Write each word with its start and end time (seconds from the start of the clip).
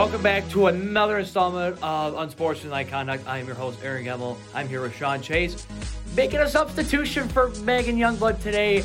Welcome 0.00 0.22
back 0.22 0.48
to 0.52 0.68
another 0.68 1.18
installment 1.18 1.76
of 1.82 2.16
Unsportsmanlike 2.16 2.88
Conduct. 2.88 3.22
I 3.28 3.36
am 3.36 3.46
your 3.46 3.54
host, 3.54 3.80
Aaron 3.84 4.02
Gemmel. 4.02 4.38
I'm 4.54 4.66
here 4.66 4.80
with 4.80 4.96
Sean 4.96 5.20
Chase, 5.20 5.66
making 6.16 6.40
a 6.40 6.48
substitution 6.48 7.28
for 7.28 7.50
Megan 7.64 7.98
Youngblood 7.98 8.42
today. 8.42 8.82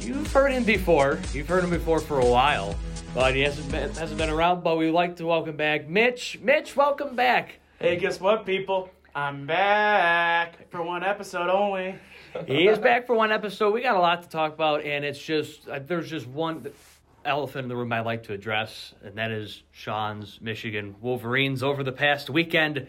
You've 0.00 0.32
heard 0.32 0.50
him 0.50 0.64
before. 0.64 1.20
You've 1.32 1.46
heard 1.46 1.62
him 1.62 1.70
before 1.70 2.00
for 2.00 2.18
a 2.18 2.26
while, 2.26 2.74
but 3.14 3.36
he 3.36 3.42
hasn't 3.42 3.70
been, 3.70 3.90
hasn't 3.90 4.18
been 4.18 4.28
around. 4.28 4.64
But 4.64 4.76
we'd 4.76 4.90
like 4.90 5.14
to 5.18 5.24
welcome 5.24 5.56
back 5.56 5.88
Mitch. 5.88 6.40
Mitch, 6.42 6.74
welcome 6.74 7.14
back. 7.14 7.60
Hey, 7.78 7.96
guess 7.96 8.18
what, 8.20 8.44
people? 8.44 8.90
I'm 9.14 9.46
back 9.46 10.68
for 10.68 10.82
one 10.82 11.04
episode 11.04 11.48
only. 11.48 11.94
He 12.48 12.66
is 12.66 12.80
back 12.80 13.06
for 13.06 13.14
one 13.14 13.30
episode. 13.30 13.72
We 13.72 13.82
got 13.82 13.94
a 13.94 14.00
lot 14.00 14.24
to 14.24 14.28
talk 14.28 14.52
about, 14.52 14.84
and 14.84 15.04
it's 15.04 15.22
just 15.22 15.68
uh, 15.68 15.78
there's 15.86 16.10
just 16.10 16.26
one 16.26 16.66
elephant 17.24 17.64
in 17.64 17.68
the 17.68 17.76
room 17.76 17.92
I'd 17.92 18.00
like 18.06 18.24
to 18.24 18.32
address, 18.32 18.94
and 19.04 19.16
that 19.16 19.30
is 19.30 19.62
Sean's 19.72 20.38
Michigan 20.40 20.94
Wolverines 21.00 21.62
over 21.62 21.82
the 21.82 21.92
past 21.92 22.30
weekend. 22.30 22.86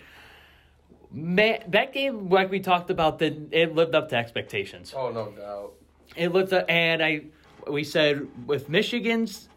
Man, 1.11 1.63
that 1.67 1.93
game, 1.93 2.29
like 2.29 2.49
we 2.49 2.59
talked 2.61 2.89
about, 2.89 3.19
that 3.19 3.53
it 3.53 3.75
lived 3.75 3.95
up 3.95 4.09
to 4.09 4.15
expectations. 4.15 4.93
Oh, 4.95 5.11
no 5.11 5.31
doubt. 5.31 5.73
It 6.15 6.31
lived 6.31 6.53
up, 6.53 6.65
and 6.69 7.03
I 7.03 7.21
we 7.69 7.83
said 7.83 8.27
with 8.47 8.69
Michigan's 8.69 9.47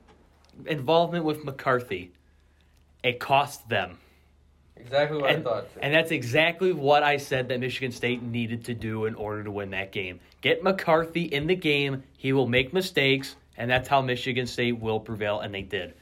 involvement 0.66 1.24
with 1.24 1.44
McCarthy, 1.44 2.12
it 3.02 3.18
cost 3.20 3.68
them. 3.68 3.98
Exactly 4.76 5.18
what 5.18 5.30
And, 5.30 5.40
I 5.40 5.50
thought. 5.50 5.72
too. 5.74 5.80
and 5.80 5.94
that's 5.94 6.10
exactly 6.10 6.72
what 6.72 7.02
I 7.02 7.16
said 7.16 7.48
that 7.48 7.60
Michigan 7.60 7.92
State 7.92 8.22
needed 8.22 8.64
to 8.66 8.74
do 8.74 9.06
in 9.06 9.14
order 9.14 9.42
to 9.44 9.50
win 9.50 9.70
that 9.70 9.92
game. 9.92 10.20
Get 10.42 10.62
McCarthy 10.62 11.22
in 11.22 11.46
the 11.46 11.54
game. 11.56 12.02
He 12.18 12.32
will 12.32 12.46
make 12.48 12.72
mistakes, 12.72 13.36
and 13.56 13.70
that's 13.70 13.88
how 13.88 14.02
Michigan 14.02 14.46
State 14.46 14.78
will 14.80 15.00
prevail, 15.00 15.40
and 15.40 15.54
they 15.54 15.62
did. 15.62 15.94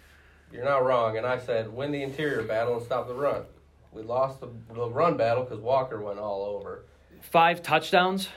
You're 0.52 0.64
not 0.64 0.84
wrong. 0.84 1.16
And 1.16 1.26
I 1.26 1.38
said, 1.38 1.72
win 1.72 1.92
the 1.92 2.02
interior 2.02 2.42
battle 2.42 2.76
and 2.76 2.84
stop 2.84 3.08
the 3.08 3.14
run. 3.14 3.44
We 3.92 4.02
lost 4.02 4.40
the, 4.40 4.48
the 4.74 4.88
run 4.88 5.16
battle 5.16 5.44
because 5.44 5.60
Walker 5.60 6.00
went 6.00 6.18
all 6.18 6.44
over. 6.44 6.84
Five 7.22 7.62
touchdowns. 7.62 8.28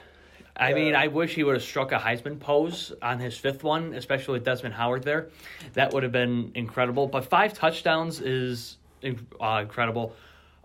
I 0.58 0.72
mean, 0.72 0.94
I 0.94 1.08
wish 1.08 1.34
he 1.34 1.44
would 1.44 1.54
have 1.54 1.62
struck 1.62 1.92
a 1.92 1.98
Heisman 1.98 2.40
pose 2.40 2.92
on 3.02 3.18
his 3.18 3.36
fifth 3.36 3.62
one, 3.62 3.92
especially 3.92 4.34
with 4.34 4.44
Desmond 4.44 4.74
Howard 4.74 5.02
there. 5.02 5.28
That 5.74 5.92
would 5.92 6.02
have 6.02 6.12
been 6.12 6.52
incredible. 6.54 7.06
But 7.06 7.26
five 7.26 7.52
touchdowns 7.52 8.20
is 8.22 8.78
uh, 9.04 9.58
incredible. 9.62 10.14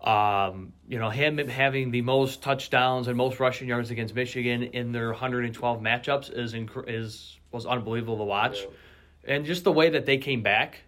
Um, 0.02 0.72
you 0.88 0.98
know, 0.98 1.10
him 1.10 1.38
having 1.38 1.92
the 1.92 2.02
most 2.02 2.42
touchdowns 2.42 3.08
and 3.08 3.18
most 3.18 3.40
rushing 3.40 3.68
yards 3.68 3.92
against 3.92 4.16
Michigan 4.16 4.64
in 4.64 4.94
their 4.94 5.10
112 5.10 5.82
matchups 5.82 6.36
is 6.36 6.54
inc- 6.54 6.86
is 6.88 7.38
was 7.52 7.66
unbelievable 7.66 8.18
to 8.18 8.24
watch, 8.24 8.66
and 9.24 9.46
just 9.46 9.64
the 9.64 9.72
way 9.72 9.90
that 9.90 10.06
they 10.06 10.18
came 10.18 10.42
back. 10.42 10.80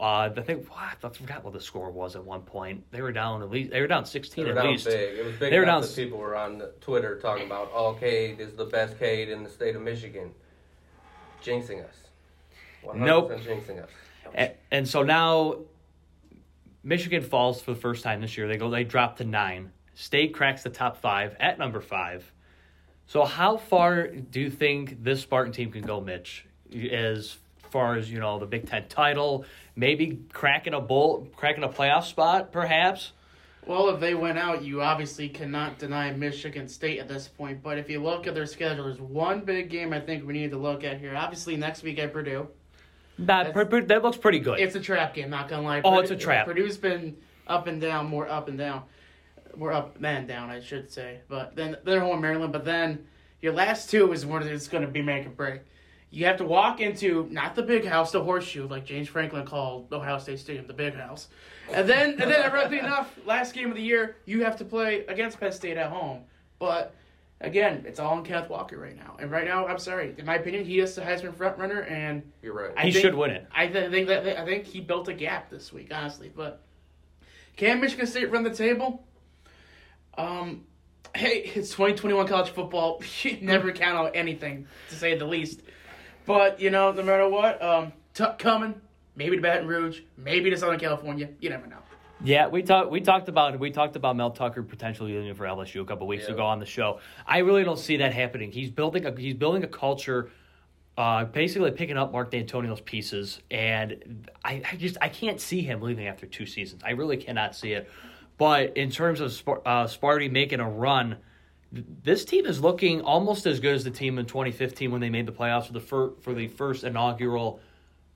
Uh, 0.00 0.28
I 0.36 0.40
think 0.40 0.68
what 0.68 0.78
I 1.04 1.08
forgot 1.08 1.44
what 1.44 1.52
the 1.52 1.60
score 1.60 1.88
was 1.90 2.16
at 2.16 2.24
one 2.24 2.42
point. 2.42 2.84
They 2.90 3.00
were 3.00 3.12
down 3.12 3.42
at 3.42 3.50
least. 3.50 3.70
They 3.70 3.80
were 3.80 3.86
down 3.86 4.04
sixteen 4.04 4.44
They 4.44 4.50
16 4.50 4.54
were 4.54 4.60
at 4.60 4.62
down 4.64 4.72
least. 4.72 4.86
big. 4.86 5.18
It 5.18 5.24
was 5.24 5.34
big 5.36 5.52
They 5.52 5.58
were 5.58 5.64
down 5.64 5.86
people 5.86 6.18
were 6.18 6.36
on 6.36 6.62
Twitter 6.80 7.18
talking 7.20 7.46
about, 7.46 7.70
oh, 7.72 7.96
this 8.00 8.48
is 8.48 8.56
the 8.56 8.64
best 8.64 8.98
Cade 8.98 9.28
in 9.28 9.44
the 9.44 9.48
state 9.48 9.76
of 9.76 9.82
Michigan. 9.82 10.32
Jinxing 11.42 11.84
us. 11.88 11.94
100% 12.84 12.96
Nope. 12.96 13.30
jinxing 13.32 13.82
us. 13.82 13.90
And, 14.34 14.52
and 14.72 14.88
so 14.88 15.02
now 15.04 15.58
Michigan 16.82 17.22
falls 17.22 17.62
for 17.62 17.72
the 17.72 17.80
first 17.80 18.02
time 18.02 18.20
this 18.20 18.36
year. 18.36 18.48
They 18.48 18.56
go 18.56 18.70
they 18.70 18.84
drop 18.84 19.16
to 19.18 19.24
nine. 19.24 19.70
State 19.94 20.34
cracks 20.34 20.64
the 20.64 20.70
top 20.70 20.96
five 20.96 21.36
at 21.38 21.58
number 21.58 21.80
five. 21.80 22.30
So 23.06 23.24
how 23.24 23.56
far 23.56 24.08
do 24.08 24.40
you 24.40 24.50
think 24.50 25.02
this 25.02 25.20
Spartan 25.20 25.52
team 25.52 25.70
can 25.70 25.82
go, 25.82 26.00
Mitch? 26.00 26.46
As 26.90 27.36
far 27.70 27.96
as, 27.96 28.10
you 28.10 28.18
know, 28.18 28.38
the 28.38 28.46
Big 28.46 28.68
Ten 28.68 28.88
title, 28.88 29.44
maybe 29.76 30.20
cracking 30.32 30.74
a 30.74 30.80
bowl 30.80 31.28
cracking 31.36 31.64
a 31.64 31.68
playoff 31.68 32.04
spot, 32.04 32.52
perhaps? 32.52 33.12
Well, 33.66 33.88
if 33.88 34.00
they 34.00 34.14
went 34.14 34.38
out, 34.38 34.62
you 34.62 34.82
obviously 34.82 35.28
cannot 35.28 35.78
deny 35.78 36.12
Michigan 36.12 36.68
State 36.68 36.98
at 36.98 37.08
this 37.08 37.28
point. 37.28 37.62
But 37.62 37.78
if 37.78 37.88
you 37.88 38.02
look 38.02 38.26
at 38.26 38.34
their 38.34 38.46
schedule, 38.46 38.84
there's 38.84 39.00
one 39.00 39.40
big 39.40 39.70
game 39.70 39.92
I 39.92 40.00
think 40.00 40.26
we 40.26 40.34
need 40.34 40.50
to 40.50 40.58
look 40.58 40.84
at 40.84 40.98
here. 40.98 41.14
Obviously, 41.16 41.56
next 41.56 41.82
week 41.82 41.98
at 41.98 42.12
Purdue. 42.12 42.48
That, 43.20 43.54
that 43.54 44.02
looks 44.02 44.16
pretty 44.16 44.40
good. 44.40 44.58
It's 44.58 44.74
a 44.74 44.80
trap 44.80 45.14
game, 45.14 45.30
not 45.30 45.48
gonna 45.48 45.62
lie. 45.62 45.80
Oh, 45.84 45.90
Purdue- 45.90 46.02
it's 46.02 46.10
a 46.10 46.16
trap. 46.16 46.46
Purdue's 46.46 46.76
been 46.76 47.16
up 47.46 47.66
and 47.66 47.80
down, 47.80 48.06
more 48.06 48.28
up 48.28 48.48
and 48.48 48.58
down, 48.58 48.82
more 49.58 49.72
up 49.72 50.00
than 50.00 50.26
down, 50.26 50.50
I 50.50 50.60
should 50.60 50.90
say. 50.90 51.20
But 51.28 51.56
then 51.56 51.76
they're 51.84 52.00
home 52.00 52.16
in 52.16 52.20
Maryland. 52.22 52.52
But 52.52 52.64
then 52.64 53.06
your 53.40 53.52
last 53.52 53.90
two 53.90 54.12
is 54.12 54.24
where 54.26 54.40
it's 54.42 54.68
gonna 54.68 54.86
be 54.88 55.02
make 55.02 55.26
or 55.26 55.30
break. 55.30 55.60
You 56.10 56.26
have 56.26 56.36
to 56.36 56.44
walk 56.44 56.80
into 56.80 57.26
not 57.32 57.54
the 57.56 57.62
big 57.62 57.84
house, 57.84 58.12
the 58.12 58.22
horseshoe, 58.22 58.68
like 58.68 58.84
James 58.84 59.08
Franklin 59.08 59.44
called 59.44 59.92
Ohio 59.92 60.18
State 60.18 60.38
Stadium, 60.38 60.66
the 60.68 60.72
big 60.72 60.94
house. 60.94 61.26
And 61.72 61.88
then, 61.88 62.10
and 62.20 62.30
then, 62.30 62.42
ironically 62.44 62.78
enough, 62.78 63.18
last 63.26 63.52
game 63.52 63.70
of 63.70 63.76
the 63.76 63.82
year, 63.82 64.16
you 64.24 64.44
have 64.44 64.56
to 64.58 64.64
play 64.64 65.04
against 65.06 65.40
Penn 65.40 65.50
State 65.50 65.76
at 65.76 65.90
home. 65.90 66.20
But 66.60 66.94
again, 67.40 67.82
it's 67.84 67.98
all 67.98 68.12
on 68.14 68.24
Kenneth 68.24 68.48
Walker 68.48 68.78
right 68.78 68.94
now. 68.96 69.16
And 69.18 69.28
right 69.28 69.44
now, 69.44 69.66
I'm 69.66 69.78
sorry, 69.78 70.14
in 70.16 70.24
my 70.24 70.36
opinion, 70.36 70.64
he 70.64 70.78
is 70.78 70.94
the 70.94 71.02
Heisman 71.02 71.34
front 71.34 71.58
runner, 71.58 71.80
and 71.82 72.22
You're 72.42 72.54
right. 72.54 72.70
I 72.76 72.82
he 72.84 72.92
think- 72.92 73.02
should 73.02 73.14
win 73.16 73.30
it. 73.32 73.46
I 73.52 73.66
th- 73.66 73.90
think 73.90 74.06
that 74.06 74.38
I 74.40 74.44
think 74.44 74.66
he 74.66 74.80
built 74.80 75.08
a 75.08 75.14
gap 75.14 75.50
this 75.50 75.72
week, 75.72 75.90
honestly. 75.92 76.30
But 76.34 76.62
can 77.56 77.80
Michigan 77.80 78.06
State 78.06 78.30
run 78.30 78.44
the 78.44 78.54
table? 78.54 79.04
Um, 80.16 80.64
hey, 81.14 81.38
it's 81.54 81.70
2021 81.70 82.26
college 82.26 82.50
football. 82.50 83.02
You 83.22 83.38
never 83.40 83.72
count 83.72 83.96
on 83.96 84.14
anything, 84.14 84.66
to 84.90 84.94
say 84.94 85.16
the 85.16 85.24
least. 85.24 85.60
But 86.26 86.60
you 86.60 86.70
know, 86.70 86.92
no 86.92 87.02
matter 87.02 87.28
what, 87.28 87.60
um, 87.62 87.92
t- 88.14 88.24
coming 88.38 88.80
maybe 89.16 89.36
to 89.36 89.42
Baton 89.42 89.66
Rouge, 89.68 90.00
maybe 90.16 90.50
to 90.50 90.56
Southern 90.56 90.78
California. 90.80 91.28
You 91.40 91.50
never 91.50 91.66
know. 91.66 91.78
Yeah, 92.22 92.48
we 92.48 92.62
talked. 92.62 92.90
We 92.90 93.00
talked 93.00 93.28
about 93.28 93.58
we 93.58 93.70
talked 93.70 93.96
about 93.96 94.16
Mel 94.16 94.30
Tucker 94.30 94.62
potentially 94.62 95.12
leaving 95.14 95.34
for 95.34 95.44
LSU 95.44 95.82
a 95.82 95.84
couple 95.84 96.06
weeks 96.06 96.24
Yeah. 96.26 96.34
ago 96.34 96.44
on 96.46 96.58
the 96.58 96.66
show. 96.66 97.00
I 97.26 97.38
really 97.38 97.64
don't 97.64 97.78
see 97.78 97.98
that 97.98 98.14
happening. 98.14 98.50
He's 98.52 98.70
building 98.70 99.04
a 99.04 99.14
he's 99.14 99.34
building 99.34 99.62
a 99.64 99.66
culture, 99.68 100.30
uh, 100.96 101.26
basically 101.26 101.70
picking 101.72 101.98
up 101.98 102.12
Mark 102.12 102.30
Dantonio's 102.30 102.80
pieces, 102.80 103.40
and 103.50 104.30
I, 104.42 104.62
I 104.72 104.76
just 104.76 104.96
I 105.02 105.08
can't 105.10 105.40
see 105.40 105.60
him 105.60 105.82
leaving 105.82 106.06
after 106.06 106.24
two 106.26 106.46
seasons. 106.46 106.82
I 106.84 106.92
really 106.92 107.18
cannot 107.18 107.54
see 107.54 107.72
it. 107.72 107.90
But 108.36 108.76
in 108.76 108.90
terms 108.90 109.20
of 109.20 109.30
uh, 109.48 109.84
Sparty 109.84 110.30
making 110.30 110.60
a 110.60 110.68
run, 110.68 111.18
this 111.72 112.24
team 112.24 112.46
is 112.46 112.60
looking 112.60 113.00
almost 113.00 113.46
as 113.46 113.60
good 113.60 113.74
as 113.74 113.84
the 113.84 113.90
team 113.90 114.18
in 114.18 114.26
2015 114.26 114.90
when 114.90 115.00
they 115.00 115.10
made 115.10 115.26
the 115.26 115.32
playoffs 115.32 115.66
for 115.66 115.72
the 115.72 115.80
fir- 115.80 116.12
for 116.20 116.34
the 116.34 116.48
first 116.48 116.84
inaugural 116.84 117.60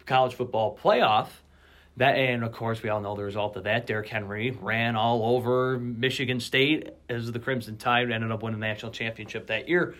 college 0.06 0.34
football 0.34 0.76
playoff. 0.76 1.28
That 1.96 2.16
and 2.16 2.44
of 2.44 2.52
course 2.52 2.82
we 2.82 2.90
all 2.90 3.00
know 3.00 3.16
the 3.16 3.24
result 3.24 3.56
of 3.56 3.64
that. 3.64 3.86
Derrick 3.86 4.08
Henry 4.08 4.52
ran 4.52 4.94
all 4.94 5.36
over 5.36 5.78
Michigan 5.78 6.38
State 6.38 6.90
as 7.08 7.30
the 7.32 7.40
Crimson 7.40 7.76
Tide 7.76 8.10
ended 8.10 8.30
up 8.30 8.42
winning 8.42 8.60
the 8.60 8.66
national 8.66 8.92
championship 8.92 9.48
that 9.48 9.68
year. 9.68 9.96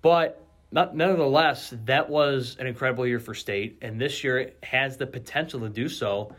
But 0.00 0.42
not, 0.72 0.96
nonetheless, 0.96 1.72
that 1.84 2.08
was 2.08 2.56
an 2.58 2.66
incredible 2.66 3.06
year 3.06 3.20
for 3.20 3.34
State, 3.34 3.78
and 3.82 4.00
this 4.00 4.24
year 4.24 4.38
it 4.38 4.58
has 4.62 4.96
the 4.96 5.06
potential 5.06 5.60
to 5.60 5.68
do 5.68 5.88
so. 5.88 6.34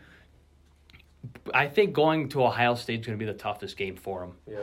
I 1.52 1.68
think 1.68 1.92
going 1.92 2.28
to 2.30 2.44
Ohio 2.44 2.74
State 2.74 3.00
is 3.00 3.06
going 3.06 3.18
to 3.18 3.24
be 3.24 3.30
the 3.30 3.38
toughest 3.38 3.76
game 3.76 3.96
for 3.96 4.20
them. 4.20 4.32
Yeah. 4.46 4.60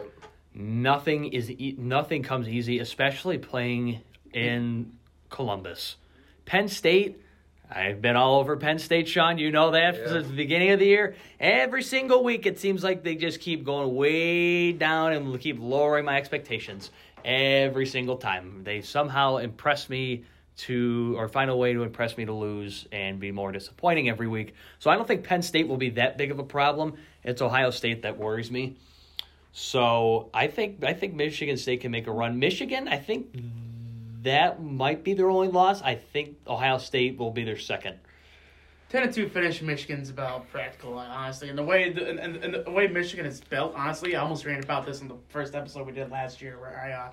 Nothing 0.54 1.26
is 1.34 1.50
e- 1.52 1.76
nothing 1.78 2.24
comes 2.24 2.48
easy, 2.48 2.80
especially 2.80 3.38
playing 3.38 4.02
in 4.34 4.94
Columbus. 5.30 5.98
Penn 6.46 6.68
State, 6.70 7.22
I've 7.70 8.02
been 8.02 8.16
all 8.16 8.40
over 8.40 8.56
Penn 8.56 8.80
State, 8.80 9.08
Sean. 9.08 9.38
You 9.38 9.52
know 9.52 9.72
that 9.72 9.96
Yeah. 9.96 10.08
since 10.08 10.28
the 10.28 10.34
beginning 10.36 10.70
of 10.72 10.80
the 10.80 10.86
year. 10.86 11.16
Every 11.40 11.84
single 11.84 12.24
week, 12.24 12.46
it 12.46 12.60
seems 12.60 12.84
like 12.84 13.04
they 13.04 13.16
just 13.16 13.40
keep 13.42 13.66
going 13.66 13.94
way 13.96 14.72
down 14.72 15.14
and 15.14 15.40
keep 15.42 15.58
lowering 15.60 16.06
my 16.06 16.18
expectations 16.18 16.92
every 17.26 17.86
single 17.88 18.18
time. 18.18 18.62
They 18.64 18.82
somehow 18.82 19.38
impress 19.38 19.90
me 19.90 20.24
to, 20.58 21.16
or 21.18 21.28
find 21.28 21.50
a 21.50 21.56
way 21.56 21.74
to 21.74 21.84
impress 21.84 22.18
me 22.18 22.26
to 22.26 22.34
lose 22.34 22.88
and 22.92 23.20
be 23.20 23.32
more 23.32 23.52
disappointing 23.52 24.10
every 24.10 24.28
week. 24.28 24.54
So 24.80 24.90
I 24.90 24.96
don't 24.96 25.08
think 25.08 25.24
Penn 25.24 25.42
State 25.42 25.68
will 25.68 25.78
be 25.78 25.92
that 25.92 26.18
big 26.18 26.32
of 26.32 26.40
a 26.40 26.44
problem. 26.44 26.94
It's 27.24 27.42
Ohio 27.42 27.72
State 27.72 28.04
that 28.04 28.18
worries 28.18 28.52
me. 28.52 28.78
So 29.52 30.30
I 30.34 30.48
think 30.48 30.84
I 30.84 30.94
think 30.94 31.14
Michigan 31.14 31.58
State 31.58 31.82
can 31.82 31.92
make 31.92 32.08
a 32.08 32.12
run. 32.12 32.40
Michigan, 32.40 32.88
I 32.88 32.98
think 32.98 33.28
that 34.24 34.62
might 34.62 35.04
be 35.04 35.14
their 35.14 35.30
only 35.30 35.48
loss. 35.48 35.82
I 35.82 35.96
think 35.96 36.38
Ohio 36.46 36.78
State 36.78 37.18
will 37.18 37.32
be 37.32 37.44
their 37.44 37.58
second. 37.58 38.00
Ten 38.90 39.04
and 39.04 39.14
two 39.14 39.28
finish 39.28 39.62
Michigan's 39.62 40.10
about 40.10 40.50
practical, 40.52 40.98
honestly, 40.98 41.50
and 41.50 41.58
the 41.58 41.64
way 41.64 41.92
the, 41.92 42.10
and, 42.10 42.36
and 42.38 42.66
the 42.66 42.72
way 42.72 42.88
Michigan 42.88 43.26
is 43.26 43.42
built. 43.42 43.74
Honestly, 43.76 44.16
I 44.16 44.22
almost 44.22 44.46
ran 44.46 44.62
about 44.62 44.86
this 44.86 45.02
in 45.02 45.08
the 45.08 45.16
first 45.30 45.56
episode 45.56 45.88
we 45.88 45.94
did 45.94 46.12
last 46.12 46.42
year, 46.42 46.60
where 46.60 46.80
I 46.80 46.92
uh, 46.92 47.12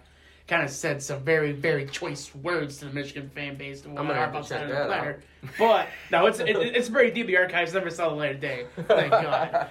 kind 0.49 0.63
of 0.63 0.71
said 0.71 1.03
some 1.03 1.21
very 1.23 1.53
very 1.53 1.87
choice 1.87 2.35
words 2.35 2.79
to 2.79 2.87
the 2.87 2.93
Michigan 2.93 3.31
fan 3.35 3.57
base. 3.57 3.85
And 3.85 3.99
I'm 3.99 4.07
what 4.07 4.15
gonna 4.15 4.21
have 4.21 4.33
to 4.33 4.39
about 4.39 4.49
check 4.49 4.69
that 4.69 4.89
Night 4.89 5.09
out. 5.09 5.17
But 5.59 5.89
no, 6.11 6.27
it's 6.27 6.39
it, 6.41 6.57
it's 6.57 6.89
very 6.89 7.11
deep. 7.11 7.27
The 7.27 7.37
archives 7.37 7.73
never 7.75 7.91
saw 7.91 8.09
the 8.09 8.15
light 8.15 8.35
of 8.37 8.41
day. 8.41 8.67
Thank 8.87 9.11
God. 9.11 9.69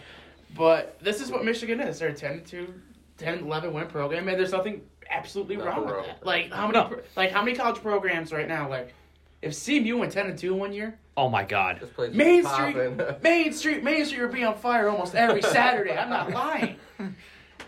But 0.55 0.97
this 1.01 1.21
is 1.21 1.31
what 1.31 1.45
Michigan 1.45 1.79
is. 1.79 1.99
They're 1.99 2.09
a 2.09 2.13
10 2.13 2.43
to 2.45 2.73
10, 3.17 3.39
11 3.39 3.73
win 3.73 3.87
program, 3.87 4.27
and 4.27 4.37
there's 4.37 4.51
nothing 4.51 4.81
absolutely 5.09 5.55
Nothing 5.57 5.71
wrong 5.71 5.85
with 5.85 5.93
wrong 5.95 6.05
that. 6.07 6.25
Like 6.25 6.51
how 6.51 6.67
many 6.67 6.79
No. 6.79 6.85
pro- 6.87 7.01
like 7.15 7.31
how 7.31 7.41
many 7.43 7.55
college 7.55 7.81
programs 7.81 8.33
right 8.33 8.47
now? 8.47 8.69
Like 8.69 8.93
if 9.41 9.53
CMU 9.53 9.97
went 9.99 10.11
ten 10.11 10.25
and 10.27 10.37
two 10.37 10.53
one 10.53 10.73
year, 10.73 10.97
Oh 11.17 11.29
my 11.29 11.43
God. 11.43 11.79
This 11.81 11.89
place 11.89 12.13
Main. 12.13 12.45
Street, 12.45 12.75
Main 13.23 13.53
Street, 13.53 13.83
Main 13.83 14.05
Street 14.05 14.21
would 14.21 14.31
be 14.31 14.43
on 14.43 14.55
fire 14.57 14.89
almost 14.89 15.13
every 15.15 15.41
Saturday. 15.41 15.95
I'm 15.97 16.09
not 16.09 16.31
lying. 16.31 16.77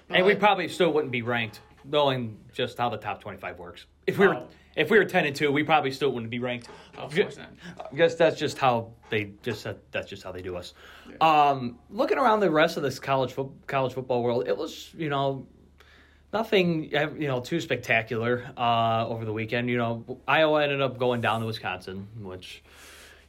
And 0.10 0.26
we 0.26 0.36
probably 0.36 0.68
still 0.68 0.92
wouldn't 0.94 1.12
be 1.12 1.22
ranked, 1.22 1.60
knowing 1.86 2.38
just 2.54 2.78
how 2.78 2.90
the 2.90 2.98
top 2.98 3.22
twenty-five 3.22 3.58
works. 3.60 3.86
If 4.08 4.18
we 4.18 4.28
were 4.28 4.36
Oh. 4.36 4.48
if 4.76 4.90
we 4.90 4.98
were 4.98 5.06
ten 5.06 5.26
and 5.26 5.36
two, 5.36 5.52
we 5.52 5.64
probably 5.64 5.92
still 5.92 6.12
wouldn't 6.12 6.30
be 6.32 6.40
ranked. 6.40 6.68
Of 6.98 7.16
course 7.16 7.38
not. 7.38 7.54
I 7.92 7.96
guess 7.96 8.16
that's 8.16 8.38
just 8.40 8.58
how 8.58 8.92
they 9.10 9.32
just 9.42 9.66
that's 9.92 10.10
just 10.10 10.24
how 10.24 10.32
they 10.32 10.42
do 10.42 10.56
us. 10.56 10.74
Um, 11.22 11.80
looking 11.90 12.18
around 12.18 12.40
the 12.42 12.52
rest 12.52 12.78
of 12.78 12.84
this 12.84 13.00
college 13.00 13.34
fo- 13.34 13.54
college 13.68 13.94
football 13.94 14.24
world, 14.24 14.48
it 14.48 14.56
was 14.58 14.94
you 14.98 15.10
know 15.10 15.48
nothing 16.32 16.92
you 16.92 17.28
know 17.28 17.40
too 17.40 17.60
spectacular 17.62 18.44
uh, 18.58 19.08
over 19.08 19.26
the 19.26 19.34
weekend. 19.34 19.70
You 19.70 19.78
know, 19.78 20.20
Iowa 20.28 20.64
ended 20.64 20.82
up 20.82 20.98
going 20.98 21.22
down 21.22 21.42
to 21.42 21.46
Wisconsin, 21.48 22.08
which 22.20 22.64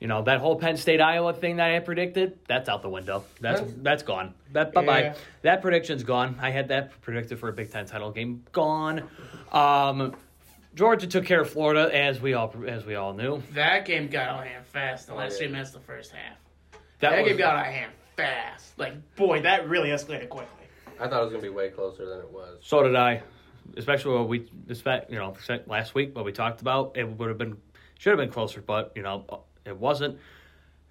you 0.00 0.06
know 0.06 0.22
that 0.22 0.40
whole 0.40 0.56
Penn 0.56 0.76
State 0.76 1.00
Iowa 1.00 1.32
thing 1.32 1.56
that 1.56 1.70
I 1.70 1.74
had 1.74 1.84
predicted 1.84 2.38
that's 2.46 2.68
out 2.68 2.82
the 2.82 2.88
window. 2.88 3.24
That's 3.40 3.60
That's- 3.60 3.76
that's 3.82 4.02
gone. 4.02 4.34
That 4.52 4.72
bye 4.72 4.84
bye. 4.84 5.00
Yeah. 5.02 5.14
That 5.42 5.62
prediction's 5.62 6.04
gone. 6.04 6.36
I 6.40 6.50
had 6.50 6.68
that 6.68 7.00
predicted 7.00 7.38
for 7.38 7.48
a 7.48 7.52
Big 7.52 7.70
Ten 7.70 7.86
title 7.86 8.10
game. 8.10 8.44
Gone. 8.52 9.08
Um, 9.52 10.14
Georgia 10.74 11.06
took 11.06 11.24
care 11.24 11.40
of 11.40 11.50
Florida 11.50 11.94
as 11.94 12.20
we 12.20 12.34
all 12.34 12.52
as 12.66 12.84
we 12.84 12.96
all 12.96 13.14
knew. 13.14 13.42
That 13.52 13.84
game 13.84 14.08
got 14.08 14.28
out 14.28 14.40
of 14.40 14.46
hand 14.46 14.66
fast. 14.66 15.06
The 15.06 15.14
last 15.14 15.32
yeah. 15.32 15.38
three 15.38 15.48
minutes 15.48 15.74
of 15.74 15.80
the 15.80 15.86
first 15.86 16.12
half. 16.12 16.36
That, 17.00 17.10
That, 17.10 17.22
was, 17.22 17.28
game 17.28 17.38
got 17.38 17.56
out 17.56 17.66
of 17.66 17.72
hand 17.72 17.92
fast. 18.16 18.78
Like, 18.78 19.16
boy, 19.16 19.42
that 19.42 19.68
really 19.68 19.90
escalated 19.90 20.28
quickly. 20.28 20.66
I 20.98 21.08
thought 21.08 21.20
it 21.20 21.24
was 21.24 21.32
gonna 21.32 21.42
be 21.42 21.48
way 21.48 21.70
closer 21.70 22.08
than 22.08 22.20
it 22.20 22.30
was. 22.30 22.58
So 22.62 22.82
did 22.82 22.96
I, 22.96 23.22
especially 23.76 24.16
what 24.16 24.28
we 24.28 24.48
expect. 24.68 25.10
You 25.10 25.18
know, 25.18 25.34
last 25.66 25.94
week 25.94 26.14
what 26.14 26.24
we 26.24 26.32
talked 26.32 26.60
about, 26.60 26.96
it 26.96 27.04
would 27.04 27.28
have 27.28 27.38
been 27.38 27.56
should 27.98 28.10
have 28.10 28.18
been 28.18 28.30
closer, 28.30 28.60
but 28.60 28.92
you 28.94 29.02
know 29.02 29.44
it 29.64 29.76
wasn't. 29.78 30.18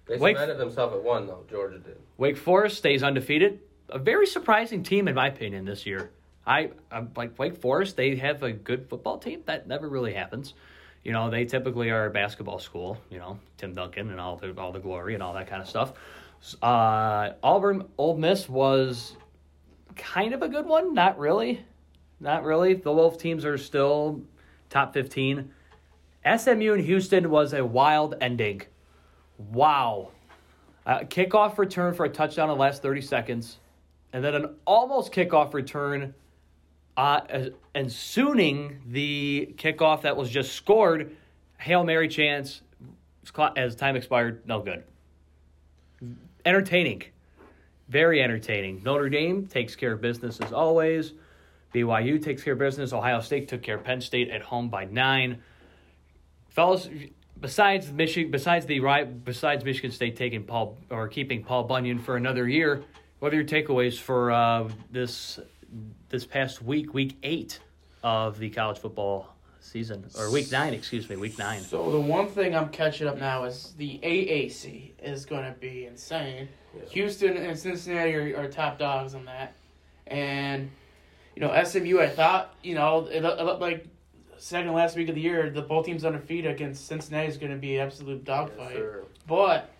They 0.06 0.18
Wake- 0.18 0.36
cemented 0.36 0.58
themselves 0.58 0.94
at 0.94 1.02
one 1.02 1.26
though. 1.26 1.44
Georgia 1.50 1.78
did. 1.78 1.96
Wake 2.18 2.36
Forest 2.36 2.76
stays 2.78 3.02
undefeated. 3.02 3.60
A 3.88 3.98
very 3.98 4.26
surprising 4.26 4.82
team 4.82 5.08
in 5.08 5.14
my 5.14 5.28
opinion 5.28 5.64
this 5.64 5.86
year. 5.86 6.10
I 6.46 6.70
I'm 6.90 7.10
like 7.16 7.38
Wake 7.38 7.56
Forest. 7.56 7.96
They 7.96 8.16
have 8.16 8.42
a 8.42 8.52
good 8.52 8.88
football 8.88 9.18
team. 9.18 9.42
That 9.46 9.66
never 9.66 9.88
really 9.88 10.12
happens. 10.12 10.54
You 11.02 11.12
know, 11.12 11.30
they 11.30 11.44
typically 11.44 11.90
are 11.90 12.06
a 12.06 12.10
basketball 12.10 12.58
school. 12.58 12.98
You 13.10 13.18
know, 13.18 13.38
Tim 13.56 13.74
Duncan 13.74 14.10
and 14.10 14.20
all 14.20 14.36
the 14.36 14.52
all 14.58 14.72
the 14.72 14.78
glory 14.80 15.14
and 15.14 15.22
all 15.22 15.34
that 15.34 15.46
kind 15.48 15.62
of 15.62 15.68
stuff. 15.68 15.92
Uh, 16.62 17.30
Auburn, 17.42 17.86
Ole 17.96 18.18
Miss 18.18 18.48
was 18.48 19.16
kind 19.96 20.34
of 20.34 20.42
a 20.42 20.48
good 20.48 20.66
one. 20.66 20.92
Not 20.92 21.18
really, 21.18 21.64
not 22.20 22.44
really. 22.44 22.74
The 22.74 22.92
Wolf 22.92 23.16
teams 23.18 23.46
are 23.46 23.56
still 23.56 24.20
top 24.68 24.92
fifteen. 24.92 25.50
SMU 26.24 26.72
in 26.74 26.84
Houston 26.84 27.30
was 27.30 27.52
a 27.52 27.64
wild 27.64 28.16
ending. 28.20 28.62
Wow. 29.38 30.10
Kickoff 30.86 31.58
return 31.58 31.94
for 31.94 32.04
a 32.04 32.08
touchdown 32.08 32.50
in 32.50 32.56
the 32.56 32.60
last 32.60 32.82
30 32.82 33.00
seconds, 33.00 33.58
and 34.12 34.22
then 34.22 34.34
an 34.34 34.54
almost 34.66 35.12
kickoff 35.12 35.54
return, 35.54 36.14
uh, 36.96 37.20
ensooning 37.74 38.80
the 38.86 39.54
kickoff 39.56 40.02
that 40.02 40.16
was 40.16 40.30
just 40.30 40.52
scored. 40.52 41.16
Hail 41.58 41.84
Mary 41.84 42.08
chance 42.08 42.62
as 43.56 43.74
time 43.74 43.96
expired, 43.96 44.46
no 44.46 44.60
good. 44.60 44.84
Entertaining. 46.44 47.02
Very 47.88 48.22
entertaining. 48.22 48.82
Notre 48.82 49.08
Dame 49.08 49.46
takes 49.46 49.76
care 49.76 49.92
of 49.92 50.00
business 50.00 50.40
as 50.40 50.52
always. 50.52 51.12
BYU 51.74 52.22
takes 52.22 52.42
care 52.42 52.52
of 52.52 52.58
business. 52.58 52.92
Ohio 52.92 53.20
State 53.20 53.48
took 53.48 53.62
care 53.62 53.76
of 53.76 53.84
Penn 53.84 54.00
State 54.00 54.30
at 54.30 54.42
home 54.42 54.68
by 54.68 54.84
nine. 54.84 55.42
Fellas, 56.54 56.88
besides 57.40 57.90
Michigan, 57.90 58.30
besides 58.30 58.64
the 58.64 58.78
right, 58.78 59.24
besides 59.24 59.64
Michigan 59.64 59.90
State 59.90 60.16
taking 60.16 60.44
Paul 60.44 60.78
or 60.88 61.08
keeping 61.08 61.42
Paul 61.42 61.64
Bunyan 61.64 61.98
for 61.98 62.16
another 62.16 62.48
year, 62.48 62.84
what 63.18 63.32
are 63.32 63.36
your 63.36 63.44
takeaways 63.44 63.98
for 63.98 64.30
uh, 64.30 64.68
this 64.90 65.40
this 66.10 66.24
past 66.24 66.62
week, 66.62 66.94
week 66.94 67.18
eight 67.24 67.58
of 68.04 68.38
the 68.38 68.50
college 68.50 68.78
football 68.78 69.34
season, 69.58 70.04
or 70.16 70.30
week 70.30 70.52
nine? 70.52 70.74
Excuse 70.74 71.08
me, 71.08 71.16
week 71.16 71.36
nine. 71.40 71.60
So 71.60 71.90
the 71.90 71.98
one 71.98 72.28
thing 72.28 72.54
I'm 72.54 72.68
catching 72.68 73.08
up 73.08 73.18
now 73.18 73.42
is 73.44 73.74
the 73.76 73.98
AAC 74.04 74.92
is 75.02 75.24
going 75.24 75.52
to 75.52 75.58
be 75.58 75.86
insane. 75.86 76.48
Yeah. 76.72 76.84
Houston 76.90 77.36
and 77.36 77.58
Cincinnati 77.58 78.14
are, 78.14 78.44
are 78.44 78.48
top 78.48 78.78
dogs 78.78 79.16
on 79.16 79.24
that, 79.24 79.54
and 80.06 80.70
you 81.34 81.42
know 81.42 81.64
SMU. 81.64 81.98
I 81.98 82.10
thought 82.10 82.54
you 82.62 82.76
know 82.76 83.08
it, 83.10 83.24
it 83.24 83.44
looked 83.44 83.60
like 83.60 83.88
second 84.38 84.72
last 84.72 84.96
week 84.96 85.08
of 85.08 85.14
the 85.14 85.20
year 85.20 85.50
the 85.50 85.62
both 85.62 85.86
teams 85.86 86.04
undefeated 86.04 86.50
against 86.50 86.86
Cincinnati 86.86 87.28
is 87.28 87.36
going 87.36 87.52
to 87.52 87.58
be 87.58 87.76
an 87.76 87.86
absolute 87.86 88.24
dogfight. 88.24 88.76
sir. 88.76 89.04
but 89.26 89.70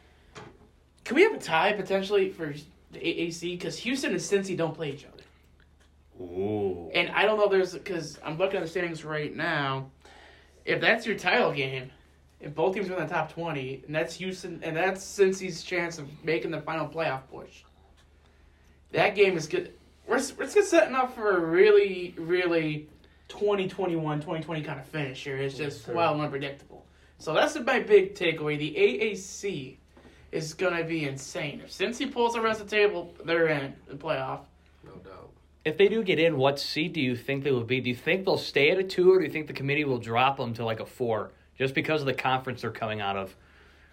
can 1.04 1.16
we 1.16 1.22
have 1.22 1.34
a 1.34 1.38
tie 1.38 1.72
potentially 1.72 2.30
for 2.30 2.54
the 2.94 3.00
AAC 3.00 3.58
because 3.58 3.78
Houston 3.78 4.12
and 4.12 4.20
Cincy 4.20 4.56
don't 4.56 4.74
play 4.74 4.90
each 4.90 5.04
other. 5.04 6.22
Ooh. 6.22 6.90
And 6.94 7.10
I 7.10 7.24
don't 7.24 7.38
know. 7.38 7.48
There's 7.48 7.74
because 7.74 8.18
I'm 8.24 8.38
looking 8.38 8.56
at 8.56 8.62
the 8.62 8.68
standings 8.68 9.04
right 9.04 9.34
now. 9.34 9.90
If 10.64 10.80
that's 10.80 11.04
your 11.04 11.18
title 11.18 11.52
game, 11.52 11.90
if 12.40 12.54
both 12.54 12.74
teams 12.74 12.88
are 12.88 12.94
in 12.94 13.06
the 13.06 13.12
top 13.12 13.32
twenty, 13.32 13.82
and 13.86 13.94
that's 13.94 14.14
Houston, 14.14 14.60
and 14.62 14.76
that's 14.76 15.04
Cincy's 15.04 15.62
chance 15.62 15.98
of 15.98 16.08
making 16.24 16.52
the 16.52 16.60
final 16.60 16.86
playoff 16.86 17.22
push. 17.30 17.64
That 18.92 19.14
game 19.16 19.36
is 19.36 19.46
good. 19.46 19.74
We're 20.06 20.22
we're 20.38 20.46
just 20.46 20.70
setting 20.70 20.94
up 20.94 21.14
for 21.14 21.36
a 21.36 21.40
really 21.40 22.14
really 22.16 22.88
2021 23.28 24.18
2020 24.18 24.62
kind 24.62 24.80
of 24.80 24.86
finish 24.86 25.24
here. 25.24 25.36
It's 25.36 25.56
just 25.56 25.86
Yes, 25.86 25.94
wild 25.94 26.16
and 26.16 26.24
unpredictable. 26.24 26.84
So 27.18 27.32
that's 27.32 27.58
my 27.58 27.80
big 27.80 28.14
takeaway. 28.14 28.58
The 28.58 28.74
AAC 28.76 29.78
is 30.32 30.52
gonna 30.54 30.84
be 30.84 31.04
insane. 31.06 31.60
If 31.64 31.70
Cincy 31.70 32.10
pulls 32.10 32.34
the 32.34 32.40
rest 32.40 32.60
of 32.60 32.68
the 32.68 32.76
table, 32.76 33.14
they're 33.24 33.48
in 33.48 33.74
the 33.86 33.94
playoff. 33.94 34.40
No 34.84 34.92
doubt. 34.96 35.30
If 35.64 35.78
they 35.78 35.88
do 35.88 36.02
get 36.02 36.18
in, 36.18 36.36
what 36.36 36.58
seed 36.58 36.92
do 36.92 37.00
you 37.00 37.16
think 37.16 37.44
they 37.44 37.52
will 37.52 37.64
be? 37.64 37.80
Do 37.80 37.88
you 37.88 37.96
think 37.96 38.24
they'll 38.24 38.36
stay 38.36 38.70
at 38.70 38.78
a 38.78 38.82
two, 38.82 39.12
or 39.12 39.18
do 39.18 39.24
you 39.24 39.30
think 39.30 39.46
the 39.46 39.52
committee 39.52 39.84
will 39.84 39.98
drop 39.98 40.36
them 40.36 40.52
to 40.54 40.64
like 40.64 40.80
a 40.80 40.86
four, 40.86 41.32
just 41.56 41.74
because 41.74 42.02
of 42.02 42.06
the 42.06 42.14
conference 42.14 42.60
they're 42.62 42.70
coming 42.70 43.00
out 43.00 43.16
of? 43.16 43.34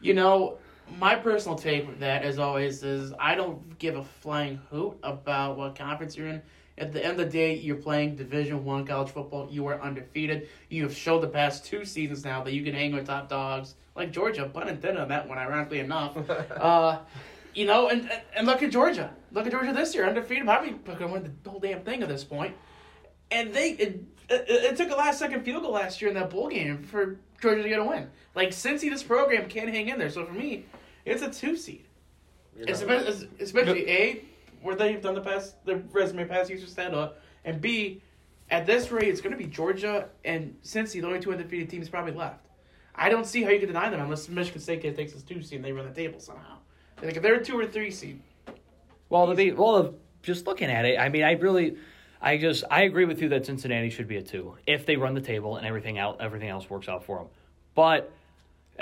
You 0.02 0.14
know, 0.14 0.58
my 1.00 1.16
personal 1.16 1.58
take 1.58 1.88
with 1.88 2.00
that, 2.00 2.24
as 2.24 2.40
always, 2.40 2.84
is 2.84 3.14
I 3.20 3.36
don't 3.36 3.80
give 3.80 3.96
a 3.96 4.04
flying 4.04 4.60
hoot 4.70 4.98
about 5.04 5.58
what 5.58 5.76
conference 5.76 6.18
you're 6.18 6.28
in. 6.28 6.42
At 6.82 6.92
the 6.92 7.06
end 7.06 7.20
of 7.20 7.28
the 7.28 7.32
day, 7.32 7.54
you're 7.54 7.76
playing 7.76 8.16
Division 8.16 8.66
One 8.66 8.88
college 8.88 9.12
football. 9.12 9.48
You 9.52 9.68
are 9.68 9.80
undefeated. 9.80 10.50
You 10.70 10.82
have 10.82 10.98
showed 10.98 11.22
the 11.22 11.28
past 11.28 11.64
two 11.64 11.86
seasons 11.86 12.26
now 12.26 12.42
that 12.44 12.54
you 12.54 12.64
can 12.64 12.74
hang 12.74 12.92
with 12.92 13.06
top 13.06 13.30
dogs 13.30 13.76
like 13.96 14.12
Georgia. 14.12 14.50
Pun 14.52 14.68
intended 14.68 15.00
on 15.00 15.08
that 15.10 15.30
one, 15.30 15.38
ironically 15.38 15.78
enough. 15.78 16.18
uh, 16.58 16.98
you 17.54 17.68
know, 17.68 17.90
and, 17.90 18.10
and 18.10 18.22
and 18.36 18.48
look 18.48 18.64
at 18.64 18.72
Georgia. 18.72 19.12
Look 19.32 19.46
at 19.46 19.52
Georgia 19.52 19.74
this 19.74 19.94
year, 19.94 20.08
undefeated. 20.08 20.46
Probably 20.46 20.72
going 20.72 20.98
to 20.98 21.08
win 21.08 21.38
the 21.44 21.50
whole 21.52 21.60
damn 21.60 21.84
thing 21.84 22.02
at 22.02 22.10
this 22.10 22.24
point. 22.24 22.56
And 23.30 23.54
they 23.54 23.74
it, 23.74 24.04
it, 24.28 24.46
it 24.50 24.76
took 24.76 24.90
a 24.90 24.96
last 24.96 25.20
second 25.20 25.44
field 25.44 25.62
goal 25.62 25.74
last 25.74 26.02
year 26.02 26.10
in 26.10 26.16
that 26.16 26.32
bowl 26.32 26.50
game 26.50 26.82
for 26.82 27.20
Georgia 27.40 27.62
to 27.62 27.70
get 27.70 27.78
a 27.78 27.84
win. 27.84 28.10
Like 28.34 28.50
Cincy, 28.50 28.90
this 28.90 29.04
program 29.04 29.48
can't 29.48 29.70
hang 29.70 29.90
in 29.90 30.00
there. 30.00 30.10
So 30.10 30.26
for 30.26 30.34
me, 30.34 30.66
it's 31.06 31.22
a 31.22 31.30
two 31.30 31.56
seed. 31.56 31.86
You 32.58 32.66
know, 32.66 32.74
Especially, 32.74 33.30
especially 33.40 33.88
a 33.88 34.26
where 34.62 34.76
they've 34.76 35.02
done 35.02 35.16
the 35.16 35.22
past 35.22 35.64
the 35.66 35.78
resume 35.92 36.26
past, 36.26 36.42
pass 36.42 36.50
user 36.50 36.68
stand 36.68 36.96
up, 36.96 37.22
and 37.46 37.62
b 37.62 38.02
at 38.50 38.66
this 38.66 38.92
rate 38.92 39.08
it's 39.08 39.22
going 39.22 39.32
to 39.32 39.38
be 39.38 39.46
Georgia 39.46 40.10
and 40.26 40.56
Cincy, 40.64 41.02
the 41.02 41.08
only 41.08 41.20
two 41.20 41.32
undefeated 41.32 41.70
teams 41.70 41.90
probably 41.90 42.14
left. 42.14 42.48
I 42.94 43.10
don't 43.10 43.26
see 43.26 43.44
how 43.44 43.50
you 43.50 43.60
can 43.60 43.68
deny 43.68 43.90
them 43.90 44.02
unless 44.02 44.28
Michigan 44.28 44.62
State 44.62 44.82
takes 44.96 45.14
this 45.14 45.24
two 45.24 45.42
seed 45.42 45.58
and 45.58 45.66
they 45.66 45.72
run 45.72 45.86
the 45.86 45.94
table 45.94 46.20
somehow. 46.20 46.58
Like 47.02 47.16
if 47.16 47.24
they're 47.24 47.36
a 47.36 47.44
two 47.44 47.58
or 47.58 47.66
three 47.66 47.92
seed, 47.92 48.22
Well, 49.10 49.28
to 49.28 49.36
be 49.36 49.52
well, 49.52 49.96
just 50.22 50.46
looking 50.46 50.70
at 50.70 50.86
it, 50.86 51.00
I 51.00 51.10
mean, 51.10 51.24
I 51.24 51.32
really, 51.34 51.78
I 52.22 52.38
just, 52.38 52.64
I 52.70 52.84
agree 52.84 53.06
with 53.06 53.22
you 53.22 53.30
that 53.30 53.46
Cincinnati 53.46 53.90
should 53.90 54.08
be 54.08 54.18
a 54.18 54.22
two 54.22 54.56
if 54.68 54.86
they 54.86 54.98
run 54.98 55.14
the 55.14 55.22
table 55.22 55.58
and 55.58 55.66
everything 55.66 55.98
out, 55.98 56.22
everything 56.22 56.50
else 56.50 56.70
works 56.70 56.88
out 56.88 57.06
for 57.06 57.18
them. 57.18 57.28
But 57.74 58.12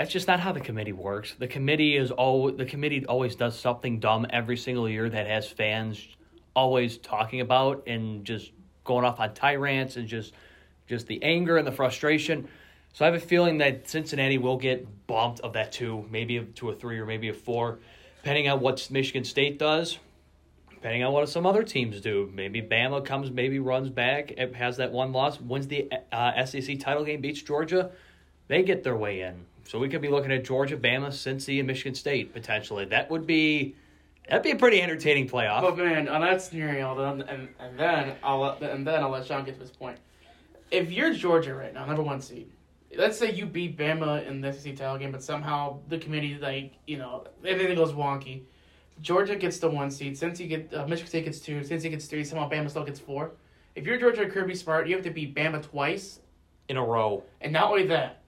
that's 0.00 0.10
just 0.10 0.26
not 0.26 0.40
how 0.40 0.50
the 0.50 0.60
committee 0.60 0.94
works. 0.94 1.34
The 1.38 1.46
committee 1.46 1.94
is 1.94 2.10
all 2.10 2.50
the 2.50 2.64
committee 2.64 3.04
always 3.04 3.36
does 3.36 3.58
something 3.58 4.00
dumb 4.00 4.26
every 4.30 4.56
single 4.56 4.88
year 4.88 5.10
that 5.10 5.26
has 5.26 5.46
fans 5.46 6.08
always 6.56 6.96
talking 6.96 7.42
about 7.42 7.82
and 7.86 8.24
just 8.24 8.50
going 8.82 9.04
off 9.04 9.20
on 9.20 9.34
tyrants 9.34 9.96
and 9.96 10.08
just 10.08 10.32
just 10.86 11.06
the 11.06 11.22
anger 11.22 11.58
and 11.58 11.66
the 11.66 11.72
frustration. 11.72 12.48
So 12.94 13.04
I 13.04 13.08
have 13.08 13.14
a 13.14 13.20
feeling 13.20 13.58
that 13.58 13.90
Cincinnati 13.90 14.38
will 14.38 14.56
get 14.56 15.06
bumped 15.06 15.40
of 15.40 15.52
that 15.52 15.70
two, 15.70 16.06
maybe 16.10 16.40
to 16.40 16.70
a 16.70 16.74
three 16.74 16.98
or 16.98 17.04
maybe 17.04 17.28
a 17.28 17.34
four, 17.34 17.80
depending 18.22 18.48
on 18.48 18.60
what 18.60 18.88
Michigan 18.90 19.24
State 19.24 19.58
does 19.58 19.98
depending 20.70 21.04
on 21.04 21.12
what 21.12 21.28
some 21.28 21.44
other 21.44 21.62
teams 21.62 22.00
do. 22.00 22.32
Maybe 22.32 22.62
Bama 22.62 23.04
comes, 23.04 23.30
maybe 23.30 23.58
runs 23.58 23.90
back, 23.90 24.30
it 24.30 24.54
has 24.54 24.78
that 24.78 24.92
one 24.92 25.12
loss, 25.12 25.38
wins 25.38 25.66
the 25.66 25.92
uh, 26.10 26.42
SEC 26.46 26.80
title 26.80 27.04
game, 27.04 27.20
beats 27.20 27.42
Georgia, 27.42 27.90
they 28.48 28.62
get 28.62 28.82
their 28.82 28.96
way 28.96 29.20
in. 29.20 29.44
So 29.70 29.78
we 29.78 29.88
could 29.88 30.02
be 30.02 30.08
looking 30.08 30.32
at 30.32 30.42
Georgia, 30.42 30.76
Bama, 30.76 31.10
Cincy, 31.10 31.60
and 31.60 31.66
Michigan 31.68 31.94
State 31.94 32.32
potentially. 32.32 32.86
That 32.86 33.08
would 33.08 33.24
be 33.24 33.76
that'd 34.28 34.42
be 34.42 34.50
a 34.50 34.56
pretty 34.56 34.82
entertaining 34.82 35.28
playoff. 35.28 35.60
But 35.60 35.78
man, 35.78 36.08
on 36.08 36.22
that 36.22 36.42
scenario, 36.42 36.96
then 36.96 37.28
and, 37.28 37.48
and 37.60 37.78
then 37.78 38.16
I'll 38.20 38.40
let 38.40 38.60
and 38.62 38.84
then 38.84 39.00
I'll 39.00 39.10
let 39.10 39.26
Sean 39.26 39.44
get 39.44 39.54
to 39.54 39.60
his 39.60 39.70
point. 39.70 39.98
If 40.72 40.90
you're 40.90 41.14
Georgia 41.14 41.54
right 41.54 41.72
now, 41.72 41.86
number 41.86 42.02
one 42.02 42.20
seed, 42.20 42.50
let's 42.96 43.16
say 43.16 43.30
you 43.30 43.46
beat 43.46 43.78
Bama 43.78 44.26
in 44.26 44.40
the 44.40 44.52
SEC 44.52 44.74
title 44.74 44.98
game, 44.98 45.12
but 45.12 45.22
somehow 45.22 45.78
the 45.86 45.98
committee 45.98 46.36
like 46.42 46.72
you 46.88 46.98
know 46.98 47.22
everything 47.44 47.76
goes 47.76 47.92
wonky. 47.92 48.42
Georgia 49.00 49.36
gets 49.36 49.58
the 49.58 49.70
one 49.70 49.92
seed. 49.92 50.14
Cincy 50.14 50.48
get 50.48 50.74
uh, 50.74 50.84
Michigan 50.88 51.08
State 51.08 51.26
gets 51.26 51.38
two. 51.38 51.60
Cincy 51.60 51.88
gets 51.90 52.06
three, 52.06 52.24
somehow 52.24 52.50
Bama 52.50 52.70
still 52.70 52.82
gets 52.82 52.98
four. 52.98 53.30
If 53.76 53.86
you're 53.86 54.00
Georgia 54.00 54.28
Kirby 54.28 54.56
Smart, 54.56 54.88
you 54.88 54.96
have 54.96 55.04
to 55.04 55.12
beat 55.12 55.32
Bama 55.36 55.62
twice, 55.62 56.18
in 56.68 56.76
a 56.76 56.84
row. 56.84 57.22
and 57.40 57.52
not 57.52 57.70
only 57.70 57.86
that, 57.86 58.19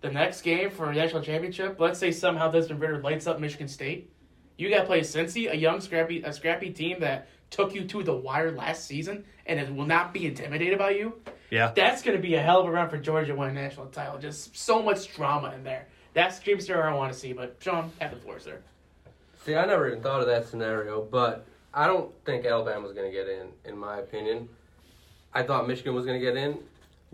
the 0.00 0.10
next 0.10 0.42
game 0.42 0.70
for 0.70 0.90
a 0.90 0.94
national 0.94 1.22
championship. 1.22 1.78
Let's 1.78 1.98
say 1.98 2.12
somehow 2.12 2.50
Desmond 2.50 2.80
Ridder 2.80 3.00
lights 3.00 3.26
up 3.26 3.40
Michigan 3.40 3.68
State. 3.68 4.10
You 4.56 4.70
got 4.70 4.80
to 4.80 4.86
play 4.86 5.00
Cincy, 5.00 5.50
a 5.50 5.56
young 5.56 5.80
scrappy 5.80 6.22
a 6.22 6.32
scrappy 6.32 6.70
team 6.70 7.00
that 7.00 7.28
took 7.50 7.74
you 7.74 7.84
to 7.84 8.02
the 8.02 8.14
wire 8.14 8.52
last 8.52 8.86
season 8.86 9.24
and 9.46 9.58
it 9.58 9.74
will 9.74 9.86
not 9.86 10.12
be 10.12 10.26
intimidated 10.26 10.78
by 10.78 10.90
you. 10.90 11.14
Yeah. 11.50 11.72
That's 11.74 12.02
going 12.02 12.16
to 12.16 12.22
be 12.22 12.34
a 12.34 12.42
hell 12.42 12.60
of 12.60 12.66
a 12.66 12.70
run 12.70 12.90
for 12.90 12.98
Georgia 12.98 13.28
to 13.28 13.34
win 13.38 13.50
a 13.50 13.52
national 13.52 13.86
title. 13.86 14.18
Just 14.18 14.56
so 14.56 14.82
much 14.82 15.14
drama 15.14 15.52
in 15.54 15.64
there. 15.64 15.86
That's 16.12 16.38
the 16.38 16.44
dream 16.44 16.60
scenario 16.60 16.92
I 16.92 16.94
want 16.94 17.12
to 17.12 17.18
see. 17.18 17.32
But 17.32 17.56
Sean, 17.60 17.90
have 18.00 18.10
the 18.10 18.18
floor, 18.18 18.38
sir. 18.38 18.58
See, 19.44 19.54
I 19.54 19.64
never 19.64 19.88
even 19.88 20.02
thought 20.02 20.20
of 20.20 20.26
that 20.26 20.46
scenario, 20.46 21.02
but 21.02 21.46
I 21.72 21.86
don't 21.86 22.12
think 22.24 22.44
Alabama's 22.44 22.92
going 22.92 23.10
to 23.10 23.16
get 23.16 23.28
in, 23.28 23.48
in 23.64 23.78
my 23.78 23.98
opinion. 23.98 24.48
I 25.32 25.42
thought 25.42 25.66
Michigan 25.66 25.94
was 25.94 26.04
going 26.04 26.20
to 26.20 26.24
get 26.24 26.36
in. 26.36 26.58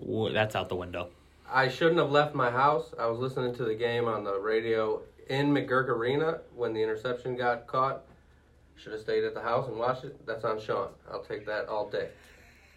Ooh, 0.08 0.32
that's 0.32 0.56
out 0.56 0.68
the 0.68 0.76
window. 0.76 1.10
I 1.50 1.68
shouldn't 1.68 1.98
have 1.98 2.10
left 2.10 2.34
my 2.34 2.50
house. 2.50 2.94
I 2.98 3.06
was 3.06 3.18
listening 3.18 3.54
to 3.56 3.64
the 3.64 3.74
game 3.74 4.06
on 4.06 4.24
the 4.24 4.38
radio 4.38 5.02
in 5.28 5.52
McGuirk 5.52 5.88
Arena 5.88 6.40
when 6.54 6.72
the 6.72 6.82
interception 6.82 7.36
got 7.36 7.66
caught. 7.66 8.02
Should 8.76 8.92
have 8.92 9.02
stayed 9.02 9.24
at 9.24 9.34
the 9.34 9.40
house 9.40 9.68
and 9.68 9.78
watched 9.78 10.04
it. 10.04 10.26
That's 10.26 10.44
on 10.44 10.60
Sean. 10.60 10.88
I'll 11.10 11.22
take 11.22 11.46
that 11.46 11.68
all 11.68 11.88
day. 11.88 12.08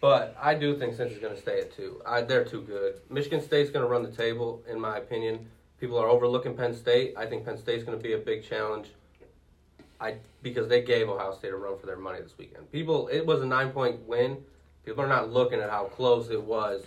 But 0.00 0.36
I 0.40 0.54
do 0.54 0.78
think 0.78 0.94
Cincy's 0.94 1.18
going 1.18 1.34
to 1.34 1.40
stay 1.40 1.60
at 1.60 1.74
two. 1.74 2.00
I, 2.06 2.20
they're 2.20 2.44
too 2.44 2.62
good. 2.62 3.00
Michigan 3.10 3.42
State's 3.42 3.70
going 3.70 3.84
to 3.84 3.90
run 3.90 4.04
the 4.04 4.12
table, 4.12 4.62
in 4.70 4.78
my 4.78 4.98
opinion. 4.98 5.48
People 5.80 5.98
are 5.98 6.08
overlooking 6.08 6.56
Penn 6.56 6.74
State. 6.74 7.14
I 7.16 7.26
think 7.26 7.44
Penn 7.44 7.58
State's 7.58 7.82
going 7.82 7.98
to 7.98 8.02
be 8.02 8.12
a 8.12 8.18
big 8.18 8.44
challenge. 8.44 8.90
I 10.00 10.16
because 10.42 10.68
they 10.68 10.82
gave 10.82 11.08
Ohio 11.08 11.34
State 11.34 11.52
a 11.52 11.56
run 11.56 11.76
for 11.78 11.86
their 11.86 11.96
money 11.96 12.20
this 12.20 12.38
weekend. 12.38 12.70
People, 12.70 13.08
it 13.08 13.26
was 13.26 13.42
a 13.42 13.46
nine 13.46 13.70
point 13.70 14.06
win. 14.06 14.38
People 14.84 15.02
are 15.02 15.08
not 15.08 15.32
looking 15.32 15.58
at 15.58 15.70
how 15.70 15.84
close 15.84 16.30
it 16.30 16.40
was 16.40 16.86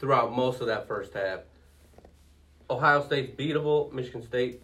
throughout 0.00 0.34
most 0.34 0.60
of 0.60 0.66
that 0.66 0.88
first 0.88 1.12
half. 1.14 1.40
Ohio 2.68 3.04
State's 3.04 3.30
beatable. 3.38 3.92
Michigan 3.92 4.22
State, 4.22 4.62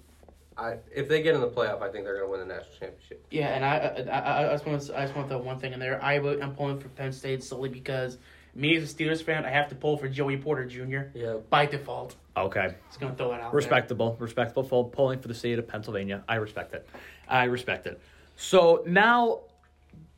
I 0.57 0.76
if 0.95 1.09
they 1.09 1.23
get 1.23 1.35
in 1.35 1.40
the 1.40 1.49
playoff, 1.49 1.83
I 1.83 1.90
think 1.90 2.05
they're 2.05 2.14
going 2.16 2.26
to 2.26 2.31
win 2.31 2.40
the 2.40 2.47
national 2.55 2.75
championship. 2.78 3.25
Yeah, 3.31 3.49
and 3.49 3.64
I 3.64 3.76
I, 4.11 4.19
I, 4.19 4.49
I 4.49 4.52
just 4.52 4.66
want 4.66 4.83
to 4.83 4.99
I 4.99 5.02
just 5.02 5.14
want 5.14 5.28
to 5.28 5.35
throw 5.35 5.43
one 5.45 5.59
thing 5.59 5.73
in 5.73 5.81
there. 5.81 6.02
I 6.02 6.14
I'm 6.14 6.55
pulling 6.55 6.78
for 6.81 6.88
Penn 6.88 7.12
State 7.12 7.45
solely 7.45 7.69
because 7.69 8.19
me 8.55 8.75
as 8.76 8.90
a 8.90 8.95
Steelers 8.95 9.23
fan, 9.23 9.45
I 9.45 9.50
have 9.50 9.69
to 9.69 9.75
pull 9.75 9.99
for 9.99 10.09
Joey 10.09 10.38
Porter 10.38 10.64
Jr. 10.64 11.11
Yeah. 11.19 11.37
by 11.50 11.66
default. 11.66 12.14
Okay. 12.37 12.75
Just 12.88 13.00
gonna 13.00 13.14
throw 13.14 13.31
that 13.31 13.40
out. 13.40 13.50
there. 13.50 13.57
Respectable, 13.57 14.16
respectable 14.19 14.62
full 14.62 14.85
polling 14.85 15.19
for 15.21 15.28
the 15.28 15.35
state 15.35 15.59
of 15.59 15.69
Pennsylvania. 15.69 16.23
I 16.28 16.37
respect 16.37 16.73
it. 16.75 16.88
I 17.28 17.45
respect 17.45 17.87
it. 17.87 18.00
So 18.37 18.83
now, 18.87 19.40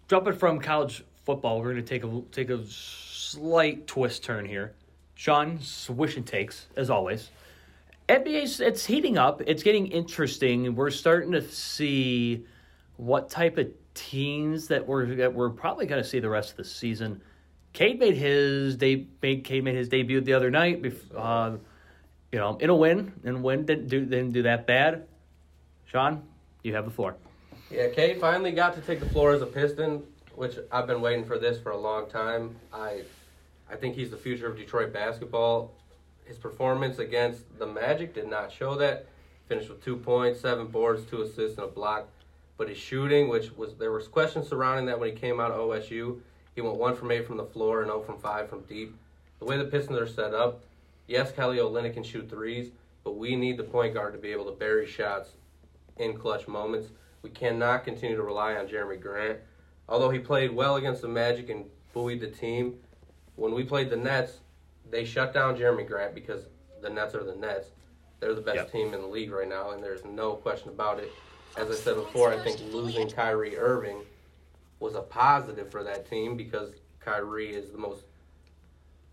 jumping 0.09 0.35
from 0.35 0.61
college 0.61 1.05
football, 1.25 1.59
we're 1.61 1.73
going 1.73 1.85
to 1.85 1.89
take 1.89 2.05
a 2.05 2.23
take 2.33 2.51
a 2.51 2.65
slight 2.67 3.87
twist 3.87 4.25
turn 4.25 4.45
here. 4.45 4.75
Sean, 5.19 5.61
swish 5.61 6.17
and 6.17 6.25
takes 6.25 6.69
as 6.77 6.91
always. 6.91 7.31
NBA's 8.09 8.61
it's 8.61 8.87
heating 8.87 9.19
up. 9.19 9.43
It's 9.49 9.65
getting 9.65 9.89
interesting. 9.89 10.77
We're 10.77 10.91
starting 10.91 11.33
to 11.33 11.43
see 11.43 12.47
what 12.99 13.29
type 13.29 13.59
of 13.59 13.67
teams 13.95 14.69
that 14.69 14.87
we're 14.87 15.17
that 15.17 15.35
we're 15.35 15.51
probably 15.51 15.87
going 15.87 16.01
to 16.01 16.09
see 16.09 16.21
the 16.21 16.29
rest 16.29 16.53
of 16.53 16.57
the 16.59 16.65
season. 16.65 17.21
Cade 17.73 17.99
made 17.99 18.15
his 18.15 18.77
day. 18.77 19.09
Made 19.21 19.43
Cade 19.43 19.65
made 19.65 19.75
his 19.75 19.89
debut 19.89 20.21
the 20.21 20.35
other 20.35 20.53
night. 20.53 20.87
Uh, 21.13 21.57
you 22.31 22.39
know, 22.39 22.57
in 22.59 22.71
a 22.71 22.77
win, 22.77 23.13
and 23.25 23.43
win 23.43 23.67
didn't 23.67 23.89
do 23.89 24.05
didn't 24.05 24.31
do 24.31 24.45
that 24.45 24.69
bad. 24.69 25.09
Sean, 25.87 26.23
you 26.63 26.77
have 26.77 26.85
the 26.85 26.93
floor. 26.93 27.17
Yeah, 27.73 27.89
Cade 27.89 28.21
finally 28.21 28.53
got 28.53 28.73
to 28.77 28.81
take 28.81 29.01
the 29.01 29.09
floor 29.09 29.33
as 29.33 29.43
a 29.43 29.47
Piston, 29.47 30.05
which 30.37 30.59
I've 30.71 30.87
been 30.87 31.01
waiting 31.01 31.25
for 31.25 31.41
this 31.41 31.61
for 31.61 31.73
a 31.73 31.77
long 31.77 32.09
time. 32.09 32.55
I, 32.73 33.03
I 33.71 33.77
think 33.77 33.95
he's 33.95 34.11
the 34.11 34.17
future 34.17 34.47
of 34.47 34.57
Detroit 34.57 34.93
basketball. 34.93 35.75
His 36.25 36.39
performance 36.39 36.99
against 36.99 37.43
the 37.59 37.67
Magic 37.67 38.15
did 38.15 38.29
not 38.29 38.53
show 38.53 38.75
that. 38.77 39.07
Finished 39.49 39.71
with 39.71 39.83
two 39.83 39.97
points, 39.97 40.41
seven 40.41 40.67
boards, 40.67 41.05
two 41.07 41.23
assists, 41.23 41.59
and 41.59 41.67
a 41.67 41.71
block. 41.71 42.09
But 42.59 42.69
his 42.69 42.79
shooting, 42.79 43.29
which 43.29 43.57
was 43.57 43.75
there 43.77 43.93
was 43.93 44.09
questions 44.09 44.49
surrounding 44.49 44.87
that 44.87 44.99
when 44.99 45.11
he 45.11 45.15
came 45.15 45.41
out 45.41 45.53
of 45.53 45.59
OSU, 45.59 46.21
he 46.55 46.61
went 46.61 46.77
one 46.77 46.97
from 46.97 47.11
eight 47.11 47.27
from 47.27 47.37
the 47.37 47.45
floor 47.45 47.81
and 47.81 47.89
zero 47.89 48.03
from 48.03 48.19
five 48.19 48.49
from 48.49 48.63
deep. 48.63 48.95
The 49.39 49.45
way 49.45 49.57
the 49.57 49.65
Pistons 49.65 49.99
are 49.99 50.09
set 50.09 50.35
up, 50.35 50.65
yes, 51.07 51.31
Kelly 51.31 51.59
Olynyk 51.59 51.95
can 51.95 52.03
shoot 52.03 52.29
threes, 52.29 52.71
but 53.05 53.17
we 53.17 53.37
need 53.37 53.57
the 53.57 53.65
point 53.65 53.95
guard 53.95 54.13
to 54.13 54.19
be 54.19 54.33
able 54.33 54.47
to 54.47 54.53
bury 54.53 54.87
shots 54.87 55.31
in 55.99 56.17
clutch 56.17 56.49
moments. 56.49 56.89
We 57.23 57.31
cannot 57.31 57.85
continue 57.85 58.17
to 58.17 58.23
rely 58.23 58.57
on 58.57 58.67
Jerami 58.67 59.01
Grant. 59.01 59.39
Although 59.89 60.11
he 60.11 60.19
played 60.19 60.51
well 60.51 60.77
against 60.77 61.03
the 61.03 61.09
Magic 61.09 61.49
and 61.49 61.65
buoyed 61.93 62.21
the 62.21 62.29
team, 62.29 62.75
when 63.39 63.55
we 63.55 63.63
played 63.63 63.89
the 63.89 63.97
Nets, 63.97 64.41
they 64.91 65.05
shut 65.05 65.33
down 65.33 65.57
Jerami 65.57 65.87
Grant 65.87 66.13
because 66.15 66.47
the 66.83 66.91
Nets 66.91 67.15
are 67.15 67.23
the 67.23 67.37
Nets. 67.37 67.69
They're 68.19 68.35
the 68.35 68.41
best 68.41 68.57
Yep. 68.57 68.73
team 68.73 68.95
in 68.95 69.01
the 69.01 69.07
league 69.07 69.31
right 69.31 69.49
now, 69.49 69.71
and 69.71 69.83
there's 69.83 70.05
no 70.05 70.35
question 70.35 70.71
about 70.71 70.99
it. 70.99 71.13
As 71.57 71.71
I 71.71 71.75
said 71.75 71.95
before, 71.95 72.33
I 72.33 72.39
think 72.39 72.61
losing 72.73 73.09
Kyrie 73.09 73.57
Irving 73.57 74.05
was 74.81 74.97
a 74.97 75.03
positive 75.03 75.71
for 75.71 75.85
that 75.85 76.11
team 76.11 76.37
because 76.37 76.75
Kyrie 76.99 77.55
is 77.55 77.71
the 77.71 77.79
most 77.79 78.05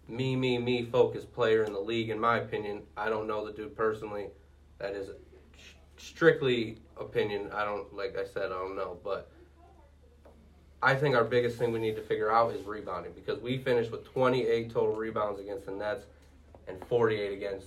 me, 0.08 0.36
me, 0.36 0.58
me 0.58 0.84
focused 0.84 1.32
player 1.34 1.64
in 1.64 1.74
the 1.74 1.80
league, 1.80 2.10
in 2.10 2.20
my 2.20 2.38
opinion. 2.38 2.84
I 2.98 3.10
don't 3.10 3.28
know 3.28 3.46
the 3.46 3.52
dude 3.54 3.76
personally. 3.76 4.30
That 4.80 4.94
is 4.94 5.10
strictly 5.98 6.78
opinion. 6.98 7.52
I 7.52 7.64
don't 7.64 7.94
like 7.94 8.18
I 8.18 8.26
said 8.26 8.46
I 8.46 8.56
don't 8.56 8.76
know, 8.76 9.00
but 9.04 9.32
I 10.86 10.94
think 10.94 11.16
our 11.16 11.24
biggest 11.24 11.58
thing 11.58 11.72
we 11.72 11.80
need 11.80 11.96
to 11.96 12.02
figure 12.04 12.32
out 12.32 12.54
is 12.54 12.64
rebounding 12.64 13.12
because 13.14 13.40
we 13.40 13.58
finished 13.58 13.92
with 13.92 14.06
28 14.06 14.72
total 14.72 14.96
rebounds 14.96 15.40
against 15.40 15.66
the 15.66 15.72
Nets 15.72 16.06
and 16.68 16.78
48 16.88 17.34
against 17.34 17.66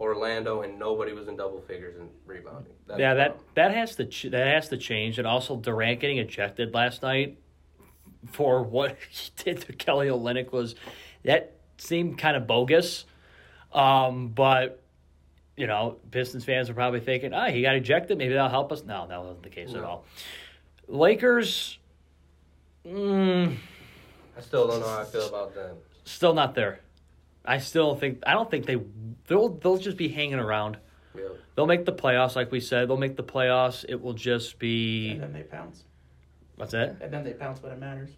Orlando, 0.00 0.62
and 0.62 0.78
nobody 0.78 1.12
was 1.12 1.28
in 1.28 1.36
double 1.36 1.60
figures 1.60 1.94
in 2.00 2.08
rebounding. 2.24 2.72
That's 2.86 2.98
yeah, 2.98 3.12
that 3.12 3.38
that 3.54 3.74
has 3.74 3.96
to 3.96 4.06
ch- 4.06 4.30
that 4.30 4.46
has 4.46 4.70
to 4.70 4.78
change, 4.78 5.18
and 5.18 5.26
also 5.26 5.56
Durant 5.56 6.00
getting 6.00 6.16
ejected 6.16 6.72
last 6.72 7.02
night 7.02 7.38
for 8.30 8.62
what 8.62 8.96
he 9.10 9.30
did 9.36 9.60
to 9.62 9.74
Kelly 9.74 10.08
Olynyk 10.08 10.52
was 10.52 10.74
that 11.24 11.56
seemed 11.76 12.16
kind 12.16 12.34
of 12.34 12.46
bogus. 12.46 13.04
Um, 13.74 14.28
but 14.28 14.82
you 15.54 15.66
know, 15.66 15.98
Pistons 16.10 16.46
fans 16.46 16.70
are 16.70 16.74
probably 16.74 17.00
thinking, 17.00 17.34
"Ah, 17.34 17.50
he 17.50 17.60
got 17.60 17.74
ejected. 17.74 18.16
Maybe 18.16 18.32
that'll 18.32 18.48
help 18.48 18.72
us." 18.72 18.82
No, 18.84 19.06
that 19.06 19.20
wasn't 19.20 19.42
the 19.42 19.50
case 19.50 19.74
at 19.74 19.84
all. 19.84 20.06
Lakers, 20.88 21.78
mm, 22.86 23.56
I 24.36 24.40
still 24.40 24.66
don't 24.68 24.80
know 24.80 24.88
how 24.88 25.00
I 25.00 25.04
feel 25.04 25.28
about 25.28 25.54
them. 25.54 25.76
still 26.04 26.34
not 26.34 26.54
there. 26.54 26.80
I 27.44 27.58
still 27.58 27.96
think 27.96 28.20
I 28.26 28.32
don't 28.34 28.50
think 28.50 28.66
they 28.66 28.78
they'll 29.26 29.48
they'll 29.50 29.78
just 29.78 29.96
be 29.96 30.08
hanging 30.08 30.38
around. 30.38 30.76
Yeah. 31.16 31.24
They'll 31.56 31.66
make 31.66 31.84
the 31.84 31.92
playoffs, 31.92 32.36
like 32.36 32.50
we 32.50 32.60
said. 32.60 32.88
They'll 32.88 32.96
make 32.96 33.16
the 33.16 33.24
playoffs. 33.24 33.84
It 33.88 34.00
will 34.00 34.14
just 34.14 34.58
be 34.58 35.10
And 35.10 35.22
then 35.22 35.32
they 35.32 35.42
pounce. 35.42 35.84
what's 36.56 36.72
that? 36.72 36.96
And 37.00 37.12
then 37.12 37.24
they 37.24 37.32
pounce 37.34 37.62
when 37.62 37.72
it 37.72 37.78
matters. 37.78 38.10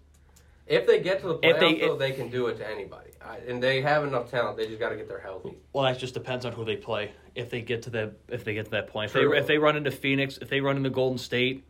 If 0.67 0.87
they 0.87 1.01
get 1.01 1.21
to 1.23 1.29
the 1.29 1.39
If 1.43 1.57
playoffs, 1.57 1.61
they- 1.61 1.87
though, 1.87 1.97
they 1.97 2.13
can 2.13 2.31
do 2.31 2.47
it 2.47 2.57
to 2.59 2.67
anybody, 2.71 3.11
I, 3.21 3.37
and 3.49 3.63
they 3.63 3.83
have 3.83 4.05
enough 4.05 4.31
talent. 4.31 4.57
They 4.57 4.67
just 4.67 4.79
got 4.79 4.91
to 4.91 4.97
get 4.97 5.09
their 5.09 5.19
healthy. 5.21 5.59
Well, 5.75 5.85
that 5.85 5.99
just 5.99 6.15
depends 6.15 6.47
on 6.47 6.53
who 6.53 6.65
they 6.65 6.77
play. 6.77 7.13
If 7.35 7.51
they 7.51 7.61
get 7.61 7.83
to 7.83 7.91
the 7.91 8.15
if 8.29 8.45
they 8.45 8.55
get 8.55 8.67
to 8.67 8.71
that 8.73 8.87
point, 8.89 9.07
if 9.11 9.13
they 9.15 9.23
if 9.39 9.47
they 9.47 9.59
run 9.59 9.77
into 9.77 9.91
Phoenix, 9.91 10.39
if 10.39 10.49
they 10.49 10.61
run 10.61 10.77
into 10.77 10.91
Golden 10.91 11.19
State, 11.19 11.65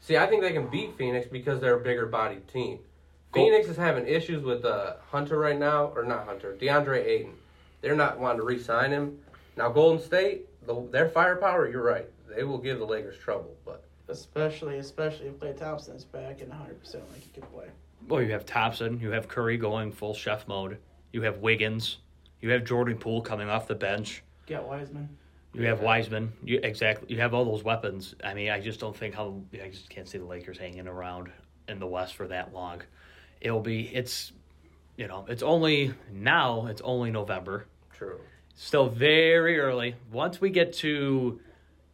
See, 0.00 0.16
I 0.16 0.26
think 0.26 0.42
they 0.42 0.52
can 0.52 0.68
beat 0.68 0.96
Phoenix 0.96 1.26
because 1.26 1.60
they're 1.60 1.76
a 1.76 1.80
bigger 1.80 2.06
bodied 2.06 2.48
team. 2.48 2.80
Cool. 3.32 3.44
Phoenix 3.44 3.68
is 3.68 3.76
having 3.76 4.06
issues 4.06 4.42
with 4.42 4.64
uh, 4.64 4.94
Hunter 5.10 5.38
right 5.38 5.58
now, 5.58 5.92
or 5.94 6.02
not 6.04 6.24
Hunter, 6.26 6.56
DeAndre 6.60 7.04
Ayton. 7.04 7.34
They're 7.80 7.94
not 7.94 8.18
wanting 8.18 8.38
to 8.38 8.44
re-sign 8.44 8.90
him. 8.90 9.18
Now, 9.56 9.68
Golden 9.68 10.02
State, 10.02 10.46
the, 10.66 10.86
their 10.90 11.08
firepower, 11.08 11.68
you're 11.68 11.82
right. 11.82 12.06
They 12.34 12.44
will 12.44 12.58
give 12.58 12.78
the 12.78 12.86
Lakers 12.86 13.18
trouble, 13.18 13.54
but 13.64 13.84
Especially, 14.10 14.78
especially 14.78 15.28
if 15.28 15.38
Klay 15.38 15.56
Thompson's 15.56 16.02
back 16.04 16.40
and 16.40 16.48
100 16.50 16.80
percent 16.80 17.08
like 17.12 17.22
he 17.22 17.30
can 17.32 17.42
play. 17.44 17.66
well, 18.08 18.20
you 18.20 18.32
have 18.32 18.44
Thompson, 18.44 18.98
you 18.98 19.10
have 19.12 19.28
Curry 19.28 19.56
going 19.56 19.92
full 19.92 20.14
chef 20.14 20.48
mode, 20.48 20.78
you 21.12 21.22
have 21.22 21.38
Wiggins, 21.38 21.98
you 22.40 22.50
have 22.50 22.64
Jordan 22.64 22.98
Poole 22.98 23.22
coming 23.22 23.48
off 23.48 23.68
the 23.68 23.74
bench, 23.76 24.24
Get 24.46 24.64
Wiseman. 24.64 25.08
You 25.54 25.66
have. 25.66 25.80
Wiseman, 25.80 26.32
you 26.44 26.60
exactly 26.62 27.12
you 27.12 27.20
have 27.20 27.34
all 27.34 27.44
those 27.44 27.64
weapons. 27.64 28.14
I 28.24 28.34
mean, 28.34 28.50
I 28.50 28.60
just 28.60 28.80
don't 28.80 28.96
think 28.96 29.14
how 29.14 29.40
I 29.62 29.68
just 29.68 29.90
can't 29.90 30.08
see 30.08 30.18
the 30.18 30.24
Lakers 30.24 30.58
hanging 30.58 30.86
around 30.86 31.30
in 31.68 31.78
the 31.78 31.86
West 31.86 32.14
for 32.14 32.26
that 32.28 32.52
long. 32.52 32.82
It'll 33.40 33.60
be 33.60 33.88
it's 33.94 34.32
you 34.96 35.06
know 35.08 35.24
it's 35.28 35.42
only 35.42 35.94
now 36.12 36.66
it's 36.66 36.80
only 36.82 37.10
November. 37.10 37.66
true. 37.92 38.20
still 38.54 38.88
very 38.88 39.58
early. 39.58 39.94
Once 40.12 40.40
we 40.40 40.50
get 40.50 40.72
to 40.74 41.40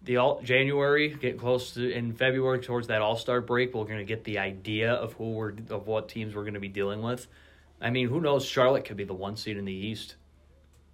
the 0.02 0.18
all 0.18 0.40
January, 0.42 1.08
get 1.08 1.38
close 1.38 1.72
to 1.74 1.90
in 1.90 2.12
February 2.12 2.60
towards 2.60 2.88
that 2.88 3.00
All 3.02 3.16
Star 3.16 3.40
break, 3.40 3.74
we're 3.74 3.84
going 3.84 3.98
to 3.98 4.04
get 4.04 4.22
the 4.24 4.38
idea 4.38 4.92
of 4.92 5.14
who 5.14 5.32
we're 5.32 5.54
of 5.70 5.86
what 5.86 6.08
teams 6.08 6.34
we're 6.34 6.42
going 6.42 6.54
to 6.54 6.60
be 6.60 6.68
dealing 6.68 7.02
with. 7.02 7.26
I 7.80 7.90
mean, 7.90 8.08
who 8.08 8.20
knows? 8.20 8.44
Charlotte 8.44 8.84
could 8.84 8.96
be 8.96 9.04
the 9.04 9.14
one 9.14 9.36
seed 9.36 9.56
in 9.56 9.64
the 9.64 9.72
East. 9.72 10.16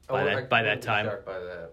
Oh, 0.09 0.15
by 0.15 0.25
wouldn't- 0.25 0.41
that 0.43 0.51
by 0.51 0.63
that 0.63 0.83
time. 0.83 1.07
by 1.27 1.39
that. 1.39 1.71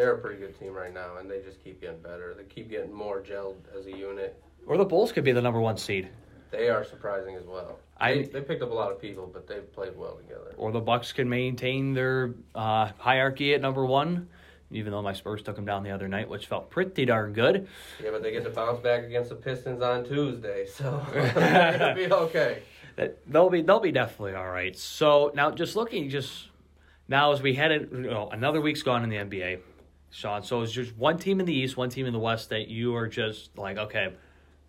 They're 0.00 0.14
a 0.14 0.18
pretty 0.18 0.38
good 0.40 0.58
team 0.58 0.72
right 0.72 0.94
now, 0.94 1.18
and 1.18 1.30
they 1.30 1.42
just 1.42 1.62
keep 1.62 1.82
getting 1.82 2.00
better. 2.00 2.32
They 2.34 2.44
keep 2.44 2.70
getting 2.70 2.90
more 2.90 3.20
gelled 3.20 3.56
as 3.78 3.84
a 3.84 3.90
unit. 3.94 4.42
Or 4.66 4.78
the 4.78 4.84
Bulls 4.86 5.12
could 5.12 5.24
be 5.24 5.32
the 5.32 5.42
number 5.42 5.60
one 5.60 5.76
seed. 5.76 6.08
They 6.50 6.70
are 6.70 6.86
surprising 6.86 7.34
as 7.34 7.44
well. 7.44 7.78
I- 7.98 8.14
they, 8.14 8.22
they 8.22 8.40
picked 8.40 8.62
up 8.62 8.70
a 8.70 8.74
lot 8.74 8.90
of 8.90 8.98
people, 8.98 9.28
but 9.30 9.46
they've 9.46 9.70
played 9.74 9.94
well 9.94 10.16
together. 10.16 10.54
Or 10.56 10.72
the 10.72 10.80
Bucks 10.80 11.12
can 11.12 11.28
maintain 11.28 11.92
their 11.92 12.32
uh, 12.54 12.92
hierarchy 12.96 13.52
at 13.52 13.60
number 13.60 13.84
one. 13.84 14.30
Even 14.70 14.92
though 14.92 15.02
my 15.02 15.12
Spurs 15.12 15.42
took 15.42 15.56
them 15.56 15.66
down 15.66 15.82
the 15.82 15.90
other 15.90 16.08
night, 16.08 16.30
which 16.30 16.46
felt 16.46 16.70
pretty 16.70 17.04
darn 17.04 17.34
good. 17.34 17.68
Yeah, 18.02 18.12
but 18.12 18.22
they 18.22 18.32
get 18.32 18.44
to 18.44 18.50
bounce 18.50 18.80
back 18.80 19.04
against 19.04 19.28
the 19.28 19.36
Pistons 19.36 19.82
on 19.82 20.06
Tuesday, 20.06 20.64
so 20.64 21.04
they're 21.12 21.94
be 21.94 22.10
okay. 22.10 22.62
that 22.96 23.18
they'll 23.30 23.50
be 23.50 23.60
they'll 23.60 23.80
be 23.80 23.92
definitely 23.92 24.34
all 24.34 24.48
right. 24.48 24.74
So 24.78 25.30
now 25.34 25.50
just 25.50 25.76
looking 25.76 26.08
just 26.08 26.48
now 27.06 27.32
as 27.32 27.42
we 27.42 27.52
head 27.54 27.72
in, 27.72 28.04
you 28.04 28.10
know, 28.10 28.30
another 28.30 28.60
week's 28.62 28.82
gone 28.82 29.02
in 29.02 29.10
the 29.10 29.16
NBA, 29.16 29.58
Sean. 30.10 30.42
So 30.42 30.62
it's 30.62 30.72
just 30.72 30.96
one 30.96 31.18
team 31.18 31.40
in 31.40 31.46
the 31.46 31.54
East, 31.54 31.76
one 31.76 31.88
team 31.88 32.06
in 32.06 32.12
the 32.12 32.18
West 32.18 32.50
that 32.50 32.68
you 32.68 32.94
are 32.96 33.06
just 33.06 33.56
like, 33.56 33.78
okay, 33.78 34.12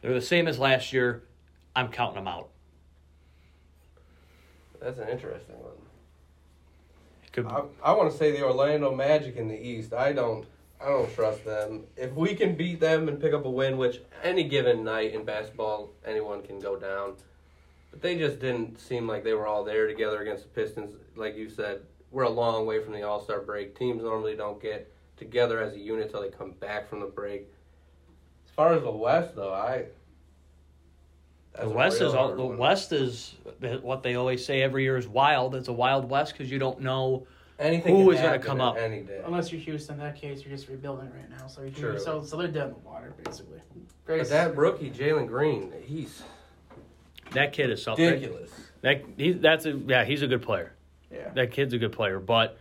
they're 0.02 0.14
the 0.14 0.22
same 0.22 0.48
as 0.48 0.60
last 0.60 0.94
year. 0.94 1.24
I'm 1.76 1.90
counting 1.90 2.16
them 2.16 2.28
out. 2.28 2.50
That's 4.82 5.00
an 5.00 5.10
interesting 5.10 5.56
one. 5.62 5.72
Could, 7.32 7.46
I, 7.48 7.64
I 7.84 7.94
want 7.94 8.12
to 8.12 8.18
say 8.18 8.32
the 8.32 8.44
Orlando 8.44 8.94
Magic 8.94 9.38
in 9.38 9.48
the 9.48 9.60
East. 9.60 9.94
I 9.94 10.12
don't. 10.12 10.46
I 10.82 10.88
don't 10.88 11.14
trust 11.14 11.46
them. 11.46 11.84
If 11.96 12.12
we 12.14 12.34
can 12.34 12.56
beat 12.56 12.80
them 12.80 13.08
and 13.08 13.22
pick 13.22 13.34
up 13.34 13.46
a 13.46 13.50
win, 13.50 13.78
which 13.78 14.02
any 14.24 14.44
given 14.46 14.84
night 14.84 15.14
in 15.14 15.24
basketball 15.24 15.92
anyone 16.04 16.42
can 16.42 16.60
go 16.60 16.76
down, 16.76 17.14
but 17.92 18.02
they 18.02 18.18
just 18.18 18.40
didn't 18.40 18.80
seem 18.80 19.08
like 19.08 19.24
they 19.24 19.34
were 19.36 19.46
all 19.46 19.64
there 19.64 19.86
together 19.86 20.22
against 20.22 20.44
the 20.44 20.50
Pistons. 20.50 20.96
Like 21.16 21.36
you 21.36 21.50
said, 21.50 21.82
we're 22.10 22.24
a 22.24 22.30
long 22.30 22.66
way 22.66 22.84
from 22.84 22.94
the 22.94 23.04
All 23.04 23.22
Star 23.22 23.42
break. 23.42 23.78
Teams 23.78 24.02
normally 24.02 24.36
don't 24.36 24.60
get 24.60 24.92
together 25.22 25.62
as 25.62 25.74
a 25.74 25.80
unit 25.80 26.08
until 26.08 26.22
they 26.22 26.30
come 26.30 26.52
back 26.54 26.90
from 26.90 27.00
the 27.00 27.06
break. 27.06 27.48
As 28.46 28.52
far 28.52 28.74
as 28.74 28.82
the 28.82 28.92
West, 28.92 29.36
though, 29.36 29.54
I 29.54 29.86
the 31.60 31.70
West 31.70 32.02
is 32.02 32.14
all, 32.14 32.36
the 32.36 32.44
one. 32.44 32.58
West 32.58 32.92
is 32.92 33.36
what 33.82 34.04
they 34.04 34.16
always 34.16 34.44
say 34.46 34.62
every 34.62 34.84
year 34.84 34.98
is 34.98 35.08
wild. 35.08 35.54
It's 35.56 35.68
a 35.68 35.74
wild 35.74 36.10
West 36.10 36.34
because 36.34 36.52
you 36.52 36.60
don't 36.60 36.82
know. 36.82 37.28
Anything 37.60 37.96
who 37.96 38.06
can 38.06 38.16
is 38.16 38.22
gonna 38.22 38.40
come 38.40 38.60
at 38.62 38.68
up? 38.70 38.78
any 38.78 39.02
day. 39.02 39.22
Unless 39.24 39.52
you're 39.52 39.62
Houston, 39.62 39.96
in 39.96 40.02
that 40.02 40.16
case, 40.20 40.42
you're 40.44 40.56
just 40.56 40.68
rebuilding 40.68 41.12
right 41.12 41.30
now. 41.30 41.46
So 41.48 41.62
you're, 41.62 42.00
so 42.00 42.24
so 42.24 42.38
they're 42.38 42.48
dead 42.48 42.70
in 42.70 42.74
the 42.74 42.80
water 42.80 43.14
basically. 43.24 43.60
Very 44.08 44.20
But 44.20 44.30
that 44.30 44.58
rookie 44.58 44.90
Jalen 44.90 45.28
Green, 45.28 45.72
he's 45.86 46.24
That 47.34 47.54
kid 47.54 47.70
is 47.70 47.84
something. 47.84 48.04
ridiculous. 48.04 48.50
That 48.82 49.04
he, 49.18 49.34
that's 49.34 49.66
a 49.68 49.74
yeah, 49.74 50.04
he's 50.06 50.24
a 50.24 50.28
good 50.28 50.42
player. 50.42 50.74
yeah. 51.12 51.30
That 51.36 51.52
kid's 51.52 51.74
a 51.74 51.78
good 51.78 51.92
player, 51.92 52.20
but 52.20 52.58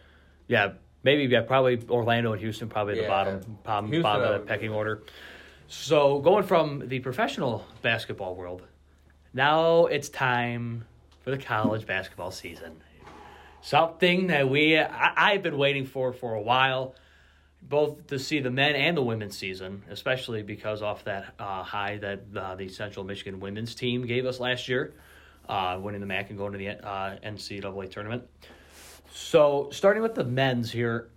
yeah, 0.49 0.73
maybe 1.02 1.25
yeah, 1.25 1.42
probably 1.42 1.80
Orlando 1.88 2.33
and 2.33 2.40
Houston 2.40 2.69
probably 2.69 3.00
the 3.00 3.07
bottom 3.07 3.59
bottom, 3.64 3.87
Houston, 3.87 4.02
bottom 4.02 4.35
of 4.35 4.40
the 4.40 4.47
pecking 4.47 4.71
order. 4.71 5.02
So 5.69 6.19
going 6.19 6.45
from 6.45 6.88
the 6.88 6.99
professional 6.99 7.64
basketball 7.83 8.35
world, 8.35 8.62
now 9.33 9.87
it's 9.87 10.09
time 10.09 10.85
for 11.23 11.30
the 11.30 11.38
college 11.38 11.87
basketball 11.87 12.30
season. 12.30 12.83
Something 13.62 14.28
that 14.28 14.49
we 14.49 14.78
I, 14.78 15.33
I've 15.33 15.42
been 15.42 15.59
waiting 15.59 15.87
for 15.87 16.12
for 16.12 16.35
a 16.35 16.40
while, 16.40 16.95
both 17.62 18.07
to 18.09 18.19
see 18.19 18.40
the 18.40 18.50
men 18.50 18.75
and 18.75 18.97
the 18.97 19.02
women's 19.02 19.37
season, 19.37 19.85
especially 19.90 20.42
because 20.42 20.83
off 20.83 21.04
that 21.04 21.35
uh, 21.38 21.62
high 21.62 21.99
that 21.99 22.23
uh, 22.35 22.54
the 22.57 22.69
Central 22.69 23.04
Michigan 23.04 23.38
women's 23.38 23.75
team 23.75 24.07
gave 24.07 24.26
us 24.26 24.40
last 24.40 24.69
year, 24.69 24.95
uh, 25.49 25.78
winning 25.80 26.00
the 26.00 26.07
MAC 26.07 26.30
and 26.30 26.38
going 26.38 26.52
to 26.52 26.59
the 26.59 26.69
uh, 26.71 27.16
NCAA 27.25 27.90
tournament. 27.90 28.25
So 29.12 29.69
starting 29.73 30.02
with 30.02 30.14
the 30.14 30.25
men's 30.25 30.71
here, 30.71 31.09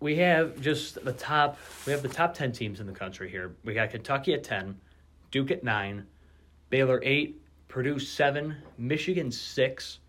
we 0.00 0.16
have 0.16 0.60
just 0.60 1.04
the 1.04 1.12
top. 1.12 1.58
We 1.86 1.92
have 1.92 2.02
the 2.02 2.08
top 2.08 2.34
ten 2.34 2.52
teams 2.52 2.80
in 2.80 2.86
the 2.86 2.92
country 2.92 3.30
here. 3.30 3.54
We 3.64 3.74
got 3.74 3.90
Kentucky 3.90 4.34
at 4.34 4.42
ten, 4.42 4.78
Duke 5.30 5.50
at 5.50 5.62
nine, 5.62 6.06
Baylor 6.70 7.00
eight, 7.04 7.40
Purdue 7.68 7.98
seven, 7.98 8.56
Michigan 8.78 9.30
six, 9.30 10.00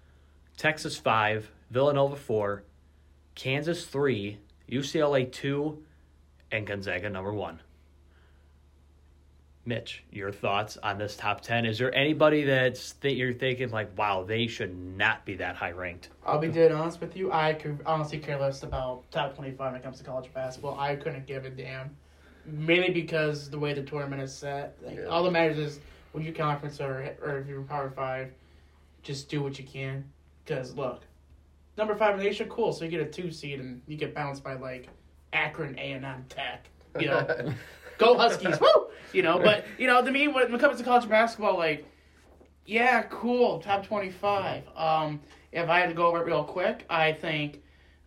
Texas 0.57 0.97
five, 0.97 1.49
Villanova 1.69 2.15
four, 2.15 2.63
Kansas 3.35 3.85
three, 3.85 4.39
UCLA 4.69 5.31
two, 5.31 5.83
and 6.51 6.65
Gonzaga 6.65 7.09
number 7.09 7.33
one. 7.33 7.61
Mitch, 9.63 10.03
your 10.11 10.31
thoughts 10.31 10.77
on 10.81 10.97
this 10.97 11.15
top 11.15 11.41
ten? 11.41 11.65
Is 11.65 11.77
there 11.77 11.93
anybody 11.93 12.43
that's 12.43 12.93
that 12.93 13.13
you're 13.13 13.33
thinking 13.33 13.69
like, 13.69 13.95
wow, 13.95 14.23
they 14.23 14.47
should 14.47 14.75
not 14.75 15.23
be 15.23 15.35
that 15.35 15.55
high 15.55 15.71
ranked? 15.71 16.09
I'll 16.25 16.39
be 16.39 16.47
dead 16.47 16.71
honest 16.71 16.99
with 16.99 17.15
you. 17.15 17.31
I 17.31 17.53
could 17.53 17.79
honestly 17.85 18.17
care 18.17 18.39
less 18.39 18.63
about 18.63 19.09
top 19.11 19.35
25 19.35 19.71
when 19.71 19.79
it 19.79 19.83
comes 19.83 19.99
to 19.99 20.03
college 20.03 20.33
basketball. 20.33 20.79
I 20.79 20.95
couldn't 20.95 21.27
give 21.27 21.45
a 21.45 21.49
damn. 21.51 21.95
Mainly 22.45 22.89
because 22.89 23.51
the 23.51 23.59
way 23.59 23.73
the 23.73 23.83
tournament 23.83 24.21
is 24.21 24.33
set. 24.33 24.77
Like, 24.81 24.97
Yeah. 24.97 25.05
All 25.05 25.23
that 25.23 25.31
matters 25.31 25.59
is 25.59 25.79
when 26.11 26.23
you 26.23 26.33
conference 26.33 26.81
or, 26.81 27.15
or 27.21 27.37
if 27.37 27.47
you're 27.47 27.61
Power 27.61 27.91
5, 27.91 28.31
just 29.03 29.29
do 29.29 29.43
what 29.43 29.59
you 29.59 29.65
can. 29.65 30.03
Because, 30.43 30.73
look, 30.75 31.03
number 31.77 31.95
5 31.95 32.13
in 32.13 32.17
the 32.17 32.25
nation, 32.25 32.49
cool. 32.49 32.73
So 32.73 32.83
you 32.83 32.89
get 32.89 33.01
a 33.01 33.05
2 33.05 33.29
seed 33.31 33.59
and 33.59 33.81
you 33.87 33.95
get 33.95 34.15
bounced 34.15 34.43
by, 34.43 34.55
like, 34.55 34.89
Akron 35.33 35.77
A&M 35.77 36.25
Tech. 36.29 36.67
You 36.99 37.07
know? 37.07 37.53
Go 38.01 38.17
Huskies, 38.17 38.59
woo! 38.59 38.87
You 39.13 39.23
know, 39.23 39.37
but, 39.39 39.65
you 39.77 39.87
know, 39.87 40.03
to 40.03 40.11
me, 40.11 40.27
when 40.27 40.53
it 40.53 40.59
comes 40.59 40.77
to 40.77 40.83
college 40.83 41.07
basketball, 41.07 41.57
like, 41.57 41.85
yeah, 42.65 43.03
cool. 43.03 43.59
Top 43.59 43.85
twenty-five. 43.85 44.63
Um, 44.75 45.19
if 45.51 45.67
I 45.69 45.79
had 45.79 45.89
to 45.89 45.95
go 45.95 46.05
over 46.05 46.21
it 46.21 46.25
real 46.25 46.43
quick, 46.43 46.85
I 46.89 47.11
think 47.13 47.61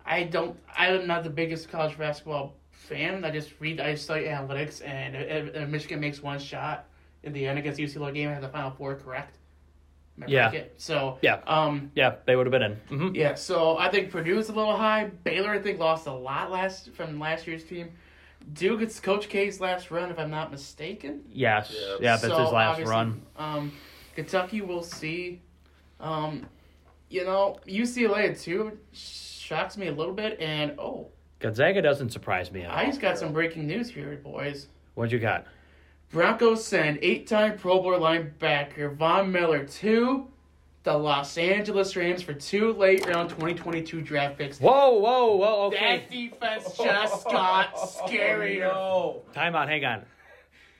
I 0.07 0.22
don't. 0.24 0.57
I'm 0.76 1.07
not 1.07 1.24
the 1.24 1.30
biggest 1.30 1.68
college 1.68 1.98
basketball 1.98 2.54
fan. 2.70 3.24
I 3.24 3.30
just 3.30 3.52
read. 3.61 3.80
I 3.80 3.94
study 3.94 4.24
analytics, 4.24 4.87
and 4.87 5.16
if, 5.16 5.54
if 5.54 5.68
Michigan 5.68 6.00
makes 6.00 6.22
one 6.22 6.38
shot 6.38 6.87
in 7.22 7.33
the 7.33 7.46
end 7.46 7.59
against 7.59 7.80
UCLA 7.80 8.14
game, 8.14 8.28
I 8.28 8.33
have 8.33 8.42
the 8.42 8.48
final 8.48 8.70
four 8.70 8.94
correct. 8.94 9.38
Yeah. 10.26 10.52
So 10.76 11.18
Yeah. 11.22 11.40
Um. 11.46 11.90
Yeah, 11.94 12.14
they 12.24 12.37
would 12.37 12.46
have 12.46 12.52
been 12.52 12.62
in. 12.62 12.74
hmm 12.88 13.14
Yeah. 13.14 13.35
So 13.35 13.76
I 13.76 13.90
think 13.90 14.11
Purdue's 14.11 14.48
a 14.48 14.52
little 14.52 14.76
high. 14.76 15.11
Baylor, 15.24 15.50
I 15.50 15.59
think, 15.59 15.80
lost 15.80 16.07
a 16.07 16.12
lot 16.12 16.52
last 16.52 16.92
from 16.94 17.18
last 17.18 17.46
year's 17.46 17.64
team. 17.64 17.90
Duke, 18.52 18.83
it's 18.83 19.00
Coach 19.00 19.28
K's 19.28 19.61
last 19.61 19.90
run, 19.90 20.11
if 20.11 20.18
I'm 20.18 20.30
not 20.30 20.50
mistaken. 20.50 21.22
Yes. 21.28 21.74
Yeah. 21.74 21.96
Yeah, 22.00 22.16
that's 22.16 22.22
So, 22.22 22.44
his 22.44 22.52
last 22.52 22.83
run. 22.83 23.22
Um, 23.37 23.72
Kentucky, 24.14 24.61
we'll 24.61 24.83
see. 24.83 25.42
Um, 26.00 26.46
you 27.09 27.24
know, 27.24 27.59
UCLA 27.66 28.40
too 28.40 28.78
shocks 28.92 29.76
me 29.76 29.88
a 29.88 29.92
little 29.92 30.14
bit, 30.14 30.38
and 30.40 30.78
oh, 30.78 31.09
Gonzaga 31.40 31.83
doesn't 31.83 32.11
surprise 32.11 32.50
me 32.52 32.62
at 32.62 32.70
all. 32.70 32.76
I 32.76 32.87
just 32.87 33.00
got 33.00 33.18
some 33.18 33.33
breaking 33.33 33.66
news 33.66 33.90
here, 33.90 34.20
boys. 34.22 34.68
What 34.94 35.11
you 35.11 35.18
got? 35.18 35.46
Broncos 36.11 36.64
send 36.64 36.98
eight-time 37.02 37.59
Pro 37.59 37.83
Bowl 37.83 37.98
linebacker 37.98 38.94
Von 38.94 39.33
Miller 39.33 39.64
to 39.64 40.28
the 40.84 40.96
Los 40.96 41.36
Angeles 41.38 41.96
Rams 41.96 42.22
for 42.22 42.34
two 42.34 42.74
late-round 42.74 43.30
2022 43.30 44.02
draft 44.02 44.36
picks. 44.38 44.58
Whoa, 44.60 44.90
whoa, 44.98 45.34
whoa. 45.36 45.62
okay. 45.66 45.78
That 45.78 46.06
Okay. 46.06 46.28
defense 46.28 46.76
just 46.76 47.24
got 47.24 47.74
scarier. 47.74 48.70
Oh, 48.74 49.22
Time 49.32 49.56
out. 49.56 49.68
Hang 49.68 49.84
on. 49.84 50.02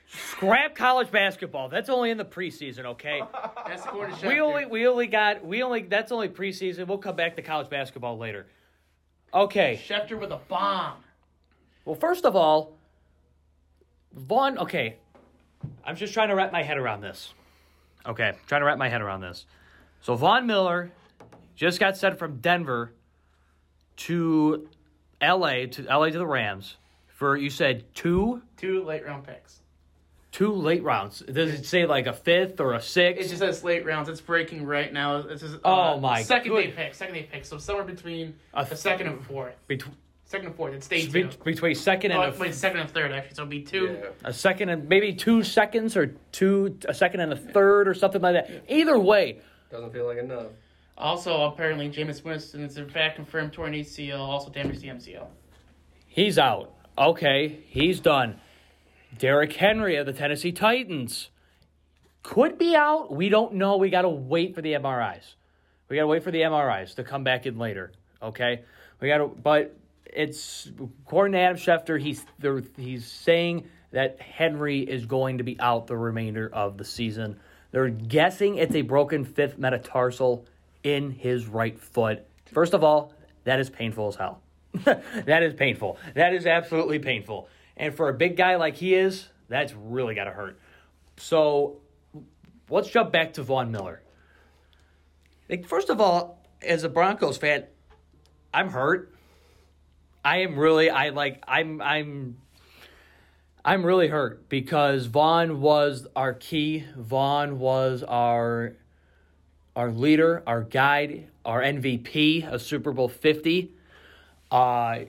Scrap 0.07 0.75
college 0.75 1.09
basketball. 1.11 1.69
That's 1.69 1.89
only 1.89 2.11
in 2.11 2.17
the 2.17 2.25
preseason, 2.25 2.85
okay? 2.85 3.21
That's 3.67 3.83
according 3.83 4.15
to 4.17 4.27
we 4.27 4.39
only 4.39 4.65
we 4.67 4.87
only 4.87 5.07
got 5.07 5.43
we 5.43 5.63
only 5.63 5.81
that's 5.81 6.11
only 6.11 6.29
preseason. 6.29 6.87
We'll 6.87 6.99
come 6.99 7.15
back 7.15 7.35
to 7.37 7.41
college 7.41 7.69
basketball 7.69 8.17
later. 8.17 8.45
Okay. 9.33 9.81
Schefter 9.83 10.17
with 10.19 10.31
a 10.31 10.39
bomb. 10.47 10.97
Well, 11.83 11.95
first 11.95 12.23
of 12.25 12.35
all, 12.35 12.77
Von. 14.13 14.59
Okay, 14.59 14.97
I'm 15.83 15.95
just 15.95 16.13
trying 16.13 16.29
to 16.29 16.35
wrap 16.35 16.51
my 16.51 16.61
head 16.61 16.77
around 16.77 17.01
this. 17.01 17.33
Okay, 18.05 18.33
trying 18.45 18.61
to 18.61 18.65
wrap 18.65 18.77
my 18.77 18.87
head 18.87 19.01
around 19.01 19.21
this. 19.21 19.45
So 20.05 20.13
Von 20.13 20.45
Miller 20.45 20.91
just 21.55 21.79
got 21.79 21.97
sent 21.97 22.19
from 22.19 22.37
Denver 22.37 22.93
to 23.97 24.69
L.A. 25.19 25.65
to 25.65 25.87
L.A. 25.87 26.11
to 26.11 26.17
the 26.19 26.27
Rams 26.27 26.77
for 27.07 27.35
you 27.35 27.49
said 27.49 27.85
two 27.95 28.43
Two 28.55 28.83
late-round 28.83 29.25
picks. 29.25 29.61
two 30.31 30.51
late 30.53 30.83
rounds. 30.83 31.21
Does 31.21 31.51
it 31.59 31.65
say 31.65 31.87
like 31.87 32.05
a 32.05 32.13
fifth 32.13 32.59
or 32.59 32.73
a 32.73 32.81
sixth? 32.83 33.25
It 33.25 33.29
just 33.29 33.39
says 33.39 33.63
late 33.63 33.83
rounds. 33.83 34.07
It's 34.07 34.21
breaking 34.21 34.63
right 34.67 34.93
now. 34.93 35.23
This 35.23 35.41
is 35.41 35.55
uh, 35.55 35.57
Oh, 35.95 35.99
my 35.99 36.21
second 36.21 36.53
day 36.53 36.67
pick. 36.67 36.93
Second 36.93 37.15
day 37.15 37.23
pick. 37.31 37.43
So 37.43 37.57
somewhere 37.57 37.85
between 37.85 38.35
A 38.53 38.63
the 38.63 38.75
second 38.75 39.07
and 39.07 39.25
fourth. 39.25 39.55
between 39.67 39.95
Second 40.25 40.47
and 40.49 40.55
fourth. 40.55 40.75
It's 40.75 40.87
day 40.87 41.07
two. 41.07 41.29
between 41.43 41.73
second 41.73 42.11
and 42.11 42.19
Oh, 42.21 42.29
a, 42.31 42.37
wait, 42.39 42.53
second 42.53 42.81
and 42.81 42.91
third 42.91 43.11
actually. 43.11 43.33
So 43.33 43.41
it'll 43.41 43.49
be 43.49 43.61
two. 43.63 43.97
yeah. 44.03 44.09
a 44.23 44.33
second 44.33 44.69
and 44.69 44.87
maybe 44.87 45.15
two 45.15 45.41
seconds 45.41 45.97
or 45.97 46.13
two 46.31 46.77
a 46.87 46.93
second 46.93 47.21
and 47.21 47.33
a 47.33 47.35
third 47.37 47.87
or 47.87 47.95
something 47.95 48.21
like 48.21 48.33
that. 48.35 48.65
Either 48.67 48.99
way, 48.99 49.39
Doesn't 49.71 49.91
feel 49.91 50.05
like 50.05 50.17
enough. 50.17 50.47
Also, 50.97 51.43
apparently, 51.43 51.89
Jameis 51.89 52.23
Winston 52.23 52.63
is 52.63 52.77
in 52.77 52.89
fact 52.89 53.17
confirmed 53.17 53.53
torn 53.53 53.73
ACL, 53.73 54.19
also 54.19 54.49
damaged 54.49 54.81
the 54.81 54.87
MCL. 54.87 55.27
he's 56.07 56.37
out. 56.37 56.73
Okay, 56.97 57.59
he's 57.67 57.99
done. 57.99 58.39
Derrick 59.17 59.53
Henry 59.53 59.97
of 59.97 60.05
the 60.05 60.13
Tennessee 60.13 60.53
Titans 60.53 61.29
could 62.23 62.57
be 62.57 62.75
out. 62.75 63.13
We 63.13 63.29
don't 63.29 63.55
know. 63.55 63.77
We 63.77 63.89
got 63.89 64.03
to 64.03 64.09
wait 64.09 64.55
for 64.55 64.61
the 64.61 64.73
MRIs. 64.73 65.35
We 65.89 65.97
got 65.97 66.03
to 66.03 66.07
wait 66.07 66.23
for 66.23 66.31
the 66.31 66.41
MRIs 66.41 66.95
to 66.95 67.03
come 67.03 67.23
back 67.23 67.45
in 67.45 67.57
later. 67.57 67.91
Okay, 68.21 68.63
we 69.01 69.07
got 69.09 69.17
to, 69.17 69.27
but 69.27 69.77
it's 70.05 70.71
according 70.79 71.33
to 71.33 71.39
Adam 71.39 71.57
Schefter, 71.57 72.01
he's 72.01 72.25
there, 72.39 72.61
he's 72.77 73.05
saying 73.05 73.67
that 73.91 74.19
Henry 74.21 74.79
is 74.79 75.05
going 75.05 75.37
to 75.37 75.43
be 75.43 75.59
out 75.59 75.87
the 75.87 75.97
remainder 75.97 76.49
of 76.51 76.77
the 76.77 76.85
season. 76.85 77.39
They're 77.75 77.89
guessing 77.89 78.55
it's 78.55 78.73
a 78.73 78.83
broken 78.83 79.25
fifth 79.25 79.57
metatarsal 79.57 80.45
in 80.81 81.11
his 81.11 81.45
right 81.45 81.77
foot. 81.77 82.25
First 82.45 82.73
of 82.73 82.85
all, 82.85 83.11
that 83.43 83.59
is 83.59 83.69
painful 83.69 84.07
as 84.07 84.15
hell. 84.15 84.41
that 84.85 85.43
is 85.43 85.53
painful. 85.55 85.97
That 86.13 86.33
is 86.33 86.45
absolutely 86.45 86.99
painful. 86.99 87.49
And 87.75 87.93
for 87.93 88.07
a 88.07 88.13
big 88.13 88.37
guy 88.37 88.55
like 88.55 88.77
he 88.77 88.95
is, 88.95 89.27
that's 89.49 89.73
really 89.73 90.15
got 90.15 90.23
to 90.23 90.31
hurt. 90.31 90.57
So 91.17 91.81
let's 92.69 92.89
jump 92.89 93.11
back 93.11 93.33
to 93.33 93.43
Von 93.43 93.73
Miller. 93.73 94.01
Like, 95.49 95.67
first 95.67 95.89
of 95.89 95.99
all, 95.99 96.39
as 96.65 96.85
a 96.85 96.89
Broncos 96.89 97.35
fan, 97.35 97.65
I'm 98.53 98.69
hurt. 98.69 99.13
I 100.23 100.43
am 100.43 100.57
really 100.57 100.89
I 100.89 101.09
like 101.09 101.43
I'm 101.45 101.81
I'm 101.81 102.37
I'm 103.67 103.83
really 103.83 104.09
hurt 104.09 104.47
because 104.47 105.07
Von 105.07 105.59
was 105.59 106.05
our 106.15 106.35
key. 106.35 106.83
Von 106.95 107.57
was 107.57 108.03
our 108.03 108.73
our 109.75 109.91
leader, 109.91 110.43
our 110.45 110.61
guide, 110.61 111.29
our 111.43 111.63
MVP 111.63 112.47
of 112.47 112.61
Super 112.61 112.91
Bowl 112.93 113.09
50. 113.09 113.71
Uh, 114.51 114.99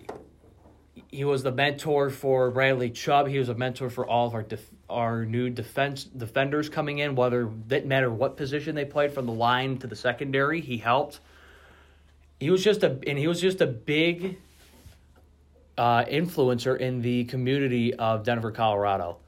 he 1.08 1.22
was 1.22 1.42
the 1.42 1.52
mentor 1.52 2.08
for 2.08 2.50
Bradley 2.50 2.88
Chubb. 2.88 3.28
He 3.28 3.38
was 3.38 3.50
a 3.50 3.54
mentor 3.54 3.90
for 3.90 4.06
all 4.06 4.26
of 4.26 4.34
our 4.34 4.42
def- 4.42 4.70
our 4.88 5.26
new 5.26 5.50
defense 5.50 6.04
defenders 6.04 6.70
coming 6.70 6.98
in, 6.98 7.14
whether 7.14 7.44
didn't 7.44 7.88
matter 7.88 8.10
what 8.10 8.38
position 8.38 8.74
they 8.74 8.86
played, 8.86 9.12
from 9.12 9.26
the 9.26 9.32
line 9.32 9.76
to 9.78 9.86
the 9.86 9.96
secondary. 9.96 10.62
He 10.62 10.78
helped. 10.78 11.20
He 12.40 12.48
was 12.48 12.64
just 12.64 12.82
a 12.82 12.98
and 13.06 13.18
he 13.18 13.28
was 13.28 13.38
just 13.38 13.60
a 13.60 13.66
big 13.66 14.38
uh, 15.78 16.04
influencer 16.04 16.78
in 16.78 17.02
the 17.02 17.24
community 17.24 17.94
of 17.94 18.22
Denver, 18.22 18.50
Colorado. 18.50 19.18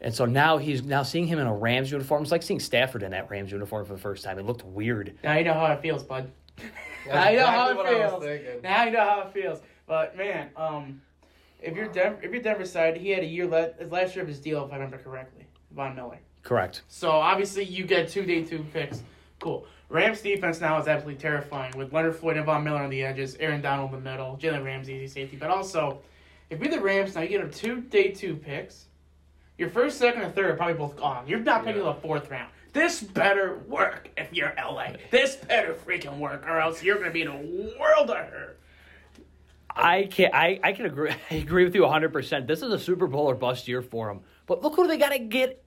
And 0.00 0.14
so 0.14 0.24
now 0.24 0.56
he's 0.56 0.82
now 0.82 1.02
seeing 1.02 1.26
him 1.26 1.38
in 1.38 1.46
a 1.46 1.54
Rams 1.54 1.90
uniform. 1.90 2.22
It's 2.22 2.32
like 2.32 2.42
seeing 2.42 2.60
Stafford 2.60 3.02
in 3.02 3.10
that 3.10 3.30
Rams 3.30 3.52
uniform 3.52 3.84
for 3.84 3.92
the 3.92 3.98
first 3.98 4.24
time. 4.24 4.38
It 4.38 4.46
looked 4.46 4.64
weird. 4.64 5.18
Now 5.22 5.36
you 5.36 5.44
know 5.44 5.52
how 5.52 5.66
it 5.66 5.82
feels, 5.82 6.02
bud. 6.02 6.30
That's 6.56 7.14
now 7.14 7.28
you 7.28 7.38
know 7.38 7.46
how 7.46 7.70
it 7.70 7.76
what 7.76 7.86
I 7.86 8.12
was 8.12 8.24
feels. 8.24 8.62
Now 8.62 8.84
you 8.84 8.90
know 8.92 9.04
how 9.04 9.20
it 9.22 9.32
feels. 9.32 9.60
But 9.86 10.16
man, 10.16 10.50
um, 10.56 11.02
if 11.60 11.74
you're 11.74 11.88
Denver, 11.88 12.18
if 12.22 12.32
you're 12.32 12.42
Denver 12.42 12.64
side, 12.64 12.96
he 12.96 13.10
had 13.10 13.22
a 13.22 13.26
year 13.26 13.46
left. 13.46 13.80
His 13.80 13.90
last 13.90 14.14
year 14.14 14.22
of 14.22 14.28
his 14.28 14.40
deal, 14.40 14.64
if 14.64 14.72
I 14.72 14.76
remember 14.76 14.98
correctly, 14.98 15.46
Von 15.72 15.94
Miller. 15.94 16.18
Correct. 16.42 16.82
So 16.88 17.10
obviously 17.10 17.64
you 17.64 17.84
get 17.84 18.08
two 18.08 18.24
day 18.24 18.44
two 18.44 18.64
picks. 18.72 19.02
Cool. 19.38 19.66
Rams 19.90 20.20
defense 20.22 20.60
now 20.60 20.80
is 20.80 20.86
absolutely 20.86 21.20
terrifying 21.20 21.76
with 21.76 21.92
Leonard 21.92 22.14
Floyd 22.16 22.36
and 22.36 22.46
Von 22.46 22.62
Miller 22.62 22.82
on 22.82 22.90
the 22.90 23.02
edges, 23.02 23.36
Aaron 23.40 23.60
Donald 23.60 23.92
in 23.92 24.02
the 24.04 24.10
middle, 24.10 24.38
Jalen 24.40 24.64
Ramsey 24.64 24.94
easy 24.94 25.08
safety. 25.08 25.36
But 25.36 25.50
also, 25.50 25.98
if 26.48 26.60
you're 26.60 26.70
the 26.70 26.80
Rams 26.80 27.14
now, 27.16 27.22
you 27.22 27.28
get 27.28 27.40
them 27.40 27.50
two 27.50 27.80
day 27.82 28.12
two 28.12 28.36
picks. 28.36 28.86
Your 29.58 29.68
first, 29.68 29.98
second, 29.98 30.22
and 30.22 30.34
third 30.34 30.50
are 30.52 30.54
probably 30.56 30.74
both 30.74 30.96
gone. 30.96 31.26
You're 31.26 31.40
not 31.40 31.64
picking 31.64 31.82
Yeah. 31.82 31.92
the 31.92 32.00
fourth 32.00 32.30
round. 32.30 32.50
This 32.72 33.02
better 33.02 33.58
work 33.66 34.08
if 34.16 34.32
you're 34.32 34.54
LA. 34.56 34.92
This 35.10 35.34
better 35.36 35.74
freaking 35.74 36.18
work, 36.18 36.46
or 36.46 36.60
else 36.60 36.82
you're 36.84 36.96
gonna 36.96 37.10
be 37.10 37.22
in 37.22 37.28
a 37.28 37.36
world 37.78 38.10
of 38.10 38.16
hurt. 38.16 38.60
I 39.74 40.04
can 40.04 40.30
I, 40.32 40.60
I 40.62 40.72
can 40.72 40.86
agree 40.86 41.10
I 41.30 41.34
agree 41.34 41.64
with 41.64 41.74
you 41.74 41.82
100%. 41.82 42.46
This 42.46 42.62
is 42.62 42.72
a 42.72 42.78
Super 42.78 43.08
Bowl 43.08 43.28
or 43.28 43.34
bust 43.34 43.66
year 43.66 43.82
for 43.82 44.06
them. 44.06 44.20
But 44.46 44.62
look 44.62 44.76
who 44.76 44.86
they 44.86 44.98
got 44.98 45.10
to 45.10 45.18
get 45.18 45.62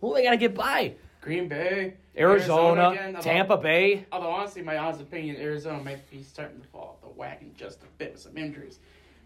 who 0.00 0.14
they 0.14 0.22
got 0.24 0.30
to 0.30 0.36
get 0.38 0.54
by. 0.54 0.94
Green 1.20 1.48
Bay, 1.48 1.94
Arizona, 2.18 2.90
again, 2.90 3.16
although- 3.16 3.20
Tampa 3.30 3.56
Bay. 3.56 4.06
Although 4.12 4.30
honestly, 4.30 4.62
my 4.62 4.76
honest 4.78 5.00
opinion, 5.00 5.36
Arizona 5.36 5.82
might 5.82 6.08
be 6.10 6.22
starting 6.22 6.60
to 6.60 6.66
fall 6.68 6.96
off 6.96 7.00
the 7.08 7.14
wagon 7.18 7.52
just 7.56 7.82
a 7.82 7.86
bit 7.98 8.12
with 8.12 8.22
some 8.22 8.36
injuries. 8.36 8.78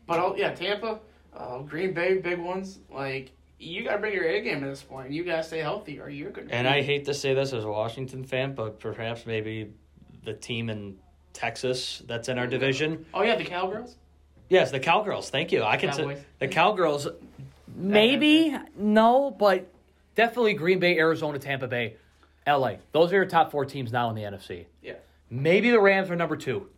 But 0.07 0.19
oh 0.21 0.35
yeah, 0.37 0.53
Tampa, 0.53 1.01
uh, 1.35 1.59
Green 1.61 1.93
Bay, 1.93 2.19
big 2.19 2.39
ones. 2.39 2.79
Like 2.91 3.31
you 3.59 3.85
gotta 3.85 3.99
bring 3.99 4.13
your 4.13 4.25
A 4.25 4.41
game 4.41 4.65
at 4.65 4.71
this 4.71 4.83
point. 4.83 5.13
You 5.13 5.25
gotta 5.25 5.43
stay 5.45 5.59
healthy, 5.61 6.01
or 6.01 6.09
you're 6.09 6.31
gonna. 6.31 6.49
And 6.51 6.67
I 6.67 6.83
hate 6.83 7.05
to 7.07 7.15
say 7.15 7.35
this 7.35 7.53
as 7.53 7.65
a 7.65 7.69
Washington 7.71 8.25
fan, 8.25 8.55
but 8.55 8.81
perhaps 8.81 9.25
maybe 9.27 9.73
the 10.25 10.35
team 10.35 10.69
in 10.71 10.99
Texas 11.33 12.03
that's 12.07 12.29
in 12.29 12.39
our 12.39 12.47
division. 12.47 13.07
Oh 13.15 13.23
yeah, 13.23 13.37
the 13.37 13.45
Cowgirls. 13.45 13.97
Yes, 14.49 14.71
the 14.71 14.81
Cowgirls. 14.81 15.31
Thank 15.31 15.51
you. 15.53 15.63
I 15.63 15.77
can 15.77 15.93
say 15.93 16.19
the 16.41 16.49
Cowgirls. 16.49 17.09
Maybe 17.75 18.55
no, 18.77 19.31
but 19.31 19.67
definitely 20.15 20.55
Green 20.55 20.79
Bay, 20.79 20.99
Arizona, 20.99 21.39
Tampa 21.39 21.67
Bay, 21.67 21.97
L.A. 22.47 22.79
Those 22.93 23.13
are 23.13 23.17
your 23.17 23.27
top 23.27 23.51
four 23.51 23.65
teams 23.65 23.93
now 23.93 24.11
in 24.11 24.17
the 24.17 24.23
NFC. 24.23 24.67
Yeah. 24.83 24.95
Maybe 25.31 25.71
the 25.71 25.81
Rams 25.81 26.11
are 26.11 26.17
number 26.17 26.37
two, 26.37 26.69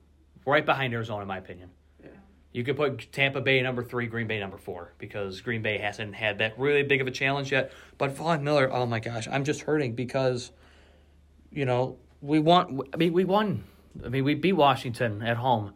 right 0.46 0.64
behind 0.64 0.92
Arizona, 0.92 1.22
in 1.22 1.28
my 1.28 1.38
opinion. 1.38 1.70
Yeah. 2.02 2.10
You 2.52 2.64
could 2.64 2.76
put 2.76 3.10
Tampa 3.12 3.40
Bay 3.40 3.60
number 3.62 3.82
three, 3.82 4.06
Green 4.06 4.26
Bay 4.26 4.38
number 4.38 4.58
four, 4.58 4.92
because 4.98 5.40
Green 5.40 5.62
Bay 5.62 5.78
hasn't 5.78 6.14
had 6.14 6.38
that 6.38 6.58
really 6.58 6.82
big 6.82 7.00
of 7.00 7.06
a 7.06 7.10
challenge 7.10 7.50
yet. 7.50 7.72
But 7.98 8.12
Von 8.12 8.44
Miller, 8.44 8.70
oh 8.72 8.86
my 8.86 9.00
gosh, 9.00 9.26
I'm 9.26 9.44
just 9.44 9.62
hurting 9.62 9.94
because, 9.94 10.52
you 11.50 11.64
know, 11.64 11.96
we 12.20 12.38
want. 12.38 12.88
I 12.92 12.96
mean, 12.96 13.12
we 13.12 13.24
won. 13.24 13.64
I 14.04 14.08
mean, 14.08 14.24
we 14.24 14.34
beat 14.34 14.52
Washington 14.52 15.22
at 15.22 15.36
home. 15.36 15.72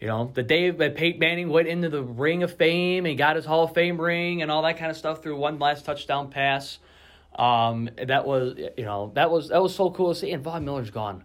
You 0.00 0.06
know, 0.06 0.30
the 0.32 0.42
day 0.42 0.70
that 0.70 0.96
Peyton 0.96 1.20
Manning 1.20 1.50
went 1.50 1.68
into 1.68 1.90
the 1.90 2.02
Ring 2.02 2.42
of 2.42 2.56
Fame 2.56 3.04
and 3.04 3.18
got 3.18 3.36
his 3.36 3.44
Hall 3.44 3.64
of 3.64 3.74
Fame 3.74 4.00
ring 4.00 4.40
and 4.40 4.50
all 4.50 4.62
that 4.62 4.78
kind 4.78 4.90
of 4.90 4.96
stuff 4.96 5.22
through 5.22 5.36
one 5.36 5.58
last 5.58 5.84
touchdown 5.84 6.30
pass. 6.30 6.78
Um, 7.40 7.88
that 7.96 8.26
was, 8.26 8.58
you 8.76 8.84
know, 8.84 9.12
that 9.14 9.30
was 9.30 9.48
that 9.48 9.62
was 9.62 9.74
so 9.74 9.90
cool 9.90 10.12
to 10.12 10.20
see. 10.20 10.30
And 10.32 10.44
Von 10.44 10.64
Miller's 10.64 10.90
gone. 10.90 11.24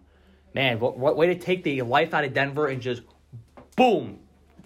Man, 0.54 0.80
what, 0.80 0.98
what 0.98 1.18
way 1.18 1.26
to 1.26 1.34
take 1.34 1.62
the 1.62 1.82
life 1.82 2.14
out 2.14 2.24
of 2.24 2.32
Denver 2.32 2.68
and 2.68 2.80
just, 2.80 3.02
boom, 3.76 4.20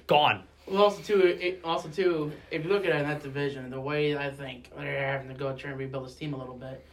gone. 0.07 0.45
Well, 0.69 0.85
also 0.85 1.03
too, 1.03 1.21
it, 1.21 1.61
also 1.65 1.89
too, 1.89 2.31
if 2.53 2.63
you 2.65 2.71
look 2.71 2.85
at 2.85 2.91
it 2.91 3.01
in 3.01 3.09
that 3.09 3.25
division, 3.25 3.69
the 3.71 3.81
way 3.81 4.17
I 4.17 4.31
think 4.31 4.71
they're 4.79 5.11
having 5.11 5.27
to 5.27 5.35
go 5.35 5.53
try 5.57 5.71
and 5.71 5.79
rebuild 5.81 6.07
this 6.07 6.15
team 6.15 6.33
a 6.33 6.39
little 6.39 6.55
bit, 6.55 6.87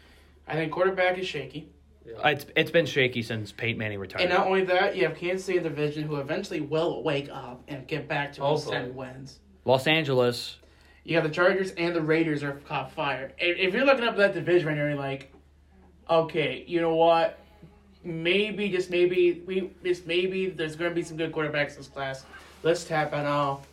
I 0.47 0.55
think 0.55 0.71
quarterback 0.71 1.19
is 1.19 1.27
shaky. 1.27 1.69
It's 2.23 2.47
it's 2.55 2.71
been 2.71 2.87
shaky 2.87 3.21
since 3.21 3.51
Peyton 3.51 3.77
Manning 3.77 3.99
retired. 3.99 4.21
And 4.21 4.31
not 4.31 4.47
only 4.47 4.63
that, 4.63 4.95
you 4.95 5.03
have 5.03 5.15
Kansas 5.15 5.45
City 5.45 5.59
division 5.59 6.03
who 6.03 6.15
eventually 6.15 6.61
will 6.61 7.03
wake 7.03 7.29
up 7.29 7.61
and 7.67 7.85
get 7.85 8.07
back 8.07 8.33
to 8.33 8.41
Hopefully. 8.41 8.77
seven 8.77 8.95
wins. 8.95 9.39
Los 9.65 9.85
Angeles, 9.85 10.57
You 11.07 11.15
have 11.15 11.23
the 11.23 11.29
Chargers 11.29 11.71
and 11.71 11.95
the 11.95 12.01
Raiders 12.01 12.43
are 12.43 12.51
caught 12.67 12.91
fire. 12.91 13.31
If, 13.37 13.57
if 13.57 13.73
you're 13.73 13.85
looking 13.85 14.03
up 14.03 14.17
that 14.17 14.33
division 14.33 14.75
now, 14.75 14.83
you're 14.83 14.95
like, 14.95 15.31
okay, 16.09 16.65
you 16.67 16.81
know 16.81 16.95
what? 16.95 17.39
Maybe 18.03 18.67
just 18.67 18.89
maybe 18.89 19.41
we 19.47 19.71
just 19.85 20.05
maybe 20.05 20.49
there's 20.49 20.75
going 20.75 20.91
to 20.91 20.95
be 20.95 21.03
some 21.03 21.15
good 21.15 21.31
quarterbacks 21.31 21.71
in 21.71 21.77
this 21.77 21.87
class. 21.87 22.25
Let's 22.61 22.83
tap 22.83 23.13
on 23.13 23.25
all. 23.25 23.65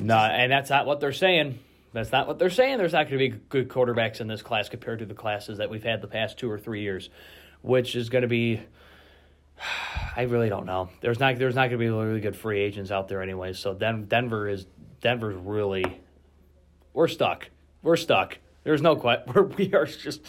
no, 0.00 0.16
and 0.16 0.50
that's 0.50 0.68
not 0.68 0.84
what 0.84 0.98
they're 0.98 1.12
saying. 1.12 1.60
That's 1.92 2.10
not 2.10 2.26
what 2.26 2.40
they're 2.40 2.50
saying. 2.50 2.78
There's 2.78 2.92
not 2.92 3.08
going 3.08 3.20
to 3.20 3.30
be 3.30 3.40
good 3.50 3.68
quarterbacks 3.68 4.20
in 4.20 4.26
this 4.26 4.42
class 4.42 4.68
compared 4.68 4.98
to 4.98 5.06
the 5.06 5.14
classes 5.14 5.58
that 5.58 5.70
we've 5.70 5.84
had 5.84 6.00
the 6.00 6.08
past 6.08 6.38
two 6.38 6.50
or 6.50 6.58
three 6.58 6.82
years, 6.82 7.08
which 7.62 7.94
is 7.94 8.08
going 8.08 8.22
to 8.22 8.28
be. 8.28 8.60
I 10.16 10.22
really 10.22 10.48
don't 10.48 10.66
know. 10.66 10.88
There's 11.02 11.20
not 11.20 11.38
there's 11.38 11.54
not 11.54 11.70
going 11.70 11.78
to 11.78 11.78
be 11.78 11.88
really 11.88 12.20
good 12.20 12.36
free 12.36 12.58
agents 12.58 12.90
out 12.90 13.06
there 13.06 13.22
anyway. 13.22 13.52
So 13.52 13.74
Den- 13.74 14.06
Denver 14.06 14.48
is 14.48 14.66
Denver's 15.00 15.36
really 15.36 16.00
we're 16.94 17.08
stuck. 17.08 17.50
We're 17.82 17.96
stuck. 17.96 18.38
There's 18.62 18.80
no 18.80 18.96
question. 18.96 19.30
We're, 19.34 19.42
we 19.42 19.74
are 19.74 19.84
just 19.84 20.22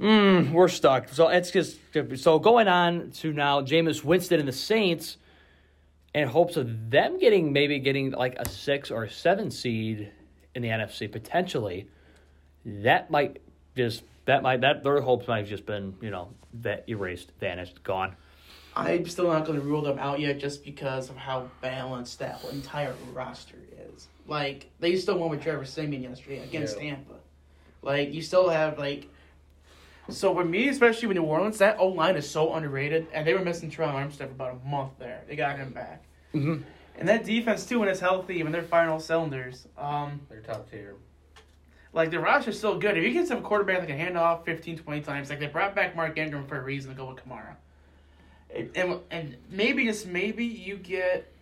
mm, 0.00 0.50
we're 0.50 0.66
stuck. 0.66 1.08
So 1.10 1.28
it's 1.28 1.52
just 1.52 1.78
so 2.16 2.40
going 2.40 2.66
on 2.66 3.12
to 3.12 3.32
now 3.32 3.60
Jameis 3.60 4.02
Winston 4.02 4.40
and 4.40 4.48
the 4.48 4.52
Saints 4.52 5.18
in 6.12 6.26
hopes 6.26 6.56
of 6.56 6.90
them 6.90 7.20
getting 7.20 7.52
maybe 7.52 7.78
getting 7.78 8.10
like 8.10 8.34
a 8.38 8.48
six 8.48 8.90
or 8.90 9.04
a 9.04 9.10
seven 9.10 9.52
seed 9.52 10.10
in 10.56 10.62
the 10.62 10.68
NFC 10.68 11.10
potentially. 11.10 11.86
That 12.64 13.10
might 13.10 13.40
just 13.76 14.02
that 14.24 14.42
might 14.42 14.62
that 14.62 14.82
their 14.82 15.00
hopes 15.00 15.28
might 15.28 15.38
have 15.38 15.48
just 15.48 15.66
been 15.66 15.94
you 16.00 16.10
know 16.10 16.30
that 16.54 16.88
erased, 16.88 17.30
vanished, 17.38 17.84
gone. 17.84 18.16
I'm 18.74 19.06
still 19.06 19.28
not 19.28 19.46
going 19.46 19.58
to 19.58 19.64
rule 19.64 19.82
them 19.82 19.98
out 19.98 20.20
yet, 20.20 20.38
just 20.38 20.64
because 20.64 21.10
of 21.10 21.16
how 21.16 21.50
balanced 21.60 22.18
that 22.20 22.42
entire 22.52 22.94
roster 23.12 23.56
is. 23.94 24.08
Like 24.30 24.70
they 24.78 24.94
still 24.96 25.18
won 25.18 25.28
with 25.30 25.42
Trevor 25.42 25.64
Siemian 25.64 26.02
yesterday 26.04 26.38
against 26.38 26.76
Yeah. 26.80 26.90
Tampa. 26.90 27.14
Like 27.82 28.14
you 28.14 28.22
still 28.22 28.48
have 28.48 28.78
like. 28.78 29.08
So 30.08 30.32
for 30.34 30.44
me, 30.44 30.68
especially 30.68 31.08
with 31.08 31.16
New 31.16 31.24
Orleans, 31.24 31.58
that 31.58 31.78
O 31.78 31.88
line 31.88 32.16
is 32.16 32.28
so 32.30 32.54
underrated, 32.54 33.08
and 33.12 33.26
they 33.26 33.34
were 33.34 33.44
missing 33.44 33.70
Terron 33.70 33.92
Armstead 33.94 34.18
for 34.18 34.24
about 34.26 34.58
a 34.64 34.68
month 34.68 34.92
there. 34.98 35.22
They 35.28 35.36
got 35.36 35.56
him 35.58 35.72
back, 35.72 36.02
Mhm. 36.34 36.62
and 36.96 37.08
that 37.08 37.24
defense 37.24 37.66
too, 37.66 37.78
when 37.80 37.88
it's 37.88 38.00
healthy, 38.00 38.42
when 38.42 38.50
they're 38.52 38.62
firing 38.62 38.88
all 38.90 38.98
cylinders, 39.00 39.66
um, 39.76 40.20
They're 40.28 40.40
top 40.40 40.68
tier. 40.70 40.94
like 41.92 42.10
the 42.10 42.18
roster's 42.20 42.58
still 42.58 42.78
good. 42.78 42.96
If 42.96 43.04
you 43.04 43.12
get 43.12 43.26
some 43.28 43.42
quarterback 43.42 43.80
that 43.80 43.86
can 43.88 43.98
hand 43.98 44.16
off 44.16 44.44
15, 44.44 44.78
20 44.78 45.00
times, 45.00 45.28
like 45.30 45.38
they 45.40 45.46
brought 45.46 45.74
back 45.76 45.94
Mark 45.96 46.16
Ingram 46.18 46.46
for 46.46 46.56
a 46.58 46.62
reason 46.62 46.90
to 46.92 46.96
go 46.96 47.06
with 47.06 47.24
Kamara. 47.24 47.54
And, 48.54 48.70
and, 48.76 49.00
and 49.12 49.36
maybe 49.48 49.84
just 49.84 50.06
maybe 50.08 50.44
you 50.44 50.76
get 50.76 51.32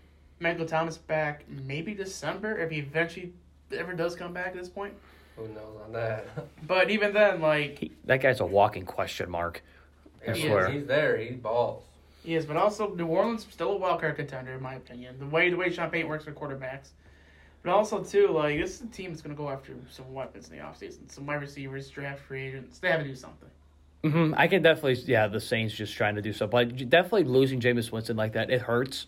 Michael 0.40 0.66
Thomas 0.66 0.98
back 0.98 1.44
maybe 1.48 1.94
December 1.94 2.58
if 2.58 2.70
he 2.70 2.78
eventually 2.78 3.32
ever 3.72 3.92
does 3.92 4.14
come 4.14 4.32
back 4.32 4.48
at 4.48 4.54
this 4.54 4.68
point. 4.68 4.94
Who 5.36 5.48
knows 5.48 5.80
on 5.84 5.92
that? 5.92 6.26
But 6.66 6.90
even 6.90 7.12
then, 7.12 7.40
like 7.40 7.78
He, 7.78 7.92
that 8.04 8.20
guy's 8.20 8.40
a 8.40 8.46
walking 8.46 8.84
question 8.84 9.30
mark. 9.30 9.62
I 10.26 10.32
He 10.32 10.48
is. 10.48 10.68
He's 10.68 10.86
there. 10.86 11.16
He 11.16 11.30
balls. 11.30 11.84
He 12.24 12.34
is, 12.34 12.44
but 12.44 12.56
also 12.56 12.94
New 12.94 13.06
Orleans 13.06 13.46
still 13.48 13.72
a 13.72 13.76
wild 13.76 14.00
card 14.00 14.16
contender 14.16 14.52
in 14.54 14.62
my 14.62 14.74
opinion. 14.74 15.18
The 15.18 15.26
way 15.26 15.50
the 15.50 15.56
way 15.56 15.72
Sean 15.72 15.90
Payton 15.90 16.08
works 16.08 16.26
with 16.26 16.34
quarterbacks, 16.34 16.88
but 17.62 17.70
also 17.70 18.02
too 18.02 18.28
like 18.28 18.58
this 18.58 18.76
is 18.76 18.82
a 18.82 18.86
team 18.86 19.10
that's 19.10 19.22
going 19.22 19.34
to 19.34 19.40
go 19.40 19.48
after 19.48 19.74
some 19.90 20.12
weapons 20.12 20.50
in 20.50 20.56
the 20.56 20.62
offseason, 20.62 21.10
some 21.10 21.26
wide 21.26 21.40
receivers, 21.40 21.88
draft 21.88 22.20
free 22.20 22.48
agents. 22.48 22.78
They 22.78 22.88
have 22.90 23.00
to 23.00 23.06
do 23.06 23.14
something. 23.14 23.48
Hmm 24.04 24.32
I 24.36 24.46
can 24.46 24.62
definitely, 24.62 24.94
yeah, 25.10 25.26
the 25.26 25.40
Saints 25.40 25.74
just 25.74 25.94
trying 25.94 26.14
to 26.14 26.22
do 26.22 26.32
something. 26.32 26.68
But 26.68 26.88
definitely 26.88 27.24
losing 27.24 27.60
Jameis 27.60 27.90
Winston 27.90 28.16
like 28.16 28.32
that, 28.34 28.50
it 28.50 28.60
hurts. 28.62 29.06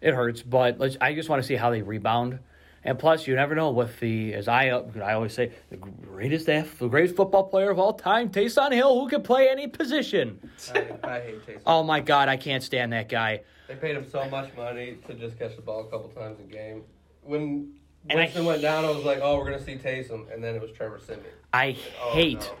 It 0.00 0.14
hurts. 0.14 0.42
But 0.42 0.78
let's, 0.78 0.96
I 1.00 1.14
just 1.14 1.28
want 1.28 1.42
to 1.42 1.46
see 1.46 1.56
how 1.56 1.70
they 1.70 1.82
rebound. 1.82 2.38
And 2.82 2.98
plus, 2.98 3.26
you 3.26 3.34
never 3.34 3.54
know 3.54 3.70
with 3.72 4.00
the, 4.00 4.32
as 4.32 4.48
I 4.48 4.68
I 4.68 5.12
always 5.12 5.34
say, 5.34 5.52
the 5.68 5.76
greatest 5.76 6.48
F, 6.48 6.78
the 6.78 6.88
greatest 6.88 7.14
football 7.14 7.44
player 7.44 7.68
of 7.70 7.78
all 7.78 7.92
time, 7.92 8.30
Taysom 8.30 8.72
Hill, 8.72 8.98
who 8.98 9.08
can 9.08 9.22
play 9.22 9.50
any 9.50 9.66
position. 9.66 10.38
I, 10.74 10.78
I 11.04 11.20
hate 11.20 11.46
Taysom. 11.46 11.60
Oh 11.66 11.82
my 11.82 12.00
God, 12.00 12.28
I 12.30 12.36
can't 12.38 12.62
stand 12.62 12.92
that 12.94 13.08
guy. 13.10 13.42
They 13.68 13.74
paid 13.74 13.96
him 13.96 14.08
so 14.08 14.24
much 14.30 14.56
money 14.56 14.96
to 15.06 15.12
just 15.14 15.38
catch 15.38 15.56
the 15.56 15.62
ball 15.62 15.80
a 15.80 15.90
couple 15.90 16.08
times 16.08 16.38
a 16.40 16.44
game. 16.44 16.84
When 17.22 17.74
And 18.08 18.18
I- 18.18 18.22
Winston 18.24 18.46
went 18.46 18.62
down, 18.62 18.86
I 18.86 18.90
was 18.90 19.04
like, 19.04 19.18
"Oh, 19.20 19.36
we're 19.36 19.44
gonna 19.44 19.62
see 19.62 19.76
Taysom," 19.76 20.32
and 20.32 20.42
then 20.42 20.54
it 20.54 20.62
was 20.62 20.70
Trevor 20.72 20.98
Siemian. 21.06 21.26
I 21.52 21.76
Oh, 22.02 22.12
hate. 22.14 22.40
no. 22.40 22.54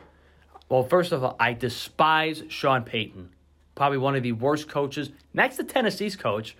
Well, 0.70 0.84
first 0.84 1.10
of 1.12 1.22
all, 1.24 1.36
I 1.38 1.52
despise 1.52 2.44
Sean 2.48 2.84
Payton. 2.84 3.30
Probably 3.74 3.98
one 3.98 4.14
of 4.14 4.22
the 4.22 4.32
worst 4.32 4.68
coaches, 4.68 5.10
next 5.34 5.56
to 5.56 5.64
Tennessee's 5.64 6.14
coach, 6.16 6.56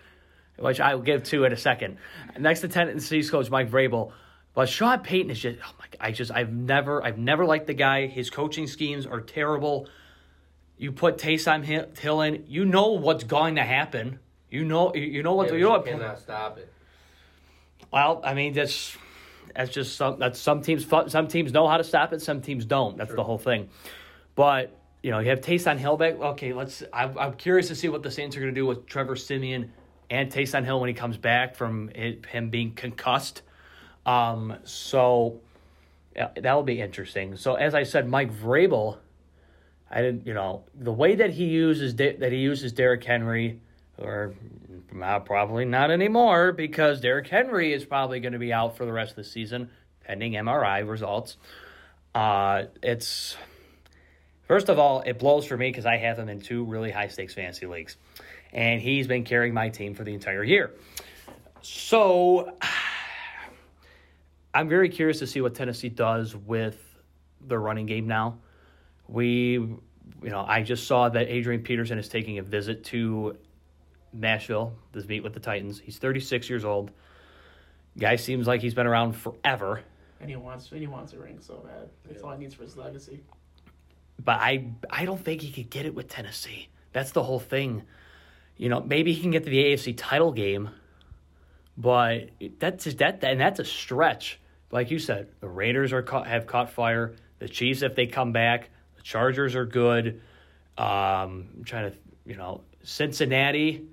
which 0.59 0.81
I 0.81 0.94
will 0.94 1.03
give 1.03 1.23
to 1.25 1.44
in 1.44 1.53
a 1.53 1.57
second. 1.57 1.96
Next 2.38 2.61
to 2.61 2.68
Tennessee's 2.68 3.31
coach, 3.31 3.49
Mike 3.51 3.70
Vrabel. 3.70 4.12
But 4.53 4.68
Sean 4.68 4.99
Payton 4.99 5.31
is 5.31 5.38
just, 5.38 5.59
oh 5.64 5.73
my, 5.79 6.09
I 6.09 6.11
just, 6.11 6.33
I've 6.33 6.53
never, 6.53 7.05
I've 7.05 7.18
never 7.18 7.46
liked 7.46 7.68
the 7.68 7.75
guy. 7.75 8.09
His 8.09 8.31
coaching 8.31 8.66
schemes 8.66 9.07
are 9.07 9.20
terrible. 9.20 9.88
You 10.77 10.90
put 10.90 11.18
Taysom 11.18 11.62
Hill- 11.62 12.20
in, 12.23 12.44
you 12.49 12.64
know 12.64 12.92
what's 12.92 13.23
going 13.23 13.57
to 13.57 13.62
happen. 13.62 14.18
You 14.51 14.64
know, 14.64 14.92
you 14.94 15.23
know 15.23 15.35
what, 15.35 15.49
Yeah, 15.49 15.55
you 15.55 15.64
know 15.64 15.70
what. 15.70 15.85
cannot 15.87 16.18
stop 16.18 16.59
it. 16.59 16.73
Well, 17.92 18.20
I 18.25 18.35
mean 18.35 18.53
that's 18.53 18.96
that's 19.55 19.70
just 19.70 19.96
some 19.96 20.18
that's 20.18 20.38
some 20.40 20.62
teams 20.62 20.87
some 21.09 21.29
teams 21.29 21.53
know 21.53 21.66
how 21.68 21.77
to 21.77 21.85
stop 21.85 22.12
it, 22.12 22.23
some 22.23 22.40
teams 22.40 22.64
don't. 22.64 22.96
That's 22.96 23.14
the 23.14 23.25
whole 23.25 23.38
thing. 23.38 23.68
But 24.40 24.74
you 25.03 25.11
know, 25.11 25.18
you 25.18 25.29
have 25.29 25.42
Taysom 25.42 25.76
Hill 25.76 25.98
back. 25.98 26.18
Okay, 26.18 26.55
let's. 26.55 26.83
I'm, 26.94 27.18
I'm 27.18 27.35
curious 27.35 27.68
to 27.68 27.74
see 27.74 27.90
what 27.90 28.03
the 28.03 28.11
Saints 28.11 28.35
are 28.38 28.40
going 28.40 28.55
to 28.55 28.59
do 28.59 28.64
with 28.64 28.87
Trevor 28.87 29.14
Siemian 29.14 29.70
and 30.09 30.33
Taysom 30.33 30.64
Hill 30.64 30.81
when 30.81 30.88
he 30.88 30.94
comes 30.94 31.18
back 31.18 31.55
from 31.55 31.90
it, 31.94 32.24
him 32.24 32.48
being 32.48 32.72
concussed. 32.72 33.42
Um, 34.07 34.57
so 34.64 35.42
yeah, 36.16 36.31
that'll 36.35 36.62
be 36.62 36.81
interesting. 36.81 37.37
So 37.37 37.57
as 37.57 37.74
I 37.74 37.83
said, 37.83 38.09
Mike 38.09 38.33
Vrabel, 38.33 38.96
I 39.90 40.00
didn't, 40.00 40.26
you 40.26 40.33
know, 40.33 40.64
the 40.74 40.90
way 40.90 41.16
that 41.16 41.33
he 41.33 41.44
uses 41.44 41.96
that 41.96 42.33
he 42.33 42.38
uses 42.38 42.72
Derrick 42.72 43.05
Henry, 43.05 43.61
or 43.98 44.33
uh, 45.03 45.18
probably 45.18 45.66
not 45.66 45.90
anymore 45.90 46.53
because 46.53 47.03
Derrick 47.03 47.26
Henry 47.26 47.74
is 47.74 47.85
probably 47.85 48.20
going 48.20 48.33
to 48.33 48.38
be 48.38 48.55
out 48.55 48.79
for 48.79 48.87
the 48.87 48.92
rest 48.92 49.11
of 49.11 49.16
the 49.16 49.24
season, 49.24 49.68
pending 50.03 50.33
MRI 50.33 50.88
results. 50.88 51.37
Uh, 52.14 52.62
it's 52.83 53.37
first 54.50 54.68
of 54.68 54.80
all, 54.80 55.00
it 55.06 55.16
blows 55.16 55.46
for 55.46 55.56
me 55.56 55.68
because 55.68 55.86
I 55.86 55.96
have 55.98 56.18
him 56.18 56.28
in 56.28 56.40
two 56.40 56.64
really 56.64 56.90
high 56.90 57.06
stakes 57.06 57.34
fantasy 57.34 57.66
leagues, 57.66 57.96
and 58.52 58.80
he's 58.80 59.06
been 59.06 59.22
carrying 59.22 59.54
my 59.54 59.68
team 59.68 59.94
for 59.94 60.02
the 60.02 60.12
entire 60.12 60.42
year. 60.42 60.72
So 61.62 62.56
I'm 64.54 64.68
very 64.68 64.88
curious 64.88 65.20
to 65.20 65.28
see 65.28 65.40
what 65.40 65.54
Tennessee 65.54 65.88
does 65.88 66.34
with 66.34 66.84
their 67.40 67.60
running 67.60 67.86
game 67.86 68.08
now. 68.08 68.38
We, 69.06 69.52
you 69.52 69.80
know, 70.20 70.44
I 70.44 70.62
just 70.62 70.88
saw 70.88 71.08
that 71.08 71.28
Adrian 71.28 71.62
Peterson 71.62 71.96
is 72.00 72.08
taking 72.08 72.38
a 72.38 72.42
visit 72.42 72.82
to 72.86 73.36
Nashville 74.12 74.72
to 74.94 75.06
meet 75.06 75.22
with 75.22 75.32
the 75.32 75.38
Titans. 75.38 75.78
He's 75.78 75.98
36 75.98 76.50
years 76.50 76.64
old. 76.64 76.90
Guy 77.96 78.16
seems 78.16 78.48
like 78.48 78.62
he's 78.62 78.74
been 78.74 78.88
around 78.88 79.12
forever. 79.12 79.84
And 80.20 80.28
he 80.28 80.34
wants 80.34 80.72
and 80.72 80.80
he 80.80 80.88
wants 80.88 81.12
a 81.12 81.20
ring 81.20 81.38
so 81.40 81.54
bad. 81.64 81.88
That's 82.08 82.24
all 82.24 82.32
he 82.32 82.38
needs 82.38 82.54
for 82.54 82.64
his 82.64 82.76
legacy. 82.76 83.20
But 84.24 84.38
I 84.40 84.66
I 84.88 85.04
don't 85.04 85.22
think 85.22 85.42
he 85.42 85.50
could 85.50 85.70
get 85.70 85.87
it 85.87 85.94
with 85.94 86.09
Tennessee. 86.09 86.68
That's 86.92 87.12
the 87.12 87.22
whole 87.22 87.40
thing. 87.40 87.83
You 88.56 88.68
know, 88.68 88.80
maybe 88.80 89.12
he 89.12 89.22
can 89.22 89.30
get 89.30 89.44
to 89.44 89.50
the 89.50 89.64
AFC 89.64 89.94
title 89.96 90.33
game, 90.33 90.70
but 91.76 92.30
that's 92.59 92.85
that 92.94 93.24
and 93.24 93.40
that's 93.40 93.61
a 93.61 93.64
stretch. 93.64 94.38
Like 94.70 94.90
you 94.90 94.98
said, 94.98 95.28
the 95.40 95.48
Raiders 95.48 95.92
are 95.92 96.02
caught, 96.02 96.26
have 96.26 96.46
caught 96.46 96.70
fire. 96.70 97.14
The 97.38 97.48
Chiefs, 97.48 97.83
if 97.83 97.94
they 97.94 98.06
come 98.06 98.33
back, 98.33 98.68
the 98.96 99.02
Chargers 99.02 99.56
are 99.56 99.64
good. 99.64 100.20
Um, 100.76 101.48
I'm 101.56 101.64
trying 101.64 101.90
to, 101.90 101.96
you 102.26 102.37
know, 102.37 102.62
Cincinnati. 102.83 103.88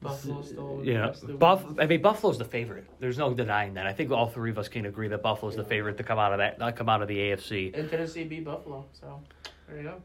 Buffalo 0.00 0.42
still. 0.42 0.80
You 0.84 0.94
know, 0.94 1.12
Buff. 1.38 1.64
I 1.78 1.86
mean, 1.86 2.00
Buffalo's 2.00 2.38
the 2.38 2.44
favorite. 2.44 2.86
There's 3.00 3.18
no 3.18 3.34
denying 3.34 3.74
that. 3.74 3.86
I 3.86 3.92
think 3.92 4.12
all 4.12 4.28
three 4.28 4.50
of 4.50 4.58
us 4.58 4.68
can 4.68 4.86
agree 4.86 5.08
that 5.08 5.22
Buffalo's 5.22 5.56
the 5.56 5.64
favorite 5.64 5.96
to 5.96 6.04
come 6.04 6.18
out 6.18 6.32
of 6.32 6.38
that, 6.38 6.58
not 6.58 6.76
come 6.76 6.88
out 6.88 7.02
of 7.02 7.08
the 7.08 7.16
AFC. 7.16 7.76
And 7.76 7.90
Tennessee 7.90 8.24
beat 8.24 8.44
Buffalo, 8.44 8.86
so 8.92 9.20
there 9.68 9.76
you 9.76 9.82
go. 9.82 10.02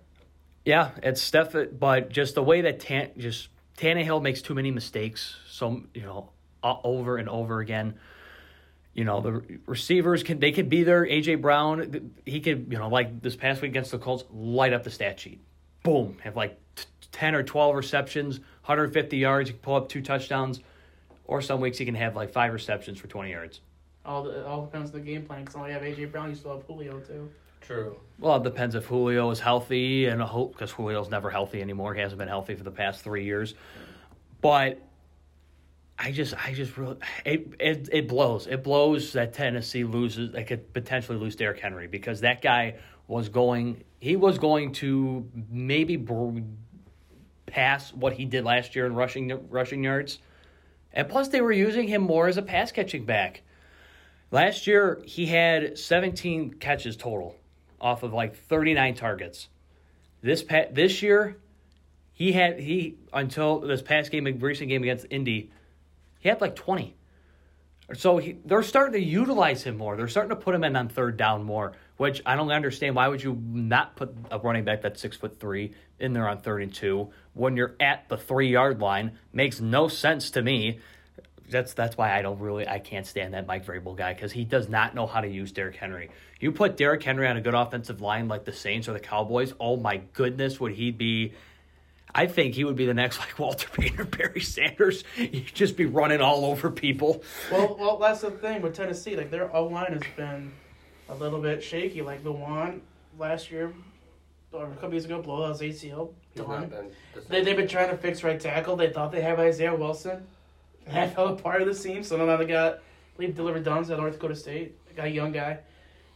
Yeah, 0.65 0.91
it's 1.01 1.29
definitely, 1.29 1.75
but 1.77 2.09
just 2.09 2.35
the 2.35 2.43
way 2.43 2.61
that 2.61 2.79
Tan, 2.79 3.11
just 3.17 3.49
Tannehill 3.77 4.21
makes 4.21 4.41
too 4.41 4.53
many 4.53 4.71
mistakes, 4.71 5.35
so 5.49 5.83
you 5.93 6.01
know, 6.03 6.29
over 6.63 7.17
and 7.17 7.27
over 7.27 7.59
again. 7.59 7.95
You 8.93 9.05
know, 9.05 9.21
the 9.21 9.59
receivers 9.65 10.21
can 10.21 10.39
they 10.39 10.51
could 10.51 10.69
be 10.69 10.83
there. 10.83 11.03
AJ 11.05 11.41
Brown, 11.41 12.11
he 12.25 12.39
could 12.39 12.67
you 12.69 12.77
know 12.77 12.89
like 12.89 13.21
this 13.21 13.35
past 13.35 13.61
week 13.61 13.71
against 13.71 13.91
the 13.91 13.97
Colts, 13.97 14.23
light 14.31 14.71
up 14.71 14.83
the 14.83 14.91
stat 14.91 15.19
sheet, 15.19 15.41
boom, 15.81 16.17
have 16.23 16.35
like 16.35 16.59
t- 16.75 16.85
ten 17.11 17.33
or 17.33 17.41
twelve 17.43 17.75
receptions, 17.75 18.39
150 18.65 19.17
yards, 19.17 19.49
he 19.49 19.53
can 19.53 19.61
pull 19.61 19.75
up 19.75 19.89
two 19.89 20.01
touchdowns, 20.01 20.61
or 21.25 21.41
some 21.41 21.59
weeks 21.59 21.77
he 21.77 21.83
can 21.83 21.95
have 21.95 22.15
like 22.15 22.31
five 22.31 22.53
receptions 22.53 22.97
for 22.97 23.07
20 23.07 23.29
yards. 23.29 23.59
All 24.05 24.23
the 24.23 24.45
all 24.45 24.65
depends 24.65 24.91
on 24.91 24.99
the 24.99 25.05
game 25.05 25.25
plan. 25.25 25.41
Because 25.41 25.55
only 25.55 25.71
have 25.71 25.81
AJ 25.81 26.11
Brown, 26.11 26.29
you 26.29 26.35
still 26.35 26.55
have 26.55 26.65
Julio 26.65 26.99
too. 26.99 27.29
True. 27.65 27.97
Well, 28.19 28.37
it 28.37 28.43
depends 28.43 28.75
if 28.75 28.85
Julio 28.85 29.29
is 29.31 29.39
healthy, 29.39 30.05
and 30.05 30.21
hope 30.21 30.53
because 30.53 30.73
Julio's 30.73 31.09
never 31.09 31.29
healthy 31.29 31.61
anymore. 31.61 31.93
He 31.93 32.01
hasn't 32.01 32.19
been 32.19 32.27
healthy 32.27 32.55
for 32.55 32.63
the 32.63 32.71
past 32.71 33.03
three 33.03 33.23
years. 33.23 33.55
But 34.41 34.81
I 35.97 36.11
just, 36.11 36.33
I 36.45 36.53
just 36.53 36.77
really, 36.77 36.97
it, 37.25 37.53
it, 37.59 37.89
it 37.91 38.07
blows. 38.07 38.47
It 38.47 38.63
blows 38.63 39.13
that 39.13 39.33
Tennessee 39.33 39.83
loses. 39.83 40.31
They 40.31 40.43
could 40.43 40.73
potentially 40.73 41.17
lose 41.17 41.35
Derrick 41.35 41.59
Henry 41.59 41.87
because 41.87 42.21
that 42.21 42.41
guy 42.41 42.75
was 43.07 43.29
going. 43.29 43.83
He 43.99 44.15
was 44.17 44.37
going 44.37 44.73
to 44.73 45.29
maybe 45.49 45.95
br- 45.95 46.39
pass 47.45 47.93
what 47.93 48.13
he 48.13 48.25
did 48.25 48.43
last 48.43 48.75
year 48.75 48.85
in 48.85 48.95
rushing 48.95 49.47
rushing 49.49 49.83
yards, 49.83 50.19
and 50.91 51.07
plus 51.07 51.29
they 51.29 51.41
were 51.41 51.51
using 51.51 51.87
him 51.87 52.01
more 52.01 52.27
as 52.27 52.37
a 52.37 52.41
pass 52.41 52.71
catching 52.71 53.05
back. 53.05 53.41
Last 54.31 54.67
year 54.67 55.01
he 55.05 55.27
had 55.27 55.77
17 55.77 56.55
catches 56.55 56.97
total 56.97 57.35
off 57.83 58.01
of 58.01 58.13
like 58.13 58.35
39 58.35 58.95
targets. 58.95 59.49
This 60.21 60.41
pa- 60.41 60.71
this 60.71 61.03
year 61.03 61.37
he 62.13 62.31
had 62.31 62.59
he 62.59 62.97
until 63.11 63.59
this 63.59 63.81
past 63.81 64.09
game 64.11 64.25
recent 64.39 64.69
game 64.69 64.83
against 64.83 65.05
Indy, 65.09 65.51
he 66.19 66.29
had 66.29 66.41
like 66.41 66.55
20. 66.55 66.95
So 67.95 68.17
he, 68.17 68.37
they're 68.45 68.63
starting 68.63 68.93
to 68.93 69.05
utilize 69.05 69.63
him 69.63 69.77
more. 69.77 69.97
They're 69.97 70.07
starting 70.07 70.29
to 70.29 70.37
put 70.37 70.55
him 70.55 70.63
in 70.63 70.75
on 70.75 70.87
third 70.87 71.17
down 71.17 71.43
more, 71.43 71.73
which 71.97 72.21
I 72.25 72.37
don't 72.37 72.49
understand. 72.49 72.95
Why 72.95 73.09
would 73.09 73.21
you 73.21 73.35
not 73.35 73.97
put 73.97 74.15
a 74.31 74.39
running 74.39 74.63
back 74.63 74.83
that's 74.83 75.01
six 75.01 75.17
foot 75.17 75.39
three 75.39 75.73
in 75.99 76.13
there 76.13 76.27
on 76.29 76.39
third 76.39 76.63
and 76.63 76.73
two 76.73 77.11
when 77.33 77.57
you're 77.57 77.75
at 77.81 78.07
the 78.07 78.17
three 78.17 78.49
yard 78.49 78.79
line? 78.79 79.17
Makes 79.33 79.59
no 79.59 79.89
sense 79.89 80.31
to 80.31 80.41
me. 80.41 80.79
That's 81.53 81.73
that's 81.73 81.95
why 81.97 82.17
I 82.17 82.21
don't 82.21 82.39
really 82.39 82.67
I 82.67 82.79
can't 82.79 83.07
stand 83.07 83.33
that 83.33 83.47
Mike 83.47 83.65
Vrabel 83.65 83.95
guy 83.95 84.13
because 84.13 84.31
he 84.31 84.43
does 84.43 84.67
not 84.67 84.93
know 84.93 85.07
how 85.07 85.21
to 85.21 85.27
use 85.27 85.51
Derrick 85.51 85.77
Henry. 85.77 86.09
You 86.39 86.51
put 86.51 86.75
Derrick 86.75 87.01
Henry 87.01 87.27
on 87.27 87.37
a 87.37 87.41
good 87.41 87.53
offensive 87.53 88.01
line 88.01 88.27
like 88.27 88.43
the 88.43 88.51
Saints 88.51 88.89
or 88.89 88.93
the 88.93 88.99
Cowboys, 88.99 89.53
oh 89.59 89.77
my 89.77 89.97
goodness, 90.13 90.59
would 90.59 90.73
he 90.73 90.91
be? 90.91 91.33
I 92.15 92.27
think 92.27 92.53
he 92.53 92.63
would 92.63 92.75
be 92.75 92.85
the 92.85 92.93
next 92.93 93.19
like 93.21 93.39
Walter 93.39 93.69
Payton, 93.69 94.07
Barry 94.07 94.41
Sanders. 94.41 95.05
He'd 95.15 95.51
just 95.53 95.77
be 95.77 95.85
running 95.85 96.21
all 96.21 96.45
over 96.45 96.69
people. 96.69 97.23
Well, 97.49 97.77
well, 97.79 97.97
that's 97.97 98.21
the 98.21 98.31
thing 98.31 98.61
with 98.61 98.75
Tennessee. 98.75 99.15
Like 99.15 99.31
their 99.31 99.55
O 99.55 99.67
line 99.67 99.93
has 99.93 100.03
been 100.17 100.51
a 101.07 101.15
little 101.15 101.39
bit 101.39 101.63
shaky. 101.63 102.01
Like 102.01 102.23
the 102.23 102.31
one 102.33 102.81
last 103.17 103.49
year 103.51 103.73
or 104.51 104.65
a 104.65 104.75
couple 104.75 104.91
years 104.91 105.05
ago, 105.05 105.21
blow 105.21 105.45
out 105.45 105.59
his 105.59 105.81
ACL. 105.81 106.13
He's 106.33 106.43
Done. 106.43 106.67
been. 106.67 106.91
They 107.29 107.43
they've 107.43 107.57
been 107.57 107.67
trying 107.67 107.89
to 107.89 107.97
fix 107.97 108.23
right 108.23 108.39
tackle. 108.39 108.75
They 108.75 108.91
thought 108.91 109.11
they 109.11 109.21
had 109.21 109.39
Isaiah 109.39 109.75
Wilson. 109.75 110.27
That 110.85 111.15
fell 111.15 111.27
apart 111.29 111.61
of 111.61 111.67
the 111.67 111.73
seam. 111.75 112.03
So 112.03 112.17
now 112.17 112.37
they 112.37 112.45
got, 112.45 112.73
I 112.75 112.79
believe, 113.17 113.35
Dillon 113.35 113.63
Radunz 113.63 113.89
at 113.89 113.97
North 113.97 114.13
Dakota 114.13 114.35
State. 114.35 114.75
They 114.87 114.93
got 114.93 115.05
a 115.07 115.09
young 115.09 115.31
guy. 115.31 115.59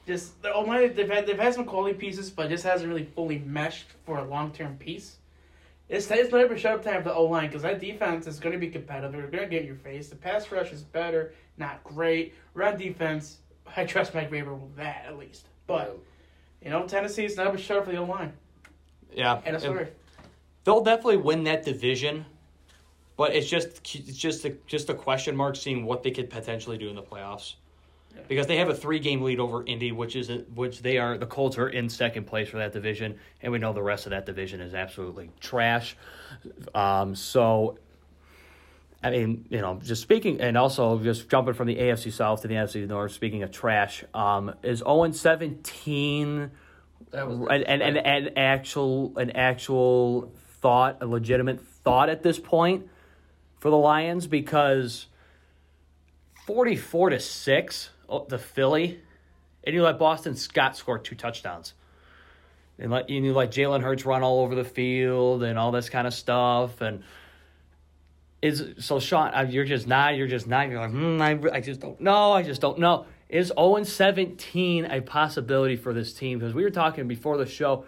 Just 0.05 0.41
their 0.41 0.53
O 0.53 0.61
line. 0.61 0.93
They've 0.95 1.09
had 1.09 1.25
they've 1.27 1.39
had 1.39 1.53
some 1.53 1.65
quality 1.65 1.97
pieces, 1.97 2.29
but 2.29 2.49
just 2.49 2.63
hasn't 2.63 2.89
really 2.89 3.03
fully 3.03 3.39
meshed 3.39 3.87
for 4.05 4.17
a 4.19 4.23
long 4.23 4.51
term 4.51 4.77
piece. 4.77 5.17
It's 5.89 6.09
it's 6.11 6.31
never 6.31 6.57
shut 6.57 6.73
up 6.75 6.83
time 6.83 7.03
for 7.03 7.09
the 7.09 7.15
O 7.15 7.25
line 7.25 7.47
because 7.47 7.61
that 7.63 7.79
defense 7.79 8.27
is 8.27 8.39
going 8.39 8.53
to 8.53 8.59
be 8.59 8.69
competitive. 8.69 9.11
They're 9.11 9.27
going 9.27 9.43
to 9.43 9.49
get 9.49 9.61
in 9.61 9.67
your 9.67 9.75
face. 9.77 10.09
The 10.09 10.15
pass 10.15 10.51
rush 10.51 10.71
is 10.71 10.83
better, 10.83 11.33
not 11.57 11.83
great. 11.83 12.33
Run 12.53 12.77
defense, 12.77 13.37
I 13.75 13.85
trust 13.85 14.13
Mike 14.13 14.31
Weber 14.31 14.53
with 14.53 14.75
that 14.77 15.05
at 15.07 15.17
least. 15.17 15.47
But 15.65 15.97
you 16.63 16.69
know, 16.69 16.87
Tennessee 16.87 17.25
is 17.25 17.37
never 17.37 17.57
shut 17.57 17.77
up 17.77 17.85
for 17.85 17.91
the 17.91 17.97
O 17.97 18.03
line. 18.05 18.33
Yeah, 19.13 19.41
And 19.45 19.55
a 19.55 19.59
sorry. 19.59 19.87
they'll 20.63 20.83
definitely 20.83 21.17
win 21.17 21.43
that 21.45 21.63
division. 21.63 22.25
But 23.17 23.35
it's 23.35 23.49
just 23.49 23.67
it's 23.95 24.17
just 24.17 24.45
a, 24.45 24.55
just 24.67 24.89
a 24.89 24.93
question 24.93 25.35
mark 25.35 25.55
seeing 25.55 25.85
what 25.85 26.03
they 26.03 26.11
could 26.11 26.29
potentially 26.29 26.77
do 26.77 26.87
in 26.87 26.95
the 26.95 27.03
playoffs. 27.03 27.55
Because 28.27 28.47
they 28.47 28.57
have 28.57 28.69
a 28.69 28.73
three 28.73 28.97
game 28.97 29.21
lead 29.21 29.39
over 29.39 29.63
Indy, 29.65 29.91
which 29.91 30.15
is 30.15 30.31
which 30.55 30.81
they 30.81 30.97
are 30.97 31.17
the 31.17 31.27
Colts 31.27 31.57
are 31.57 31.69
in 31.69 31.89
second 31.89 32.25
place 32.25 32.49
for 32.49 32.57
that 32.57 32.73
division, 32.73 33.19
and 33.41 33.51
we 33.51 33.59
know 33.59 33.73
the 33.73 33.83
rest 33.83 34.05
of 34.05 34.09
that 34.11 34.25
division 34.25 34.59
is 34.61 34.73
absolutely 34.73 35.29
trash. 35.39 35.95
Um, 36.73 37.13
so 37.13 37.77
I 39.03 39.11
mean, 39.11 39.45
you 39.49 39.61
know, 39.61 39.79
just 39.83 40.01
speaking, 40.01 40.41
and 40.41 40.57
also 40.57 40.97
just 40.99 41.29
jumping 41.29 41.53
from 41.53 41.67
the 41.67 41.75
AFC 41.75 42.11
South 42.11 42.41
to 42.41 42.47
the 42.47 42.55
NFC 42.55 42.87
North. 42.87 43.11
Speaking 43.11 43.43
of 43.43 43.51
trash, 43.51 44.03
um, 44.15 44.55
is 44.63 44.81
Owen 44.83 45.13
seventeen, 45.13 46.49
That 47.11 47.27
was 47.27 47.47
and 47.51 47.63
and, 47.63 47.83
and 47.83 47.97
an 47.97 48.29
actual 48.35 49.15
an 49.17 49.31
actual 49.31 50.33
thought, 50.59 50.97
a 51.01 51.05
legitimate 51.05 51.61
thought 51.61 52.09
at 52.09 52.23
this 52.23 52.39
point 52.39 52.87
for 53.59 53.69
the 53.69 53.77
Lions 53.77 54.27
because 54.27 55.07
forty 56.45 56.75
four 56.75 57.09
to 57.09 57.19
6 57.19 57.89
the 58.29 58.37
Philly, 58.37 59.01
and 59.63 59.75
you 59.75 59.83
let 59.83 59.99
Boston 59.99 60.35
Scott 60.35 60.77
score 60.77 60.97
two 60.97 61.15
touchdowns. 61.15 61.73
And 62.79 62.91
let 62.91 63.09
you 63.09 63.33
let 63.33 63.51
Jalen 63.51 63.81
Hurts 63.81 64.05
run 64.05 64.21
all 64.21 64.41
over 64.41 64.53
the 64.53 64.63
field 64.63 65.43
and 65.43 65.57
all 65.57 65.71
this 65.71 65.89
kind 65.89 66.05
of 66.05 66.13
stuff 66.13 66.79
and 66.81 67.03
is 68.41 68.63
so 68.77 68.99
Sean, 68.99 69.33
uh, 69.33 69.47
you're 69.49 69.65
just 69.65 69.87
not, 69.87 70.15
you're 70.15 70.27
just 70.27 70.47
not, 70.47 70.69
you're 70.69 70.79
like, 70.79 70.91
hmm, 70.91 71.21
I, 71.21 71.39
I 71.53 71.59
just 71.59 71.79
don't 71.79 71.99
know, 71.99 72.33
I 72.33 72.43
just 72.43 72.61
don't 72.61 72.79
know. 72.79 73.05
Is 73.29 73.47
0 73.47 73.83
17 73.83 74.85
a 74.85 75.01
possibility 75.01 75.75
for 75.75 75.91
this 75.91 76.13
team? 76.13 76.39
Because 76.39 76.53
we 76.53 76.63
were 76.63 76.69
talking 76.69 77.07
before 77.07 77.37
the 77.37 77.45
show, 77.45 77.85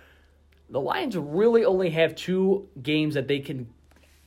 the 0.70 0.82
Lions 0.82 1.16
really 1.16 1.64
only 1.66 1.92
have 1.92 2.16
two 2.16 2.68
games 2.82 3.14
that 3.14 3.28
they 3.28 3.40
can, 3.40 3.70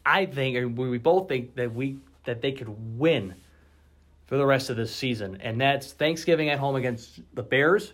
I 0.04 0.26
think, 0.26 0.56
and 0.56 0.76
we 0.76 0.98
both 0.98 1.28
think 1.28 1.54
that 1.56 1.74
we 1.74 1.98
that 2.24 2.40
they 2.40 2.52
could 2.52 2.98
win 2.98 3.34
for 4.26 4.36
the 4.36 4.46
rest 4.46 4.70
of 4.70 4.76
this 4.76 4.94
season, 4.94 5.38
and 5.40 5.60
that's 5.60 5.92
Thanksgiving 5.92 6.48
at 6.48 6.58
home 6.58 6.76
against 6.76 7.20
the 7.34 7.42
Bears, 7.42 7.92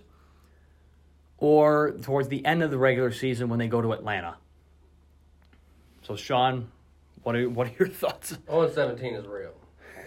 or 1.38 1.92
towards 2.03 2.29
the 2.29 2.44
end 2.44 2.62
of 2.62 2.71
the 2.71 2.79
regular 2.79 3.12
season 3.12 3.49
when 3.49 3.59
they 3.59 3.68
go 3.68 3.81
to 3.81 3.92
Atlanta. 3.92 4.37
So, 6.03 6.16
Sean, 6.16 6.68
what 7.23 7.37
are 7.37 7.49
what 7.49 7.68
are 7.68 7.73
your 7.79 7.88
thoughts? 8.03 8.37
0 8.47 8.62
and 8.62 8.73
17 8.73 9.14
is 9.14 9.27
real. 9.27 9.53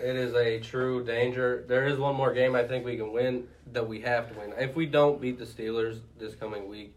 It 0.01 0.15
is 0.15 0.33
a 0.33 0.59
true 0.59 1.03
danger. 1.03 1.63
There 1.67 1.85
is 1.85 1.99
one 1.99 2.15
more 2.15 2.33
game 2.33 2.55
I 2.55 2.63
think 2.63 2.83
we 2.83 2.97
can 2.97 3.11
win 3.11 3.47
that 3.71 3.87
we 3.87 4.01
have 4.01 4.31
to 4.33 4.39
win. 4.39 4.53
If 4.57 4.75
we 4.75 4.87
don't 4.87 5.21
beat 5.21 5.37
the 5.37 5.45
Steelers 5.45 5.99
this 6.17 6.33
coming 6.33 6.67
week, 6.67 6.95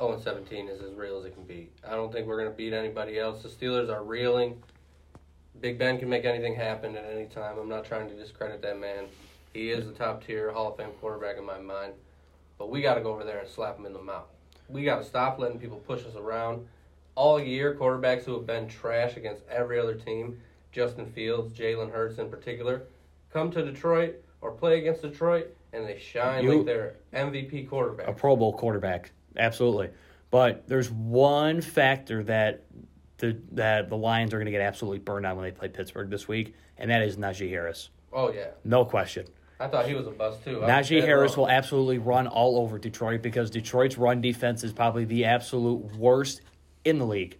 0 0.00 0.14
and 0.14 0.22
17 0.22 0.68
is 0.68 0.80
as 0.80 0.94
real 0.94 1.18
as 1.18 1.26
it 1.26 1.34
can 1.34 1.44
be. 1.44 1.70
I 1.86 1.90
don't 1.90 2.10
think 2.10 2.26
we're 2.26 2.38
going 2.38 2.50
to 2.50 2.56
beat 2.56 2.72
anybody 2.72 3.18
else. 3.18 3.42
The 3.42 3.48
Steelers 3.48 3.90
are 3.90 4.02
reeling. 4.02 4.62
Big 5.60 5.78
Ben 5.78 5.98
can 5.98 6.08
make 6.08 6.24
anything 6.24 6.54
happen 6.54 6.96
at 6.96 7.04
any 7.04 7.26
time. 7.26 7.58
I'm 7.58 7.68
not 7.68 7.84
trying 7.84 8.08
to 8.08 8.14
discredit 8.16 8.62
that 8.62 8.80
man. 8.80 9.04
He 9.52 9.70
is 9.70 9.86
the 9.86 9.92
top 9.92 10.24
tier 10.24 10.50
Hall 10.50 10.68
of 10.70 10.76
Fame 10.78 10.90
quarterback 11.00 11.36
in 11.36 11.44
my 11.44 11.58
mind. 11.58 11.92
But 12.56 12.70
we 12.70 12.80
got 12.80 12.94
to 12.94 13.02
go 13.02 13.12
over 13.12 13.24
there 13.24 13.40
and 13.40 13.48
slap 13.48 13.78
him 13.78 13.84
in 13.84 13.92
the 13.92 14.00
mouth. 14.02 14.28
We 14.68 14.84
got 14.84 14.98
to 14.98 15.04
stop 15.04 15.38
letting 15.38 15.58
people 15.58 15.78
push 15.78 16.04
us 16.06 16.14
around 16.16 16.66
all 17.14 17.38
year, 17.40 17.74
quarterbacks 17.74 18.24
who 18.24 18.32
have 18.34 18.46
been 18.46 18.68
trash 18.68 19.16
against 19.16 19.42
every 19.50 19.78
other 19.78 19.94
team, 19.94 20.40
Justin 20.72 21.06
Fields, 21.12 21.52
Jalen 21.52 21.92
Hurts 21.92 22.18
in 22.18 22.30
particular, 22.30 22.84
come 23.32 23.50
to 23.50 23.62
Detroit 23.62 24.14
or 24.40 24.52
play 24.52 24.78
against 24.78 25.02
Detroit 25.02 25.54
and 25.72 25.86
they 25.86 25.98
shine 25.98 26.44
You- 26.44 26.58
like 26.58 26.66
they're 26.66 26.94
MVP 27.12 27.68
quarterback. 27.68 28.08
A. 28.08 28.12
Pro 28.12 28.36
Bowl 28.36 28.52
quarterback, 28.52 29.10
absolutely. 29.36 29.90
But 30.30 30.68
there's 30.68 30.90
one 30.90 31.60
factor 31.60 32.22
that 32.24 32.64
the 33.18 33.36
that 33.52 33.88
the 33.88 33.96
Lions 33.96 34.32
are 34.32 34.36
going 34.38 34.46
to 34.46 34.52
get 34.52 34.60
absolutely 34.60 34.98
burned 34.98 35.26
on 35.26 35.36
when 35.36 35.44
they 35.44 35.52
play 35.52 35.68
Pittsburgh 35.68 36.10
this 36.10 36.26
week, 36.28 36.54
and 36.78 36.90
that 36.90 37.02
is 37.02 37.16
Najee 37.16 37.50
Harris. 37.50 37.90
Oh 38.12 38.32
yeah, 38.32 38.48
No 38.64 38.84
question. 38.84 39.26
I 39.58 39.68
thought 39.68 39.86
he 39.86 39.94
was 39.94 40.06
a 40.06 40.10
bust 40.10 40.42
too. 40.42 40.64
I 40.64 40.68
Najee 40.68 41.02
Harris 41.04 41.36
wrong. 41.36 41.46
will 41.46 41.50
absolutely 41.50 41.98
run 41.98 42.26
all 42.26 42.58
over 42.58 42.78
Detroit 42.78 43.20
because 43.20 43.50
Detroit's 43.50 43.98
run 43.98 44.22
defense 44.22 44.64
is 44.64 44.72
probably 44.72 45.04
the 45.04 45.26
absolute 45.26 45.96
worst 45.96 46.40
in 46.84 46.98
the 46.98 47.04
league. 47.04 47.38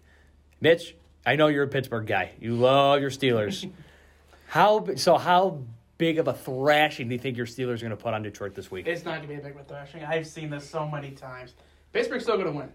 Mitch, 0.59 0.95
I 1.25 1.35
know 1.35 1.47
you're 1.47 1.63
a 1.63 1.67
Pittsburgh 1.67 2.05
guy. 2.05 2.33
You 2.39 2.53
love 2.53 3.01
your 3.01 3.09
Steelers. 3.09 3.69
how 4.47 4.85
so? 4.95 5.17
How 5.17 5.63
big 5.97 6.19
of 6.19 6.27
a 6.27 6.33
thrashing 6.33 7.09
do 7.09 7.15
you 7.15 7.19
think 7.19 7.37
your 7.37 7.47
Steelers 7.47 7.77
are 7.77 7.87
going 7.87 7.89
to 7.91 7.97
put 7.97 8.13
on 8.13 8.21
Detroit 8.21 8.53
this 8.53 8.69
week? 8.69 8.87
It's 8.87 9.03
not 9.03 9.15
gonna 9.15 9.27
be 9.27 9.35
a 9.35 9.41
big 9.41 9.55
one 9.55 9.65
thrashing. 9.65 10.03
I've 10.03 10.27
seen 10.27 10.49
this 10.51 10.69
so 10.69 10.87
many 10.87 11.11
times. 11.11 11.53
Pittsburgh's 11.93 12.23
still 12.23 12.37
gonna 12.37 12.51
win. 12.51 12.71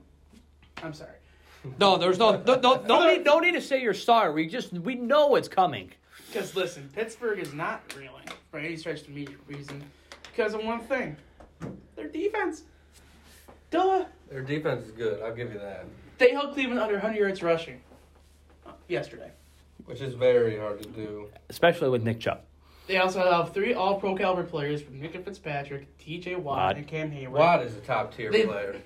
I'm 0.82 0.94
sorry. 0.94 1.10
No, 1.80 1.96
there's 1.96 2.16
no 2.16 2.40
no 2.46 2.60
no, 2.60 2.80
no 2.82 3.08
need 3.12 3.24
no 3.24 3.40
need 3.40 3.52
to 3.54 3.60
say 3.60 3.82
you're 3.82 3.92
sorry. 3.92 4.32
We 4.32 4.46
just 4.46 4.72
we 4.72 4.94
know 4.94 5.34
it's 5.34 5.48
coming. 5.48 5.90
Because 6.28 6.54
listen, 6.54 6.88
Pittsburgh 6.94 7.40
is 7.40 7.52
not 7.52 7.82
reeling 7.96 8.22
for 8.52 8.58
any 8.60 8.76
stretch 8.76 9.00
of 9.00 9.06
the 9.06 9.12
immediate 9.12 9.40
reason. 9.48 9.82
Because 10.22 10.54
of 10.54 10.62
one 10.62 10.78
thing, 10.80 11.16
their 11.96 12.06
defense. 12.06 12.62
Duh. 13.72 14.04
Their 14.30 14.42
defense 14.42 14.86
is 14.86 14.92
good. 14.92 15.22
I'll 15.22 15.34
give 15.34 15.52
you 15.52 15.58
that. 15.58 15.86
They 16.18 16.30
held 16.30 16.54
Cleveland 16.54 16.78
under 16.78 16.94
100 16.94 17.16
yards 17.18 17.42
rushing 17.42 17.80
uh, 18.64 18.72
yesterday. 18.88 19.30
Which 19.86 20.00
is 20.00 20.14
very 20.14 20.56
hard 20.58 20.80
to 20.82 20.88
do. 20.88 21.30
Especially 21.48 21.88
with 21.88 22.02
Nick 22.04 22.20
Chubb. 22.20 22.42
They 22.86 22.98
also 22.98 23.20
have 23.20 23.52
three 23.52 23.74
All 23.74 23.98
Pro 23.98 24.14
caliber 24.14 24.44
players 24.44 24.80
from 24.82 25.00
Minkah 25.00 25.24
Fitzpatrick, 25.24 25.96
T.J. 25.98 26.36
Watt, 26.36 26.44
Watt. 26.44 26.76
and 26.76 26.86
Cam 26.86 27.10
Heyward. 27.10 27.30
Watt 27.30 27.62
is 27.62 27.74
a 27.76 27.80
top 27.80 28.14
tier 28.14 28.30
They- 28.30 28.44
player. 28.46 28.76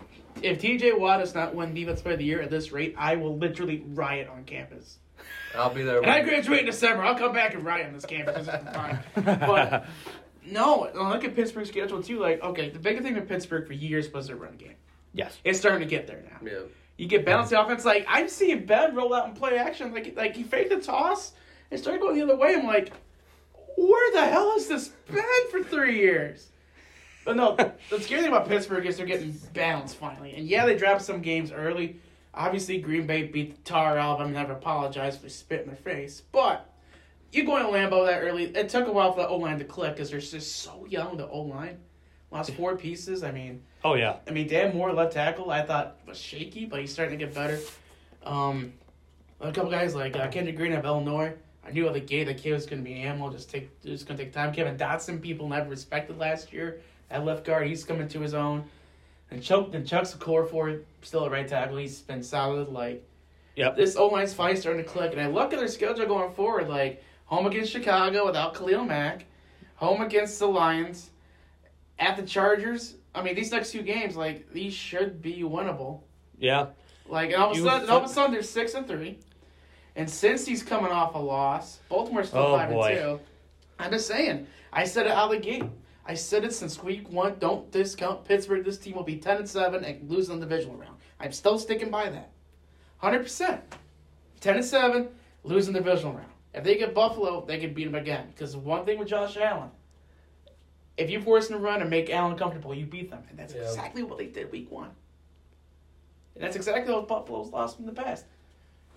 If 0.42 0.60
T.J. 0.60 0.92
Watt 0.92 1.18
does 1.20 1.34
not 1.34 1.54
win 1.54 1.74
Defense 1.74 2.00
Player 2.00 2.12
of 2.14 2.18
the 2.20 2.24
Year 2.24 2.40
at 2.40 2.50
this 2.50 2.70
rate, 2.72 2.94
I 2.96 3.16
will 3.16 3.36
literally 3.36 3.82
riot 3.88 4.28
on 4.28 4.44
campus. 4.44 4.98
I'll 5.56 5.74
be 5.74 5.82
there. 5.82 5.98
And 5.98 6.06
I 6.10 6.18
with 6.20 6.26
you. 6.26 6.32
graduate 6.32 6.60
in 6.60 6.66
December. 6.66 7.02
I'll 7.02 7.16
come 7.18 7.32
back 7.32 7.52
and 7.54 7.64
riot 7.64 7.86
on 7.88 7.92
this 7.92 8.06
campus. 8.06 8.46
This. 8.46 9.04
But 9.24 9.86
no, 10.46 10.88
look 10.94 11.24
at 11.24 11.34
Pittsburgh's 11.34 11.68
schedule 11.68 12.02
too. 12.02 12.20
Like, 12.20 12.42
okay, 12.42 12.70
the 12.70 12.78
big 12.78 13.02
thing 13.02 13.14
with 13.14 13.28
Pittsburgh 13.28 13.66
for 13.66 13.72
years 13.74 14.10
was 14.12 14.28
their 14.28 14.36
run 14.36 14.56
game. 14.56 14.76
Yes. 15.12 15.36
It's 15.44 15.58
starting 15.58 15.80
to 15.80 15.86
get 15.86 16.06
there 16.06 16.22
now. 16.30 16.38
Yeah. 16.48 16.60
You 16.96 17.06
get 17.06 17.26
balanced 17.26 17.52
offense. 17.52 17.84
Like 17.84 18.06
I'm 18.08 18.28
seeing 18.28 18.64
Ben 18.64 18.94
roll 18.94 19.12
out 19.12 19.26
and 19.26 19.36
play 19.36 19.58
action. 19.58 19.92
Like 19.92 20.14
like 20.16 20.36
he 20.36 20.44
faked 20.44 20.70
the 20.70 20.80
toss 20.80 21.32
and 21.70 21.78
started 21.80 22.00
going 22.00 22.14
the 22.14 22.22
other 22.22 22.36
way. 22.36 22.54
I'm 22.54 22.66
like, 22.66 22.92
where 23.76 24.12
the 24.12 24.24
hell 24.30 24.52
has 24.52 24.68
this 24.68 24.88
been 25.10 25.24
for 25.50 25.62
three 25.62 25.98
years? 25.98 26.48
But 27.24 27.36
no, 27.36 27.54
the 27.54 28.00
scary 28.00 28.22
thing 28.22 28.32
about 28.32 28.48
Pittsburgh 28.48 28.86
is 28.86 28.96
they're 28.96 29.06
getting 29.06 29.32
balanced 29.52 29.96
finally. 29.96 30.34
And 30.34 30.46
yeah, 30.46 30.64
they 30.66 30.76
dropped 30.76 31.02
some 31.02 31.20
games 31.20 31.52
early. 31.52 31.96
Obviously, 32.32 32.78
Green 32.78 33.06
Bay 33.06 33.24
beat 33.24 33.56
the 33.56 33.62
tar 33.62 33.98
out 33.98 34.14
of 34.14 34.18
them. 34.20 34.32
Never 34.32 34.52
apologized 34.52 35.22
they 35.22 35.28
spit 35.28 35.62
in 35.62 35.66
their 35.66 35.76
face. 35.76 36.22
But 36.32 36.72
you 37.32 37.44
going 37.44 37.62
to 37.62 37.68
Lambeau 37.68 38.06
that 38.06 38.20
early, 38.22 38.44
it 38.44 38.68
took 38.68 38.86
a 38.86 38.92
while 38.92 39.12
for 39.12 39.22
the 39.22 39.28
O 39.28 39.36
line 39.36 39.58
to 39.58 39.64
click 39.64 39.94
because 39.94 40.10
they're 40.10 40.20
just 40.20 40.56
so 40.56 40.86
young. 40.88 41.16
The 41.16 41.28
O 41.28 41.42
line, 41.42 41.78
lost 42.30 42.52
four 42.52 42.76
pieces. 42.76 43.22
I 43.22 43.32
mean. 43.32 43.62
Oh 43.84 43.94
yeah. 43.94 44.16
I 44.26 44.30
mean, 44.30 44.48
Dan 44.48 44.74
Moore, 44.76 44.92
left 44.92 45.12
tackle, 45.12 45.50
I 45.50 45.62
thought 45.62 45.96
was 46.06 46.18
shaky, 46.18 46.66
but 46.66 46.80
he's 46.80 46.92
starting 46.92 47.18
to 47.18 47.24
get 47.24 47.34
better. 47.34 47.58
Um, 48.24 48.72
a 49.40 49.52
couple 49.52 49.70
guys 49.70 49.94
like 49.94 50.16
uh, 50.16 50.28
Kendrick 50.28 50.56
Green 50.56 50.72
of 50.72 50.84
Illinois. 50.84 51.34
I 51.66 51.70
knew 51.72 51.86
at 51.86 51.92
the 51.92 52.00
gate 52.00 52.24
the 52.24 52.34
kid 52.34 52.52
was 52.52 52.66
going 52.66 52.82
to 52.82 52.84
be 52.84 52.94
an 52.94 53.06
animal. 53.06 53.30
Just 53.30 53.50
take, 53.50 53.82
just 53.82 54.06
going 54.06 54.16
to 54.16 54.24
take 54.24 54.32
time. 54.32 54.52
Kevin 54.52 54.76
Dotson, 54.76 55.20
people 55.20 55.48
never 55.48 55.68
respected 55.68 56.18
last 56.18 56.52
year 56.52 56.80
That 57.08 57.24
left 57.24 57.44
guard. 57.44 57.66
He's 57.66 57.84
coming 57.84 58.08
to 58.08 58.20
his 58.20 58.34
own. 58.34 58.64
And 59.30 59.42
Chuck, 59.42 59.74
and 59.74 59.86
Chuck 59.86 60.04
Secor 60.04 60.82
still 61.02 61.24
a 61.24 61.30
right 61.30 61.46
tackle. 61.46 61.76
He's 61.76 62.00
been 62.00 62.22
solid. 62.22 62.68
Like 62.68 63.06
Yep. 63.56 63.76
this 63.76 63.96
O 63.96 64.06
line's 64.06 64.32
finally 64.32 64.58
starting 64.58 64.82
to 64.82 64.88
click. 64.88 65.12
And 65.12 65.20
I 65.20 65.26
look 65.26 65.52
at 65.52 65.58
their 65.58 65.68
schedule 65.68 66.06
going 66.06 66.32
forward. 66.32 66.68
Like 66.68 67.02
home 67.26 67.46
against 67.46 67.72
Chicago 67.72 68.26
without 68.26 68.54
Khalil 68.54 68.84
Mack, 68.84 69.26
home 69.76 70.00
against 70.00 70.38
the 70.38 70.46
Lions, 70.46 71.10
at 71.98 72.16
the 72.16 72.22
Chargers. 72.22 72.96
I 73.14 73.22
mean, 73.22 73.34
these 73.34 73.52
next 73.52 73.72
two 73.72 73.82
games, 73.82 74.16
like 74.16 74.52
these 74.52 74.72
should 74.72 75.20
be 75.22 75.42
winnable. 75.42 76.00
Yeah. 76.38 76.68
Like, 77.06 77.30
and 77.32 77.42
all 77.42 77.50
of 77.50 77.56
a 77.56 77.60
sudden, 77.60 77.90
all 77.90 77.98
of 77.98 78.04
a 78.04 78.08
sudden, 78.08 78.32
they're 78.32 78.42
six 78.42 78.74
and 78.74 78.86
three, 78.86 79.18
and 79.96 80.08
since 80.08 80.46
he's 80.46 80.62
coming 80.62 80.90
off 80.92 81.14
a 81.14 81.18
loss, 81.18 81.80
Baltimore's 81.88 82.28
still 82.28 82.40
Oh, 82.42 82.56
five 82.56 82.70
boy. 82.70 82.86
and 82.88 82.98
two. 83.18 83.20
I'm 83.78 83.90
just 83.90 84.06
saying. 84.06 84.46
I 84.72 84.84
said 84.84 85.06
it 85.06 85.12
out 85.12 85.26
of 85.26 85.30
the 85.30 85.38
gate. 85.38 85.64
I 86.06 86.14
said 86.14 86.44
it 86.44 86.52
since 86.52 86.82
week 86.82 87.08
one. 87.10 87.36
Don't 87.38 87.70
discount 87.70 88.24
Pittsburgh. 88.24 88.64
This 88.64 88.78
team 88.78 88.94
will 88.96 89.02
be 89.04 89.16
ten 89.16 89.36
and 89.38 89.48
seven 89.48 89.84
and 89.84 90.10
lose 90.10 90.28
in 90.28 90.40
the 90.40 90.46
divisional 90.46 90.76
round. 90.76 90.96
I'm 91.18 91.32
still 91.32 91.58
sticking 91.58 91.90
by 91.90 92.08
that. 92.10 92.30
Hundred 92.98 93.22
percent. 93.22 93.60
Ten 94.40 94.56
and 94.56 94.64
seven, 94.64 95.08
losing 95.44 95.74
in 95.74 95.82
the 95.82 95.88
divisional 95.88 96.14
round. 96.14 96.30
If 96.54 96.64
they 96.64 96.76
get 96.76 96.94
Buffalo, 96.94 97.44
they 97.46 97.58
can 97.58 97.74
beat 97.74 97.84
them 97.84 97.94
again. 97.94 98.28
Because 98.28 98.56
one 98.56 98.84
thing 98.84 98.98
with 98.98 99.08
Josh 99.08 99.36
Allen, 99.36 99.70
if 100.96 101.10
you 101.10 101.20
force 101.20 101.48
him 101.48 101.56
to 101.56 101.62
run 101.62 101.80
and 101.80 101.88
make 101.90 102.10
Allen 102.10 102.36
comfortable, 102.36 102.74
you 102.74 102.86
beat 102.86 103.10
them, 103.10 103.22
and 103.30 103.38
that's 103.38 103.54
Yeah. 103.54 103.62
exactly 103.62 104.02
what 104.02 104.18
they 104.18 104.26
did 104.26 104.50
week 104.50 104.70
one. 104.70 104.90
And 106.34 106.42
that's 106.44 106.56
exactly 106.56 106.92
what 106.92 107.06
Buffalo's 107.08 107.50
lost 107.50 107.78
in 107.78 107.86
the 107.86 107.92
past. 107.92 108.24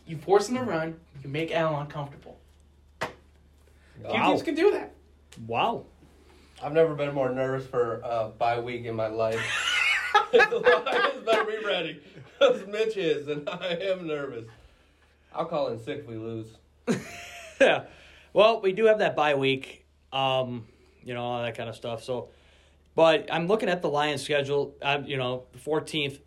You 0.06 0.18
force 0.18 0.49
him 0.49 0.56
to 0.56 0.64
run, 0.64 0.99
you 1.24 1.30
make 1.30 1.51
Allen 1.51 1.82
uncomfortable. 1.82 2.39
Few 2.99 3.10
Wow. 4.04 4.28
teams 4.28 4.41
can 4.43 4.56
do 4.56 4.72
that. 4.72 4.93
Wow. 5.47 5.86
I've 6.62 6.74
never 6.74 6.93
been 6.95 7.14
more 7.14 7.30
nervous 7.30 7.66
for 7.68 8.01
a 8.04 8.30
bye 8.30 8.60
week 8.60 8.86
in 8.86 8.95
my 8.95 9.08
life. 9.08 9.39
the 10.32 10.84
Lions 10.86 11.26
better 11.26 11.43
be 11.45 11.66
ready. 11.66 12.01
Because 12.39 12.66
Mitch 12.68 12.97
is, 12.97 13.28
and 13.28 13.47
I 13.47 13.78
am 13.82 14.08
nervous. 14.08 14.45
I'll 15.34 15.45
call 15.45 15.68
in 15.70 15.80
sick 15.80 15.99
if 15.99 16.08
we 16.08 16.16
lose. 16.16 16.47
yeah. 17.62 17.84
Well, 18.34 18.62
we 18.62 18.72
do 18.74 18.86
have 18.86 18.99
that 18.99 19.16
bye 19.16 19.36
week, 19.36 19.86
um, 20.12 20.66
you 21.04 21.14
know, 21.14 21.24
all 21.24 21.43
that 21.43 21.56
kind 21.56 21.70
of 21.70 21.76
stuff. 21.76 22.04
So, 22.04 22.30
but 22.95 23.28
I'm 23.32 23.47
looking 23.47 23.70
at 23.70 23.82
the 23.82 23.89
Lions' 23.89 24.24
schedule. 24.24 24.76
I'm, 24.84 25.06
you 25.06 25.18
know, 25.18 25.43
the 25.54 25.60
14th 25.60 26.20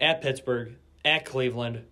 at 0.00 0.22
Pittsburgh, 0.22 0.76
at 1.04 1.24
Cleveland, 1.24 1.84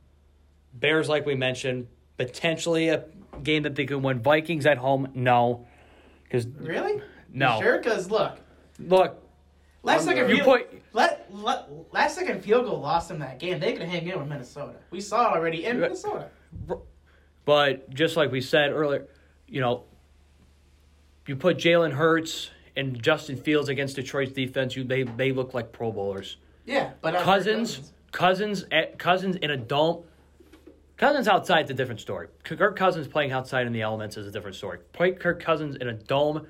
Bears, 0.81 1.09
like 1.09 1.27
we 1.27 1.35
mentioned, 1.35 1.87
potentially 2.17 2.89
a 2.89 3.05
game 3.43 3.63
that 3.65 3.75
they 3.75 3.87
could 3.87 4.03
win. 4.03 4.21
Vikings 4.21 4.67
at 4.67 4.79
home, 4.79 5.09
no, 5.15 5.67
because 6.25 6.47
Really? 6.47 7.03
No. 7.33 7.57
You 7.57 7.63
sure? 7.63 7.79
Because 7.79 8.11
look, 8.11 8.39
look, 8.79 9.23
last 9.83 10.05
second 10.05 10.29
you 10.29 10.37
field, 10.37 10.47
put 10.47 10.83
let, 10.93 11.27
let 11.33 11.69
last 11.93 12.15
second 12.15 12.43
field 12.43 12.65
goal 12.65 12.81
lost 12.81 13.09
them 13.09 13.19
that 13.21 13.39
game. 13.39 13.61
They 13.61 13.73
could 13.75 13.89
hang 13.89 14.07
in 14.07 14.19
with 14.19 14.29
Minnesota. 14.29 14.75
We 14.91 15.01
saw 15.01 15.33
it 15.33 15.37
already 15.37 15.65
in 15.65 15.81
Minnesota. 15.81 16.29
But 17.45 17.91
just 17.91 18.17
like 18.17 18.31
we 18.31 18.41
said 18.41 18.73
earlier, 18.73 19.07
you 19.47 19.61
know, 19.61 19.85
you 21.27 21.37
put 21.37 21.59
Jalen 21.59 21.93
Hurts 21.93 22.51
and 22.77 23.03
Justin 23.03 23.37
Fields 23.37 23.69
against 23.69 23.97
Detroit's 23.97 24.33
defense, 24.33 24.77
you 24.77 24.85
they 24.85 25.03
they 25.03 25.33
look 25.33 25.55
like 25.55 25.73
Pro 25.73 25.93
Bowlers. 25.93 26.37
Yeah, 26.65 26.91
but 27.01 27.15
uh, 27.15 27.23
Cousins, 27.23 27.93
Cousins, 28.13 28.65
at, 28.71 28.99
Cousins 28.99 29.37
in 29.37 29.51
a 29.51 29.57
dome. 29.57 30.05
Cousins 30.99 31.29
outside's 31.29 31.71
a 31.71 31.75
different 31.75 32.01
story. 32.01 32.27
Kirk 32.43 32.77
Cousins 32.77 33.07
playing 33.07 33.31
outside 33.31 33.67
in 33.69 33.73
the 33.73 33.83
elements 33.83 34.17
is 34.17 34.27
a 34.27 34.33
different 34.33 34.57
story. 34.57 34.81
Play 34.93 35.13
Kirk 35.13 35.41
Cousins 35.41 35.77
in 35.77 35.87
a 35.89 35.93
dome, 35.93 36.47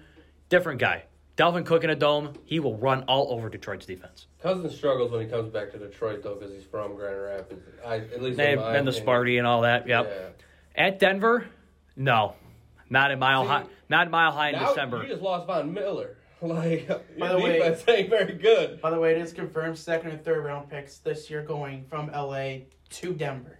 different 0.49 0.81
guy. 0.81 1.05
Dalvin 1.37 1.65
Cook 1.67 1.85
in 1.85 1.91
a 1.91 1.95
dome, 1.95 2.33
he 2.47 2.59
will 2.59 2.77
run 2.77 3.03
all 3.05 3.31
over 3.33 3.49
Detroit's 3.51 3.85
defense. 3.87 4.27
Cousins 4.43 4.75
struggles 4.75 5.13
when 5.13 5.21
he 5.21 5.27
comes 5.29 5.51
back 5.53 5.71
to 5.73 5.79
Detroit 5.79 6.23
though 6.23 6.35
because 6.35 6.53
he's 6.53 6.65
from 6.65 6.97
Grand 6.97 7.21
Rapids. 7.21 7.63
I, 7.87 7.97
at 7.97 8.23
least 8.23 8.39
they've 8.39 8.59
been 8.59 8.87
the. 8.87 8.91
Sparty 8.91 9.39
and 9.39 9.47
all 9.47 9.61
that. 9.63 9.87
Yep. 9.87 10.41
At 10.75 10.99
Denver, 10.99 11.47
no, 11.95 12.35
not 12.89 13.11
in 13.11 13.19
Mile 13.19 13.43
See, 13.45 13.49
High. 13.49 13.65
Not 13.91 14.07
in 14.07 14.11
Mile 14.11 14.33
High 14.33 14.51
in 14.51 14.59
December. 14.59 15.03
You 15.03 15.09
just 15.11 15.23
lost 15.23 15.47
Von 15.47 15.73
Miller. 15.73 16.17
Like 16.41 16.87
By 17.19 17.31
your 17.33 17.41
the 17.41 17.45
way- 17.45 17.59
defense 17.59 17.83
ain't 17.89 18.11
very 18.11 18.35
good. 18.35 18.81
By 18.81 18.91
the 18.91 19.01
way, 19.01 19.11
it 19.11 19.19
is 19.21 19.33
confirmed 19.33 19.77
second 19.77 20.13
and 20.13 20.25
third 20.25 20.45
round 20.45 20.71
picks 20.71 20.99
this 20.99 21.29
year 21.29 21.43
going 21.43 21.85
from 21.91 22.13
LA 22.13 22.59
to 22.91 23.13
Denver. 23.13 23.58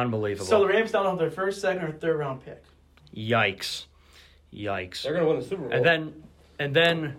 Unbelievable. 0.00 0.44
So 0.46 0.60
the 0.60 0.66
Rams 0.68 0.92
don't 0.92 1.06
have 1.06 1.18
their 1.18 1.30
first, 1.30 1.60
second, 1.62 1.82
or 1.84 1.92
third 1.92 2.18
round 2.18 2.44
pick. 2.44 2.62
Yikes. 3.16 3.86
Yikes. 4.52 5.02
They're 5.02 5.14
gonna 5.14 5.26
win 5.26 5.38
the 5.40 5.44
Super 5.44 5.62
Bowl. 5.62 5.72
And 5.72 5.84
then 5.84 6.22
and 6.58 6.76
then 6.76 7.16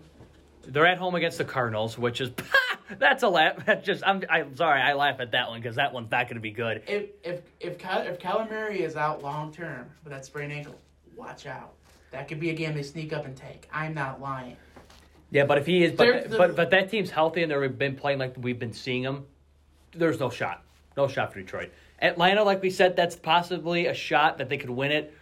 they're 0.68 0.86
at 0.86 1.00
home 1.00 1.16
against 1.16 1.40
the 1.40 1.46
Cardinals, 1.46 1.98
which 1.98 2.22
is 2.22 2.30
that's 3.00 3.24
a 3.24 3.30
laugh. 3.30 3.66
That's 3.66 3.84
just 3.86 4.04
I'm 4.06 4.24
I'm 4.30 4.56
sorry, 4.56 4.80
I 4.80 4.94
laugh 4.94 5.20
at 5.20 5.32
that 5.32 5.50
one 5.50 5.60
because 5.60 5.78
that 5.78 5.92
one's 5.92 6.12
not 6.12 6.28
going 6.28 6.36
to 6.36 6.42
be 6.42 6.52
good. 6.52 6.84
If 6.88 7.06
if 7.24 7.42
if 7.60 7.78
Ky- 7.80 8.08
if 8.08 8.20
Kyler 8.20 8.48
Murray 8.50 8.84
is 8.84 8.96
out 8.96 9.24
long 9.24 9.52
term 9.52 9.90
with 10.04 10.14
that 10.14 10.24
sprained 10.26 10.54
ankle, 10.54 10.80
watch 11.16 11.48
out. 11.48 11.74
That 12.12 12.28
could 12.28 12.40
be 12.40 12.52
a 12.52 12.54
game 12.54 12.76
they 12.76 12.84
sneak 12.84 13.12
up 13.12 13.26
and 13.26 13.36
take. 13.36 13.68
I'm 13.74 13.96
not 13.96 14.22
lying. 14.22 14.56
Yeah, 15.32 15.46
but 15.46 15.58
if 15.58 15.66
he 15.66 15.84
is, 15.84 15.94
but 15.94 16.06
they're- 16.30 16.38
but 16.38 16.56
but 16.56 16.70
that 16.70 16.92
team's 16.92 17.10
healthy 17.10 17.42
and 17.42 17.52
they've 17.52 17.76
been 17.78 17.96
playing 17.96 18.20
like 18.20 18.36
we've 18.38 18.60
been 18.60 18.72
seeing 18.74 19.02
them. 19.02 19.26
There's 19.94 20.20
no 20.20 20.30
shot, 20.30 20.64
no 20.96 21.08
shot 21.08 21.34
for 21.34 21.40
Detroit. 21.40 21.72
Atlanta, 22.00 22.44
like 22.44 22.62
we 22.62 22.70
said, 22.70 22.96
that's 22.96 23.16
possibly 23.16 23.88
a 23.88 23.94
shot 23.94 24.38
that 24.38 24.50
they 24.50 24.58
could 24.58 24.70
win 24.70 24.92
it. 24.92 25.14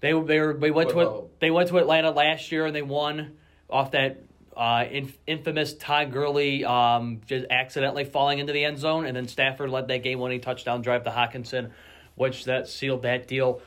They 0.00 0.12
they 0.12 0.40
were, 0.40 0.54
they 0.54 0.70
went 0.70 0.90
to. 0.90 1.30
They 1.40 1.50
went 1.50 1.68
to 1.70 1.78
Atlanta 1.78 2.10
last 2.10 2.52
year 2.52 2.66
and 2.66 2.76
they 2.76 2.82
won 2.82 3.36
off 3.70 3.92
that 3.92 4.22
uh, 4.56 4.84
inf- 4.90 5.18
infamous 5.26 5.74
Todd 5.74 6.12
Gurley 6.12 6.64
um, 6.64 7.20
just 7.26 7.46
accidentally 7.50 8.04
falling 8.04 8.38
into 8.38 8.52
the 8.52 8.64
end 8.64 8.78
zone, 8.78 9.06
and 9.06 9.16
then 9.16 9.26
Stafford 9.28 9.70
led 9.70 9.88
that 9.88 10.02
game-winning 10.02 10.40
touchdown 10.40 10.82
drive 10.82 11.04
to 11.04 11.10
Hockenson, 11.10 11.70
which 12.14 12.44
that 12.44 12.68
sealed 12.68 13.02
that 13.02 13.26
deal. 13.26 13.60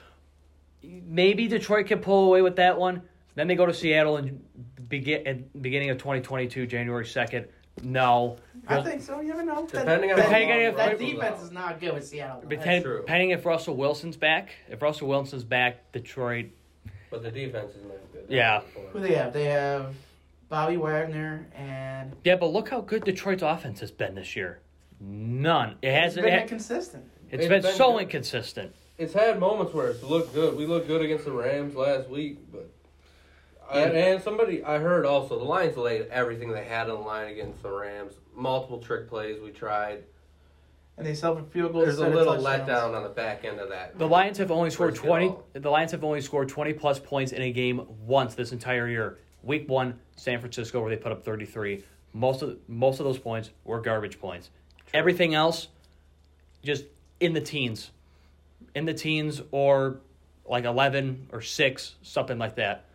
Maybe 0.83 1.47
Detroit 1.47 1.87
can 1.87 1.99
pull 1.99 2.25
away 2.25 2.41
with 2.41 2.55
that 2.57 2.79
one. 2.79 3.01
Then 3.35 3.47
they 3.47 3.55
go 3.55 3.65
to 3.65 3.73
Seattle 3.73 4.17
and 4.17 4.43
begin 4.87 5.49
beginning 5.59 5.89
of 5.89 5.97
2022, 5.97 6.65
January 6.67 7.03
2nd. 7.03 7.47
No, 7.83 8.37
I 8.67 8.81
think 8.81 9.01
so. 9.01 9.21
You 9.21 9.29
never 9.29 9.43
know. 9.43 9.65
That- 9.67 9.79
Depending 9.85 10.11
on 10.11 10.17
that, 10.17 10.23
how 10.25 10.29
Depending 10.29 10.49
long 10.49 10.57
on 10.59 10.65
if- 10.71 10.75
that 10.77 10.91
Russell's 10.93 11.09
defense 11.11 11.39
out. 11.39 11.43
is 11.45 11.51
not 11.51 11.79
good 11.79 11.93
with 11.93 12.07
Seattle. 12.07 12.41
though. 12.41 12.49
Depend- 12.49 12.83
true. 12.85 12.97
depending 12.97 13.29
if 13.31 13.45
Russell 13.45 13.75
Wilson's 13.75 14.17
back. 14.17 14.49
If 14.69 14.81
Russell 14.81 15.07
Wilson's 15.07 15.43
back, 15.43 15.91
Detroit. 15.91 16.47
But 17.09 17.23
the 17.23 17.31
defense 17.31 17.71
is 17.75 17.83
not 17.83 17.95
good. 18.11 18.25
Yeah. 18.29 18.61
Who 18.91 18.99
they 18.99 19.13
have? 19.13 19.31
They 19.31 19.45
have 19.45 19.95
Bobby 20.49 20.75
Wagner 20.77 21.47
and 21.55 22.13
Yeah, 22.23 22.35
but 22.35 22.47
look 22.47 22.69
how 22.69 22.81
good 22.81 23.03
Detroit's 23.05 23.43
offense 23.43 23.79
has 23.79 23.91
been 23.91 24.15
this 24.15 24.35
year. 24.35 24.59
None. 24.99 25.77
It 25.81 25.87
it's 25.87 25.97
hasn't. 26.03 26.25
been 26.25 26.33
It, 26.33 26.41
inconsistent. 26.43 27.05
it's 27.31 27.43
It's 27.43 27.47
been, 27.49 27.61
been 27.61 27.71
so 27.73 27.93
good. 27.93 28.01
inconsistent. 28.03 28.73
It's 28.97 29.13
had 29.13 29.39
moments 29.39 29.73
where 29.73 29.89
it's 29.89 30.01
looked 30.03 30.33
good. 30.33 30.57
We 30.57 30.65
looked 30.65 30.87
good 30.87 31.01
against 31.03 31.23
the 31.25 31.31
Rams 31.31 31.75
last 31.75 32.09
week, 32.09 32.39
but 32.51 32.69
and, 33.71 33.91
and 33.93 34.23
somebody 34.23 34.63
I 34.63 34.79
heard 34.79 35.05
also 35.05 35.37
the 35.37 35.45
Lions 35.45 35.77
laid 35.77 36.07
everything 36.07 36.51
they 36.51 36.65
had 36.65 36.89
on 36.89 37.01
the 37.01 37.07
line 37.07 37.29
against 37.31 37.61
the 37.63 37.71
Rams. 37.71 38.13
Multiple 38.35 38.79
trick 38.79 39.09
plays 39.09 39.39
we 39.41 39.51
tried. 39.51 40.03
And 40.97 41.05
they 41.05 41.13
sell 41.13 41.37
a 41.37 41.43
field 41.43 41.73
goals. 41.73 41.85
There's 41.85 41.99
a 41.99 42.07
little 42.07 42.41
touchdowns. 42.41 42.69
letdown 42.69 42.95
on 42.95 43.03
the 43.03 43.09
back 43.09 43.45
end 43.45 43.59
of 43.59 43.69
that. 43.69 43.99
The 43.99 44.07
Lions 44.07 44.39
have 44.39 44.49
only 44.49 44.71
scored 44.71 44.95
twenty. 44.95 45.27
all. 45.27 45.45
The 45.53 45.69
Lions 45.69 45.91
have 45.91 46.03
only 46.03 46.21
scored 46.21 46.49
twenty 46.49 46.73
plus 46.73 46.99
points 46.99 47.31
in 47.31 47.41
a 47.41 47.51
game 47.51 47.85
once 48.05 48.33
this 48.33 48.51
entire 48.51 48.87
year. 48.87 49.19
Week 49.43 49.69
one, 49.69 49.99
San 50.15 50.39
Francisco, 50.39 50.81
where 50.81 50.89
they 50.89 50.97
put 50.97 51.11
up 51.11 51.23
thirty 51.23 51.45
three. 51.45 51.83
Most 52.13 52.41
of 52.41 52.57
most 52.67 52.99
of 52.99 53.05
those 53.05 53.19
points 53.19 53.51
were 53.63 53.79
garbage 53.79 54.19
points. 54.19 54.49
Everything 54.91 55.35
else, 55.35 55.67
just 56.63 56.85
in 57.19 57.33
the 57.33 57.41
teens, 57.41 57.91
in 58.73 58.85
the 58.85 58.93
teens 58.93 59.41
or 59.51 59.99
like 60.47 60.65
eleven 60.65 61.27
or 61.31 61.41
six, 61.41 61.93
something 62.01 62.39
like 62.39 62.55
that. 62.55 62.85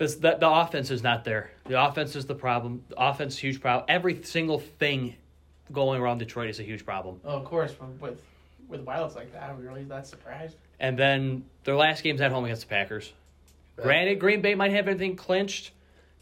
This, 0.00 0.14
the, 0.14 0.34
the 0.36 0.48
offense 0.48 0.90
is 0.90 1.02
not 1.02 1.24
there. 1.24 1.50
The 1.66 1.78
offense 1.78 2.16
is 2.16 2.24
the 2.24 2.34
problem. 2.34 2.82
The 2.88 2.98
offense, 2.98 3.36
huge 3.36 3.60
problem. 3.60 3.84
Every 3.86 4.22
single 4.22 4.58
thing 4.58 5.14
going 5.70 6.00
around 6.00 6.18
Detroit 6.18 6.48
is 6.48 6.58
a 6.58 6.62
huge 6.62 6.86
problem. 6.86 7.20
Oh, 7.22 7.36
of 7.36 7.44
course, 7.44 7.74
with 7.78 8.00
with, 8.00 8.22
with 8.66 8.82
violence 8.82 9.14
like 9.14 9.30
that, 9.34 9.50
I'm 9.50 9.60
really 9.60 9.84
that 9.84 10.06
surprised. 10.06 10.56
And 10.80 10.98
then 10.98 11.44
their 11.64 11.76
last 11.76 12.02
game's 12.02 12.22
at 12.22 12.32
home 12.32 12.46
against 12.46 12.62
the 12.62 12.68
Packers. 12.68 13.12
Granted, 13.76 14.18
Green 14.18 14.40
Bay 14.40 14.54
might 14.54 14.70
have 14.70 14.88
everything 14.88 15.16
clinched. 15.16 15.72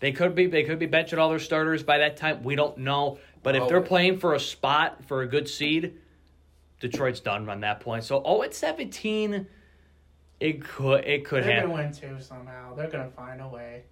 They 0.01 0.11
could 0.11 0.35
be 0.35 0.47
they 0.49 0.65
could 0.65 0.81
be 0.81 0.89
benching 0.89 1.19
all 1.19 1.31
their 1.31 1.39
starters 1.39 1.85
by 1.85 1.99
that 1.99 2.17
time. 2.17 2.43
We 2.43 2.57
don't 2.57 2.79
know. 2.79 3.19
But 3.45 3.55
if 3.55 3.63
Oh, 3.63 3.69
they're 3.69 3.81
wait. 3.81 3.89
playing 3.89 4.19
for 4.19 4.35
a 4.35 4.41
spot 4.41 5.05
for 5.07 5.23
a 5.23 5.29
good 5.29 5.49
seed, 5.49 5.95
Detroit's 6.81 7.21
done 7.21 7.49
on 7.49 7.61
that 7.61 7.79
point. 7.79 8.03
So 8.03 8.23
oh 8.25 8.43
at 8.43 8.55
seventeen, 8.55 9.47
it 10.41 10.65
could 10.65 11.05
it 11.05 11.25
could 11.25 11.45
They're 11.45 11.53
happen. 11.55 11.71
gonna 11.71 11.83
win 11.85 11.93
too 11.93 12.21
somehow. 12.21 12.75
They're 12.75 12.89
gonna 12.91 13.11
find 13.11 13.41
a 13.41 13.49
way. 13.49 13.83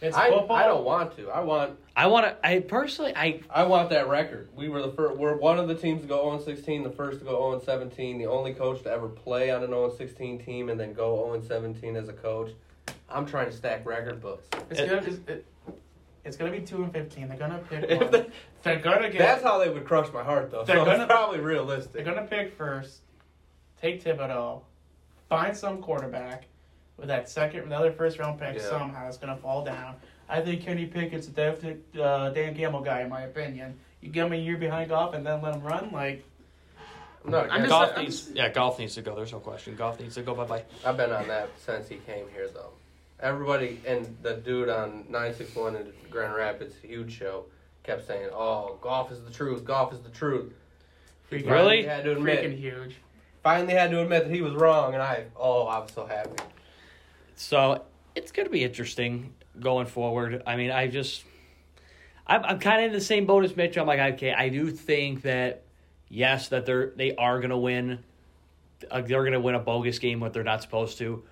It's 0.00 0.16
I, 0.16 0.30
football. 0.30 0.56
I 0.56 0.66
don't 0.66 0.84
want 0.84 1.14
to. 1.16 1.28
I 1.30 1.40
want 1.40 1.78
I 1.94 2.08
want 2.08 2.26
to. 2.26 2.36
I 2.46 2.58
personally, 2.60 3.12
I 3.14 3.40
I 3.48 3.62
want 3.64 3.90
that 3.90 4.08
record. 4.08 4.48
We 4.56 4.68
were 4.68 4.82
the 4.82 4.90
first. 4.92 5.16
We're 5.16 5.36
one 5.36 5.58
of 5.60 5.68
the 5.68 5.76
teams 5.76 6.02
to 6.02 6.08
go 6.08 6.22
0 6.36 6.42
16, 6.44 6.82
the 6.82 6.90
first 6.90 7.20
to 7.20 7.24
go 7.24 7.52
0 7.52 7.62
17, 7.64 8.18
the 8.18 8.26
only 8.26 8.52
coach 8.52 8.82
to 8.82 8.90
ever 8.90 9.08
play 9.08 9.50
on 9.52 9.62
an 9.62 9.68
0 9.68 9.94
16 9.96 10.40
team 10.44 10.70
and 10.70 10.80
then 10.80 10.92
go 10.92 11.24
0 11.32 11.40
17 11.46 11.94
as 11.94 12.08
a 12.08 12.12
coach. 12.12 12.50
I'm 13.08 13.26
trying 13.26 13.46
to 13.46 13.52
stack 13.52 13.86
record 13.86 14.20
books. 14.20 14.48
It's 14.70 14.80
It- 14.80 14.88
gonna. 14.88 15.02
It's, 15.02 15.28
it, 15.28 15.46
it's 16.24 16.36
gonna 16.36 16.50
be 16.52 16.60
two 16.60 16.82
and 16.82 16.92
fifteen. 16.92 17.28
They're 17.28 17.36
gonna 17.38 17.58
pick 17.58 17.88
one. 18.00 18.10
they- 18.10 18.26
They're 18.64 18.80
gonna 18.80 19.08
get. 19.10 19.18
That's 19.18 19.42
how 19.42 19.58
they 19.58 19.68
would 19.68 19.84
crush 19.84 20.12
my 20.12 20.22
heart, 20.24 20.50
though. 20.50 20.64
They're 20.64 20.76
So 20.78 20.84
gonna- 20.84 21.04
it's 21.04 21.12
probably 21.12 21.38
realistic. 21.40 21.92
They're 21.92 22.04
gonna 22.04 22.26
pick 22.26 22.56
first. 22.56 23.02
Take 23.80 24.02
Thibodeaux. 24.02 24.62
Find 25.32 25.56
some 25.56 25.80
quarterback 25.82 26.44
with 26.96 27.08
that 27.08 27.28
second, 27.28 27.68
the 27.68 27.76
other 27.76 27.92
first 27.92 28.18
round 28.18 28.38
pick. 28.38 28.56
Yeah. 28.56 28.68
Somehow 28.68 29.08
it's 29.08 29.16
gonna 29.16 29.36
fall 29.36 29.64
down. 29.64 29.96
I 30.28 30.40
think 30.40 30.62
Kenny 30.62 30.86
Pickett's 30.86 31.26
a 31.28 31.30
definite 31.30 31.82
uh, 31.98 32.30
Dan 32.30 32.54
Campbell 32.54 32.80
guy 32.80 33.00
in 33.02 33.08
my 33.08 33.22
opinion. 33.22 33.78
You 34.00 34.08
give 34.10 34.26
him 34.26 34.32
a 34.32 34.36
year 34.36 34.56
behind 34.56 34.88
Goff 34.90 35.14
and 35.14 35.24
then 35.26 35.42
let 35.42 35.54
him 35.54 35.62
run 35.62 35.90
like. 35.92 36.24
I'm 37.24 37.34
I'm 37.34 37.48
just- 37.60 37.68
Goff 37.68 37.92
I'm 37.96 38.02
needs. 38.04 38.20
just- 38.24 38.36
Yeah, 38.36 38.48
Goff 38.48 38.78
needs 38.78 38.94
to 38.96 39.02
go. 39.02 39.14
There's 39.14 39.32
no 39.32 39.38
question. 39.38 39.76
Goff 39.76 40.00
needs 40.00 40.14
to 40.16 40.22
go. 40.22 40.34
Bye 40.34 40.44
bye. 40.44 40.64
I've 40.84 40.96
been 40.96 41.12
on 41.12 41.28
that 41.28 41.50
since 41.64 41.88
he 41.88 41.96
came 41.96 42.26
here, 42.34 42.48
though. 42.52 42.70
Everybody 43.20 43.80
and 43.86 44.16
the 44.22 44.34
dude 44.34 44.68
on 44.68 45.04
961 45.08 45.76
in 45.76 45.92
Grand 46.10 46.34
Rapids, 46.34 46.74
huge 46.82 47.16
show, 47.16 47.44
kept 47.84 48.06
saying, 48.08 48.30
"Oh, 48.32 48.76
Goff 48.80 49.12
is 49.12 49.22
the 49.22 49.30
truth. 49.30 49.64
Goff 49.64 49.92
is 49.92 50.00
the 50.00 50.08
truth." 50.08 50.52
Freaking- 51.30 51.44
finally 51.44 51.76
Really? 51.76 51.82
Had 51.84 52.04
to 52.04 52.12
admit, 52.12 52.44
Freaking 52.44 52.58
huge. 52.58 52.96
Finally 53.42 53.74
had 53.74 53.90
to 53.90 54.00
admit 54.02 54.24
that 54.24 54.34
he 54.34 54.42
was 54.42 54.54
wrong, 54.54 54.94
and 54.94 55.02
I, 55.02 55.24
oh, 55.36 55.66
I 55.66 55.78
was 55.78 55.92
so 55.92 56.06
happy. 56.06 56.42
So 57.34 57.84
it's 58.14 58.32
going 58.32 58.46
to 58.46 58.52
be 58.52 58.64
interesting 58.64 59.34
going 59.58 59.86
forward. 59.86 60.42
I 60.46 60.56
mean, 60.56 60.70
I 60.70 60.86
just, 60.86 61.24
I'm, 62.26 62.44
I'm 62.44 62.58
kind 62.58 62.84
of 62.84 62.86
in 62.86 62.92
the 62.92 63.04
same 63.04 63.26
boat 63.26 63.44
as 63.44 63.56
Mitch. 63.56 63.76
I'm 63.76 63.86
like, 63.86 64.14
okay, 64.14 64.32
I 64.32 64.48
do 64.48 64.70
think 64.70 65.22
that 65.22 65.64
yes, 66.08 66.48
that 66.48 66.66
they're 66.66 66.92
they 66.94 67.16
are 67.16 67.38
going 67.38 67.50
to 67.50 67.56
win. 67.56 67.98
Uh, 68.90 69.00
they're 69.00 69.22
going 69.22 69.32
to 69.32 69.40
win 69.40 69.54
a 69.54 69.60
bogus 69.60 69.98
game 69.98 70.20
what 70.20 70.32
they're 70.32 70.44
not 70.44 70.62
supposed 70.62 70.98
to. 70.98 71.24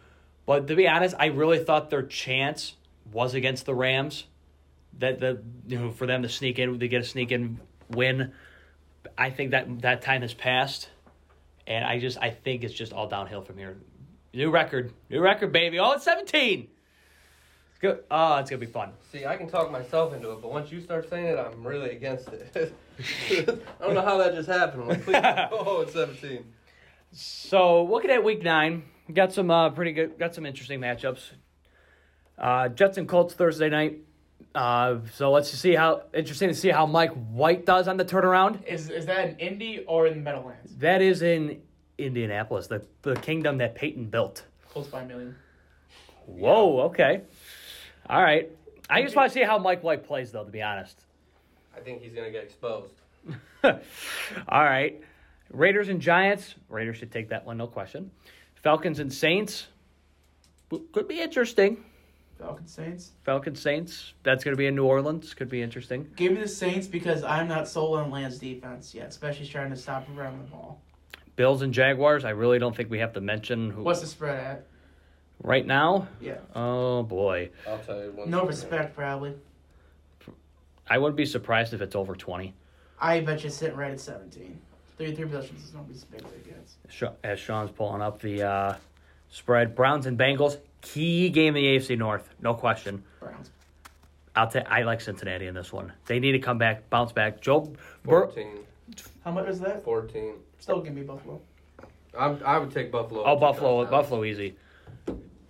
But 0.47 0.67
to 0.69 0.75
be 0.75 0.89
honest, 0.89 1.15
I 1.19 1.27
really 1.27 1.63
thought 1.63 1.91
their 1.91 2.03
chance 2.03 2.75
was 3.13 3.35
against 3.35 3.67
the 3.67 3.75
Rams. 3.75 4.25
That 4.99 5.21
the 5.21 5.43
you 5.69 5.79
know 5.79 5.91
for 5.91 6.07
them 6.07 6.23
to 6.23 6.29
sneak 6.29 6.59
in, 6.59 6.81
to 6.81 6.89
get 6.89 7.03
a 7.03 7.05
sneak 7.05 7.31
in 7.31 7.61
win. 7.91 8.33
I 9.17 9.31
think 9.31 9.53
that 9.53 9.83
that 9.83 10.03
time 10.03 10.23
has 10.23 10.35
passed, 10.35 10.89
and 11.71 11.85
I 11.85 12.01
just 12.01 12.19
I 12.21 12.31
think 12.31 12.65
it's 12.65 12.75
just 12.75 12.93
all 12.93 13.07
downhill 13.07 13.43
from 13.43 13.57
here. 13.57 13.79
New 14.35 14.51
record, 14.51 14.93
new 15.09 15.21
record, 15.21 15.53
baby. 15.53 15.79
Oh, 15.79 15.93
it's 15.93 16.05
seventeen. 16.05 16.69
It's 17.71 17.79
good. 17.79 18.01
Oh, 18.11 18.37
it's 18.39 18.51
gonna 18.51 18.59
be 18.59 18.67
fun. 18.67 18.91
See, 19.13 19.25
I 19.25 19.37
can 19.37 19.49
talk 19.49 19.71
myself 19.71 20.13
into 20.13 20.33
it, 20.33 20.43
but 20.43 20.51
once 20.51 20.73
you 20.73 20.81
start 20.81 21.09
saying 21.09 21.27
it, 21.27 21.39
I'm 21.39 21.65
really 21.65 21.91
against 21.91 22.29
it. 22.29 22.75
I 23.81 23.85
don't 23.85 23.95
know 23.95 24.03
how 24.03 24.19
that 24.19 24.35
just 24.35 24.49
happened. 24.49 24.83
I'm 24.83 24.89
like, 24.89 25.05
please, 25.05 25.17
oh, 25.53 25.83
it's 25.83 25.93
17. 25.93 26.45
So 27.13 27.85
looking 27.85 28.11
at 28.11 28.23
week 28.23 28.43
nine, 28.43 28.83
got 29.15 29.33
some 29.33 29.51
uh, 29.51 29.71
pretty 29.71 29.93
good, 29.93 30.19
got 30.19 30.35
some 30.35 30.47
interesting 30.47 30.81
matchups. 30.81 31.31
Uh, 32.37 32.69
Jets 32.69 32.99
and 32.99 33.09
Colts 33.09 33.35
Thursday 33.35 33.69
night. 33.69 33.99
Uh, 34.55 34.99
so 35.15 35.31
let's 35.31 35.49
see 35.49 35.75
how 35.75 36.03
interesting 36.13 36.49
to 36.49 36.55
see 36.55 36.71
how 36.71 36.87
Mike 36.87 37.13
White 37.31 37.65
does 37.65 37.87
on 37.87 37.97
the 37.97 38.05
turnaround. 38.05 38.65
Is 38.67 38.91
is 38.91 39.07
that 39.07 39.29
in 39.29 39.39
Indy 39.39 39.85
or 39.87 40.07
in 40.07 40.15
the 40.15 40.21
Meadowlands? 40.21 40.77
That 40.79 41.03
is 41.03 41.23
in 41.23 41.63
Indianapolis, 41.99 42.67
the 42.67 42.85
the 43.03 43.15
kingdom 43.17 43.59
that 43.59 43.75
Peyton 43.75 44.07
built. 44.07 44.45
Close 44.71 44.89
by 44.89 45.03
a 45.03 45.07
million. 45.07 45.37
Whoa, 46.27 46.81
okay, 46.83 47.23
all 48.09 48.23
right. 48.23 48.51
I 48.89 49.03
just 49.03 49.15
want 49.15 49.31
to 49.31 49.35
see 49.35 49.45
how 49.45 49.59
Mike 49.59 49.85
White 49.85 50.05
plays, 50.05 50.33
though. 50.33 50.45
To 50.45 50.51
be 50.51 50.63
honest. 50.63 51.05
I 51.77 51.81
think 51.81 52.03
he's 52.03 52.13
going 52.13 52.27
to 52.27 52.33
get 52.33 52.43
exposed. 52.43 52.95
all 53.65 53.73
right. 54.65 55.01
Raiders 55.53 55.89
and 55.89 56.01
Giants. 56.01 56.55
Raiders 56.69 56.97
should 56.97 57.13
take 57.13 57.29
that 57.29 57.45
one, 57.47 57.57
no 57.57 57.67
question. 57.67 58.11
Falcons 58.63 58.99
and 58.99 59.13
Saints. 59.13 59.69
Could 60.93 61.09
be 61.09 61.21
interesting. 61.21 61.85
Falcons 62.41 62.73
Saints. 62.73 63.13
Falcons 63.25 63.61
Saints. 63.61 64.15
That's 64.23 64.43
going 64.45 64.55
to 64.55 64.59
be 64.59 64.67
in 64.67 64.75
New 64.75 64.85
Orleans. 64.87 65.35
Could 65.35 65.49
be 65.49 65.61
interesting. 65.63 66.09
Give 66.17 66.33
me 66.33 66.41
the 66.41 66.49
Saints 66.49 66.87
because 66.87 67.23
I'm 67.23 67.47
not 67.49 67.69
sold 67.69 67.99
on 67.99 68.11
Lance 68.11 68.39
defense 68.39 68.95
yet, 68.95 69.09
especially 69.09 69.47
trying 69.47 69.71
to 69.71 69.77
stop 69.77 70.07
him 70.07 70.17
running 70.17 70.39
the 70.45 70.51
ball. 70.51 70.81
Bills 71.37 71.63
and 71.63 71.73
Jaguars. 71.73 72.25
I 72.25 72.31
really 72.31 72.59
don't 72.59 72.75
think 72.75 72.91
we 72.91 72.99
have 72.99 73.13
to 73.15 73.21
mention 73.21 73.71
who. 73.71 73.83
What's 73.83 74.01
the 74.01 74.07
spread 74.07 74.39
at? 74.39 74.67
right 75.43 75.65
now? 75.65 76.07
Yeah. 76.21 76.37
Oh 76.55 77.03
boy, 77.03 77.49
I'll 77.67 77.79
tell 77.79 78.03
you 78.03 78.11
one 78.13 78.29
No 78.29 78.39
second. 78.41 78.49
respect, 78.49 78.95
probably. 78.97 79.35
I 80.89 80.99
wouldn't 80.99 81.17
be 81.17 81.25
surprised 81.25 81.73
if 81.73 81.81
it's 81.81 81.95
over 81.97 82.15
twenty. 82.15 82.53
I 83.01 83.21
bet 83.21 83.43
you 83.43 83.47
it's 83.47 83.57
sitting 83.57 83.77
right 83.77 83.91
at 83.93 84.01
17. 84.01 84.61
33 84.99 85.25
possessions 85.25 85.65
is 85.65 85.73
not 85.73 85.87
as 85.91 86.05
big 86.05 86.23
as 86.23 86.33
it 86.33 86.45
gets. 86.47 87.15
As 87.25 87.39
Sean's 87.41 87.71
pulling 87.71 88.03
up 88.03 88.21
the 88.21 88.43
uh, 88.43 88.75
spread, 89.31 89.75
Browns 89.75 90.05
and 90.05 90.19
Bengals. 90.19 90.59
Key 90.81 91.29
game 91.31 91.57
in 91.57 91.63
the 91.63 91.79
AFC 91.79 91.97
North, 91.99 92.29
no 92.41 92.55
question. 92.55 93.03
Browns. 93.19 93.51
I'll 94.35 94.49
take. 94.49 94.67
I 94.67 94.83
like 94.83 95.01
Cincinnati 95.01 95.47
in 95.47 95.55
this 95.55 95.73
one. 95.73 95.93
They 96.07 96.19
need 96.21 96.33
to 96.33 96.39
come 96.39 96.59
back, 96.59 96.89
bounce 96.89 97.13
back. 97.13 97.41
Joe, 97.41 97.73
Bur- 98.05 98.27
14. 98.27 98.59
How 99.25 99.33
much 99.33 99.49
is 99.49 99.61
that? 99.61 99.85
14. 99.85 100.35
Still 100.59 100.81
give 100.81 100.95
me 100.95 101.03
Buffalo. 101.03 101.41
I'm, 102.19 102.41
I 102.45 102.59
would 102.59 102.71
take 102.71 102.91
Buffalo. 102.91 103.23
Oh, 103.25 103.37
Buffalo, 103.37 103.83
touchdowns. 103.85 103.91
Buffalo, 103.91 104.25
easy. 104.25 104.57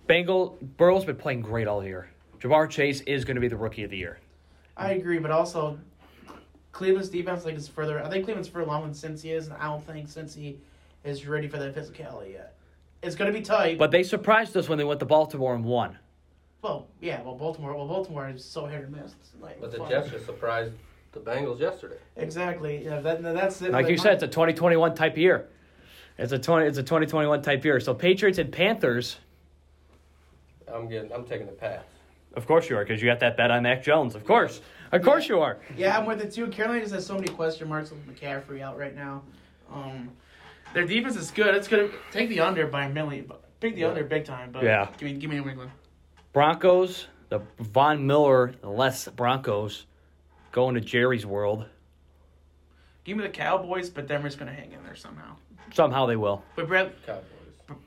Bengal 0.07 0.57
Burrow's 0.77 1.05
been 1.05 1.15
playing 1.15 1.41
great 1.41 1.67
all 1.67 1.83
year. 1.83 2.09
Ja'Marr 2.39 2.69
Chase 2.69 3.01
is 3.01 3.23
going 3.23 3.35
to 3.35 3.41
be 3.41 3.47
the 3.47 3.55
rookie 3.55 3.83
of 3.83 3.91
the 3.91 3.97
year. 3.97 4.19
I 4.75 4.93
agree, 4.93 5.19
but 5.19 5.31
also 5.31 5.79
Cleveland's 6.71 7.09
defense 7.09 7.45
like 7.45 7.55
is 7.55 7.67
further. 7.67 8.03
I 8.03 8.09
think 8.09 8.25
Cleveland's 8.25 8.49
further 8.49 8.65
along 8.65 8.83
than 8.83 8.91
Cincy 8.91 9.31
is, 9.31 9.47
and 9.47 9.55
I 9.57 9.65
don't 9.65 9.85
think 9.85 10.07
Cincy 10.07 10.57
is 11.03 11.27
ready 11.27 11.47
for 11.47 11.57
that 11.57 11.75
physicality 11.75 12.33
yet. 12.33 12.55
It's 13.03 13.15
going 13.15 13.31
to 13.31 13.37
be 13.37 13.43
tight. 13.43 13.77
But 13.77 13.91
they 13.91 14.03
surprised 14.03 14.55
us 14.55 14.69
when 14.69 14.77
they 14.77 14.83
went 14.83 14.99
to 14.99 15.05
Baltimore 15.05 15.55
and 15.55 15.63
won. 15.63 15.97
well, 16.61 16.87
yeah. 17.01 17.21
Well, 17.23 17.35
Baltimore. 17.35 17.75
Well, 17.75 17.87
Baltimore 17.87 18.29
is 18.29 18.43
so 18.45 18.65
hit 18.65 18.81
or 18.83 18.87
miss. 18.87 19.13
Like, 19.39 19.59
But 19.59 19.71
the 19.71 19.79
fun. 19.79 19.89
Jets 19.89 20.09
just 20.11 20.25
surprised 20.25 20.73
the 21.11 21.19
Bengals 21.19 21.59
yesterday. 21.59 21.97
Exactly. 22.17 22.83
Yeah. 22.85 23.01
That, 23.01 23.23
that's 23.23 23.61
it. 23.61 23.71
Like 23.71 23.89
you 23.89 23.97
said, 23.97 24.13
it's 24.13 24.23
a 24.23 24.27
2021 24.27 24.93
type 24.95 25.17
year. 25.17 25.47
It's 26.17 26.31
a 26.31 26.37
20. 26.39 26.67
It's 26.67 26.77
a 26.77 26.83
2021 26.83 27.41
type 27.41 27.65
year. 27.65 27.79
So 27.79 27.93
Patriots 27.93 28.37
and 28.37 28.51
Panthers. 28.51 29.17
I'm 30.71 30.87
getting. 30.87 31.11
I'm 31.11 31.25
taking 31.25 31.47
the 31.47 31.53
pass. 31.53 31.83
Of 32.33 32.45
course 32.47 32.69
you 32.69 32.77
are, 32.77 32.83
because 32.85 33.01
you 33.01 33.09
got 33.09 33.19
that 33.21 33.35
bet 33.35 33.51
on 33.51 33.63
Mac 33.63 33.83
Jones. 33.83 34.15
Of 34.15 34.23
course, 34.25 34.61
of 34.93 35.01
course 35.01 35.27
you 35.27 35.41
are. 35.41 35.57
Yeah, 35.75 35.97
I'm 35.97 36.05
with 36.05 36.21
it 36.21 36.31
too. 36.31 36.47
Carolina 36.47 36.81
just 36.81 36.93
has 36.93 37.05
so 37.05 37.15
many 37.15 37.27
question 37.27 37.67
marks 37.67 37.91
with 37.91 38.07
McCaffrey 38.07 38.61
out 38.61 38.77
right 38.77 38.95
now. 38.95 39.21
Um, 39.73 40.11
their 40.73 40.85
defense 40.85 41.15
is 41.15 41.31
good. 41.31 41.53
It's 41.55 41.67
gonna 41.67 41.89
take 42.11 42.29
the 42.29 42.39
under 42.39 42.67
by 42.67 42.85
a 42.85 42.89
million. 42.89 43.25
But 43.27 43.41
pick 43.59 43.75
the 43.75 43.81
Yeah. 43.81 43.89
under 43.89 44.03
big 44.03 44.25
time. 44.25 44.51
But 44.51 44.63
Yeah. 44.63 44.87
give 44.97 45.03
me 45.11 45.13
give 45.13 45.29
me 45.29 45.37
New 45.39 45.49
England. 45.49 45.71
Broncos, 46.33 47.07
the 47.29 47.41
Von 47.59 48.05
Miller, 48.07 48.53
less 48.63 49.07
Broncos, 49.07 49.85
going 50.51 50.75
to 50.75 50.81
Jerry's 50.81 51.25
world. 51.25 51.65
Give 53.03 53.17
me 53.17 53.23
the 53.23 53.29
Cowboys, 53.29 53.89
but 53.89 54.07
Denver's 54.07 54.35
gonna 54.35 54.53
hang 54.53 54.71
in 54.71 54.83
there 54.83 54.95
somehow. 54.95 55.35
Somehow 55.73 56.05
they 56.05 56.15
will. 56.15 56.43
But 56.55 56.67
Brad, 56.67 56.93
Cowboys. 57.05 57.25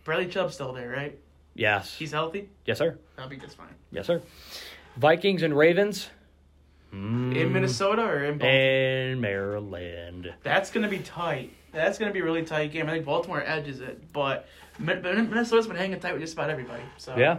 Bradley 0.05 0.26
Chubb's 0.28 0.55
still 0.55 0.72
there, 0.72 0.91
right? 0.91 1.18
Yes. 1.55 1.95
He's 1.97 2.12
healthy. 2.12 2.49
Yes, 2.64 2.78
sir. 2.78 2.99
That'll 3.16 3.30
be 3.30 3.37
just 3.37 3.57
fine. 3.57 3.74
Yes, 3.91 4.07
sir. 4.07 4.22
Vikings 4.97 5.43
and 5.43 5.57
Ravens. 5.57 6.11
In 6.93 7.53
Minnesota 7.53 8.03
or 8.03 8.24
in 8.24 8.39
Baltimore? 8.39 8.51
And 8.51 9.20
Maryland. 9.20 10.32
That's 10.43 10.70
gonna 10.70 10.89
be 10.89 11.01
tight. 11.01 11.51
That's 11.75 11.99
gonna 11.99 12.12
be 12.12 12.20
a 12.20 12.25
really 12.25 12.45
tight 12.45 12.70
game. 12.72 12.87
I 12.89 12.93
think 12.93 13.05
Baltimore 13.05 13.43
edges 13.45 13.81
it, 13.81 14.12
but 14.12 14.47
Min- 14.79 15.03
Min- 15.03 15.29
Minnesota's 15.29 15.66
been 15.66 15.77
hanging 15.77 16.01
tight 16.01 16.12
with 16.12 16.22
just 16.22 16.35
about 16.35 16.51
everybody. 16.51 16.83
So 16.99 17.16
Yeah. 17.16 17.39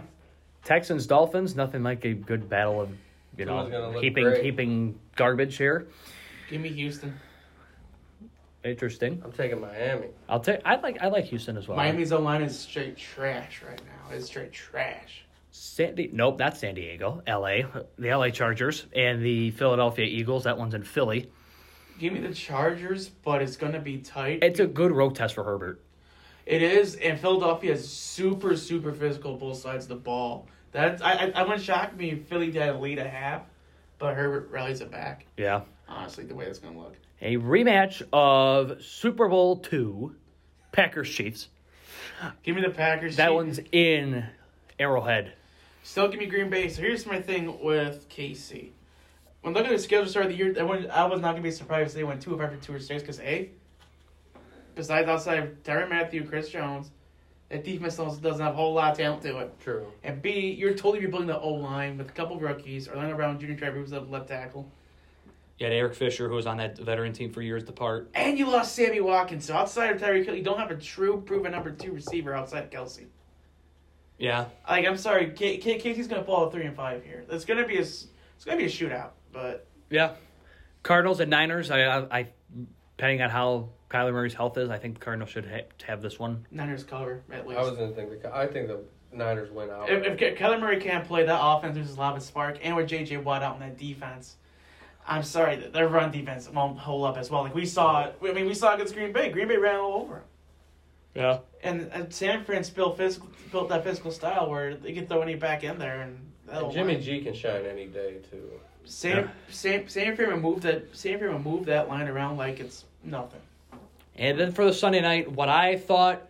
Texans 0.64 1.06
Dolphins. 1.06 1.56
Nothing 1.56 1.82
like 1.82 2.04
a 2.04 2.12
good 2.12 2.48
battle 2.48 2.80
of 2.80 2.90
you 3.36 3.44
know 3.44 3.96
keeping 4.00 4.24
great. 4.24 4.42
keeping 4.42 4.98
garbage 5.16 5.56
here. 5.56 5.86
give 6.50 6.60
me 6.60 6.68
Houston. 6.70 7.18
Interesting. 8.64 9.22
I'm 9.24 9.30
taking 9.32 9.60
Miami. 9.60 10.08
I'll 10.28 10.40
take. 10.40 10.60
I 10.64 10.76
like. 10.76 10.98
I 11.00 11.06
like 11.06 11.24
Houston 11.26 11.56
as 11.56 11.68
well. 11.68 11.76
Miami's 11.76 12.10
O 12.12 12.18
line 12.20 12.42
is 12.42 12.58
straight 12.58 12.96
trash 12.96 13.62
right 13.66 13.80
now. 13.86 14.14
It's 14.16 14.26
straight 14.26 14.52
trash. 14.52 15.22
San 15.52 15.94
Di- 15.94 16.10
nope, 16.12 16.36
that's 16.36 16.60
San 16.60 16.74
Diego. 16.74 17.22
L.A. 17.26 17.64
The 17.98 18.08
L.A. 18.10 18.30
Chargers 18.32 18.86
and 18.94 19.22
the 19.24 19.52
Philadelphia 19.52 20.04
Eagles. 20.04 20.44
That 20.44 20.58
one's 20.58 20.74
in 20.74 20.82
Philly. 20.82 21.30
Give 21.98 22.12
me 22.12 22.20
the 22.20 22.34
Chargers, 22.34 23.08
but 23.08 23.40
it's 23.42 23.56
gonna 23.56 23.80
be 23.80 23.98
tight. 23.98 24.40
It's 24.42 24.60
a 24.60 24.66
good 24.66 24.92
road 24.92 25.14
test 25.14 25.34
for 25.34 25.44
Herbert. 25.44 25.80
It 26.44 26.62
is, 26.62 26.94
and 26.96 27.18
Philadelphia 27.18 27.72
is 27.72 27.88
super, 27.88 28.56
super 28.56 28.92
physical 28.92 29.36
both 29.36 29.58
sides 29.58 29.86
of 29.86 29.88
the 29.88 29.96
ball. 29.96 30.46
That's 30.72 31.00
I 31.02 31.12
I, 31.12 31.32
I 31.34 31.42
wouldn't 31.42 31.62
shock 31.62 31.96
me 31.96 32.10
if 32.12 32.26
Philly 32.26 32.50
did 32.50 32.68
a 32.68 32.78
lead 32.78 32.98
a 32.98 33.08
half, 33.08 33.42
but 33.98 34.14
Herbert 34.14 34.50
rallies 34.50 34.80
it 34.80 34.90
back. 34.90 35.26
Yeah. 35.36 35.62
Honestly, 35.88 36.24
the 36.24 36.34
way 36.34 36.46
it's 36.46 36.58
gonna 36.58 36.78
look. 36.78 36.96
A 37.22 37.36
rematch 37.38 38.02
of 38.12 38.82
Super 38.82 39.28
Bowl 39.28 39.56
two, 39.56 40.14
Packers 40.72 41.08
Chiefs. 41.08 41.48
Give 42.42 42.54
me 42.54 42.62
the 42.62 42.70
Packers. 42.70 43.16
That 43.16 43.28
Chiefs. 43.28 43.34
one's 43.34 43.60
in 43.72 44.24
Arrowhead. 44.78 45.32
Still 45.82 46.08
give 46.08 46.20
me 46.20 46.26
Green 46.26 46.50
Bay. 46.50 46.68
So 46.68 46.82
here's 46.82 47.06
my 47.06 47.20
thing 47.22 47.62
with 47.62 48.08
KC. 48.10 48.70
When 49.46 49.54
looking 49.54 49.70
at 49.70 49.76
the 49.76 49.82
schedule 49.84 50.08
start 50.08 50.26
of 50.26 50.32
the 50.32 50.36
year, 50.38 50.52
I, 50.58 50.64
wouldn't- 50.64 50.90
I 50.90 51.04
was 51.04 51.20
not 51.20 51.30
gonna 51.30 51.42
be 51.42 51.52
surprised 51.52 51.90
if 51.90 51.94
they 51.94 52.02
went 52.02 52.20
two 52.20 52.34
of 52.34 52.40
after 52.40 52.56
two 52.56 52.74
or 52.74 52.80
six. 52.80 53.00
Because 53.04 53.20
a, 53.20 53.48
besides 54.74 55.06
outside 55.08 55.38
of 55.38 55.62
Tyrann 55.62 55.88
Mathieu, 55.88 56.24
Chris 56.26 56.48
Jones, 56.48 56.90
that 57.48 57.62
defense 57.62 57.96
doesn't 57.96 58.20
doesn't 58.24 58.44
have 58.44 58.54
a 58.54 58.56
whole 58.56 58.74
lot 58.74 58.90
of 58.90 58.98
talent 58.98 59.22
to 59.22 59.38
it. 59.38 59.60
True. 59.60 59.86
And 60.02 60.20
B, 60.20 60.50
you're 60.50 60.72
totally 60.74 60.98
rebuilding 60.98 61.28
the 61.28 61.38
O 61.38 61.50
line 61.50 61.96
with 61.96 62.08
a 62.08 62.12
couple 62.12 62.34
of 62.34 62.42
rookies. 62.42 62.88
Orlando 62.88 63.14
Brown, 63.14 63.38
Junior 63.38 63.54
Trevor, 63.56 63.78
who's 63.78 63.92
a 63.92 64.00
left 64.00 64.26
tackle, 64.26 64.68
You 65.60 65.66
had 65.66 65.72
Eric 65.72 65.94
Fisher, 65.94 66.28
who 66.28 66.34
was 66.34 66.46
on 66.46 66.56
that 66.56 66.76
veteran 66.78 67.12
team 67.12 67.32
for 67.32 67.40
years 67.40 67.62
apart. 67.68 68.10
and 68.16 68.36
you 68.36 68.48
lost 68.50 68.74
Sammy 68.74 69.00
Watkins. 69.00 69.44
So 69.44 69.54
outside 69.54 69.94
of 69.94 70.02
Tyreek 70.02 70.24
Hill, 70.24 70.34
you 70.34 70.42
don't 70.42 70.58
have 70.58 70.72
a 70.72 70.76
true 70.76 71.22
proven 71.24 71.52
number 71.52 71.70
two 71.70 71.92
receiver 71.92 72.34
outside 72.34 72.64
of 72.64 72.70
Kelce. 72.70 73.04
Yeah. 74.18 74.46
Like 74.68 74.84
I'm 74.86 74.96
sorry, 74.96 75.30
K- 75.30 75.58
K- 75.58 75.78
Casey's 75.78 76.08
gonna 76.08 76.24
fall 76.24 76.46
at 76.46 76.52
three 76.52 76.64
and 76.66 76.74
five 76.74 77.04
here. 77.04 77.24
It's 77.30 77.44
gonna 77.44 77.64
be 77.64 77.76
a 77.76 77.82
s- 77.82 78.08
it's 78.34 78.44
gonna 78.44 78.58
be 78.58 78.64
a 78.64 78.68
shootout, 78.68 79.10
but. 79.36 79.66
Yeah. 79.90 80.12
Cardinals 80.82 81.20
and 81.20 81.30
Niners. 81.30 81.70
I, 81.70 81.82
I, 81.82 82.18
I 82.18 82.28
depending 82.96 83.22
on 83.22 83.30
how 83.30 83.68
Kyler 83.90 84.12
Murray's 84.12 84.34
health 84.34 84.56
is, 84.58 84.70
I 84.70 84.78
think 84.78 84.98
the 84.98 85.04
Cardinals 85.04 85.30
should 85.30 85.44
ha- 85.46 85.66
have 85.86 86.00
this 86.02 86.18
one. 86.18 86.46
Niners 86.50 86.84
cover 86.84 87.22
at 87.32 87.46
least. 87.46 87.58
I 87.60 87.62
was 87.62 87.72
gonna 87.76 87.92
think 87.92 88.22
the. 88.22 88.34
I 88.34 88.46
think 88.46 88.68
the 88.68 88.80
Niners 89.12 89.50
win 89.50 89.70
out. 89.70 89.88
if, 89.88 90.20
if 90.20 90.38
Kyler 90.38 90.60
Murray 90.60 90.80
can't 90.80 91.06
play, 91.06 91.24
that 91.24 91.38
offense 91.40 91.76
loses 91.76 91.96
a 91.96 92.00
lot 92.00 92.16
of 92.16 92.22
spark, 92.22 92.58
and 92.62 92.76
with 92.76 92.88
J.J. 92.88 93.18
Watt 93.18 93.42
out 93.42 93.54
in 93.54 93.60
that 93.60 93.78
defense, 93.78 94.36
I'm 95.06 95.22
sorry, 95.22 95.56
their 95.56 95.88
run 95.88 96.10
defense 96.10 96.48
won't 96.50 96.78
hold 96.78 97.06
up 97.06 97.16
as 97.16 97.30
well. 97.30 97.42
Like 97.42 97.54
we 97.54 97.64
saw, 97.66 98.10
I 98.22 98.32
mean, 98.32 98.46
we 98.46 98.54
saw 98.54 98.74
against 98.74 98.94
Green 98.94 99.12
Bay. 99.12 99.30
Green 99.30 99.48
Bay 99.48 99.56
ran 99.56 99.76
all 99.80 100.02
over 100.02 100.14
them, 100.14 100.22
Yeah. 101.14 101.38
and, 101.62 101.90
and 101.92 102.12
San 102.12 102.44
Fran's 102.44 102.68
built 102.70 102.96
physical, 102.96 103.28
built 103.52 103.68
that 103.70 103.84
physical 103.84 104.10
style 104.10 104.50
where 104.50 104.74
they 104.74 104.92
can 104.92 105.06
throw 105.06 105.22
any 105.22 105.34
back 105.36 105.64
in 105.64 105.78
there, 105.78 106.02
and, 106.02 106.18
that'll 106.46 106.66
And 106.66 106.74
Jimmy 106.74 106.94
win. 106.96 107.02
G 107.02 107.20
can 107.22 107.34
shine 107.34 107.64
any 107.64 107.86
day 107.86 108.16
too. 108.30 108.50
San 108.86 109.16
Yeah. 109.16 109.28
San 109.50 109.88
San 109.88 110.16
Fran 110.16 110.30
will 110.30 110.40
move 110.52 110.62
that 110.62 110.96
San 110.96 111.18
Fran 111.18 111.32
will 111.32 111.38
move 111.40 111.66
that 111.66 111.88
line 111.88 112.08
around 112.08 112.36
like 112.36 112.60
it's 112.60 112.84
nothing. 113.04 113.40
And 114.16 114.38
then 114.38 114.52
for 114.52 114.64
the 114.64 114.72
Sunday 114.72 115.00
night, 115.02 115.30
what 115.30 115.48
I 115.48 115.76
thought, 115.76 116.22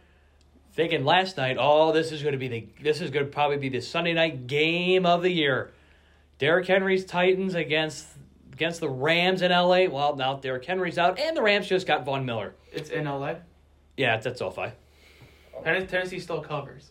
thinking 0.73 1.05
last 1.05 1.37
night, 1.37 1.57
oh, 1.61 1.93
this 1.93 2.11
is 2.11 2.23
going 2.23 2.33
to 2.33 2.39
be 2.39 2.49
the 2.49 2.67
this 2.83 3.01
is 3.01 3.11
going 3.11 3.27
to 3.27 3.31
probably 3.31 3.59
be 3.59 3.69
the 3.69 3.81
Sunday 3.81 4.13
night 4.13 4.47
game 4.47 5.07
of 5.07 5.23
the 5.23 5.31
year. 5.31 5.71
Derrick 6.39 6.67
Henry's 6.67 7.05
Titans 7.05 7.55
against 7.55 8.07
against 8.53 8.81
the 8.81 8.89
Rams 8.89 9.43
in 9.43 9.53
L.A. 9.53 9.87
Well, 9.89 10.17
now 10.17 10.35
Derrick 10.35 10.65
Henry's 10.65 10.99
out, 10.99 11.19
and 11.19 11.37
the 11.37 11.43
Rams 11.43 11.69
just 11.69 11.87
got 11.87 12.05
Von 12.05 12.25
Miller. 12.25 12.55
It's 12.73 12.91
in 12.91 13.05
LA. 13.05 13.35
Yeah, 13.97 14.17
that's 14.19 14.39
SoFi. 14.39 14.73
Tennes- 15.65 15.89
Tennessee 15.91 16.21
still 16.21 16.41
covers. 16.41 16.91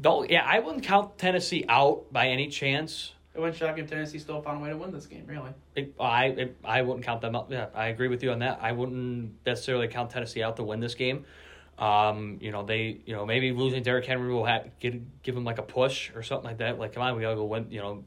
Don't. 0.00 0.30
Yeah, 0.30 0.44
I 0.46 0.60
wouldn't 0.60 0.84
count 0.84 1.18
Tennessee 1.18 1.64
out 1.68 2.12
by 2.12 2.28
any 2.28 2.48
chance. 2.48 3.12
It 3.38 3.40
wouldn't 3.42 3.56
shock 3.56 3.78
if 3.78 3.88
Tennessee 3.88 4.18
still 4.18 4.42
found 4.42 4.58
a 4.58 4.64
way 4.64 4.70
to 4.70 4.76
win 4.76 4.90
this 4.90 5.06
game. 5.06 5.24
Really. 5.24 5.52
It, 5.76 5.94
I 6.00 6.24
it, 6.24 6.56
I 6.64 6.82
wouldn't 6.82 7.06
count 7.06 7.20
them 7.20 7.36
out. 7.36 7.46
Yeah, 7.48 7.66
I 7.72 7.86
agree 7.86 8.08
with 8.08 8.20
you 8.24 8.32
on 8.32 8.40
that. 8.40 8.58
I 8.60 8.72
wouldn't 8.72 9.46
necessarily 9.46 9.86
count 9.86 10.10
Tennessee 10.10 10.42
out 10.42 10.56
to 10.56 10.64
win 10.64 10.80
this 10.80 10.96
game. 10.96 11.24
Um, 11.78 12.38
you 12.40 12.50
know 12.50 12.64
they, 12.64 13.00
you 13.06 13.14
know 13.14 13.24
maybe 13.24 13.52
losing 13.52 13.84
Derrick 13.84 14.06
Henry 14.06 14.32
will 14.32 14.44
have, 14.44 14.68
give 14.80 15.00
give 15.22 15.36
him 15.36 15.44
like 15.44 15.58
a 15.58 15.62
push 15.62 16.10
or 16.16 16.24
something 16.24 16.46
like 16.46 16.58
that. 16.58 16.80
Like, 16.80 16.94
come 16.94 17.04
on, 17.04 17.14
we 17.14 17.22
gotta 17.22 17.36
go 17.36 17.44
win. 17.44 17.68
You 17.70 17.80
know, 17.80 18.04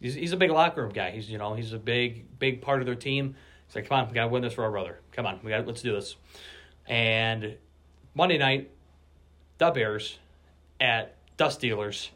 he's 0.00 0.14
he's 0.14 0.32
a 0.32 0.36
big 0.36 0.50
locker 0.50 0.82
room 0.82 0.90
guy. 0.90 1.12
He's 1.12 1.30
you 1.30 1.38
know 1.38 1.54
he's 1.54 1.72
a 1.72 1.78
big 1.78 2.40
big 2.40 2.60
part 2.60 2.80
of 2.80 2.86
their 2.86 2.96
team. 2.96 3.36
He's 3.68 3.76
like, 3.76 3.88
come 3.88 4.00
on, 4.00 4.08
we 4.08 4.14
gotta 4.14 4.30
win 4.30 4.42
this 4.42 4.54
for 4.54 4.64
our 4.64 4.72
brother. 4.72 4.98
Come 5.12 5.26
on, 5.26 5.38
we 5.44 5.50
got 5.50 5.64
let's 5.64 5.82
do 5.82 5.92
this. 5.92 6.16
And 6.88 7.56
Monday 8.16 8.38
night, 8.38 8.72
the 9.58 9.70
Bears 9.70 10.18
at 10.80 11.14
Dust 11.36 11.60
Steelers. 11.60 12.08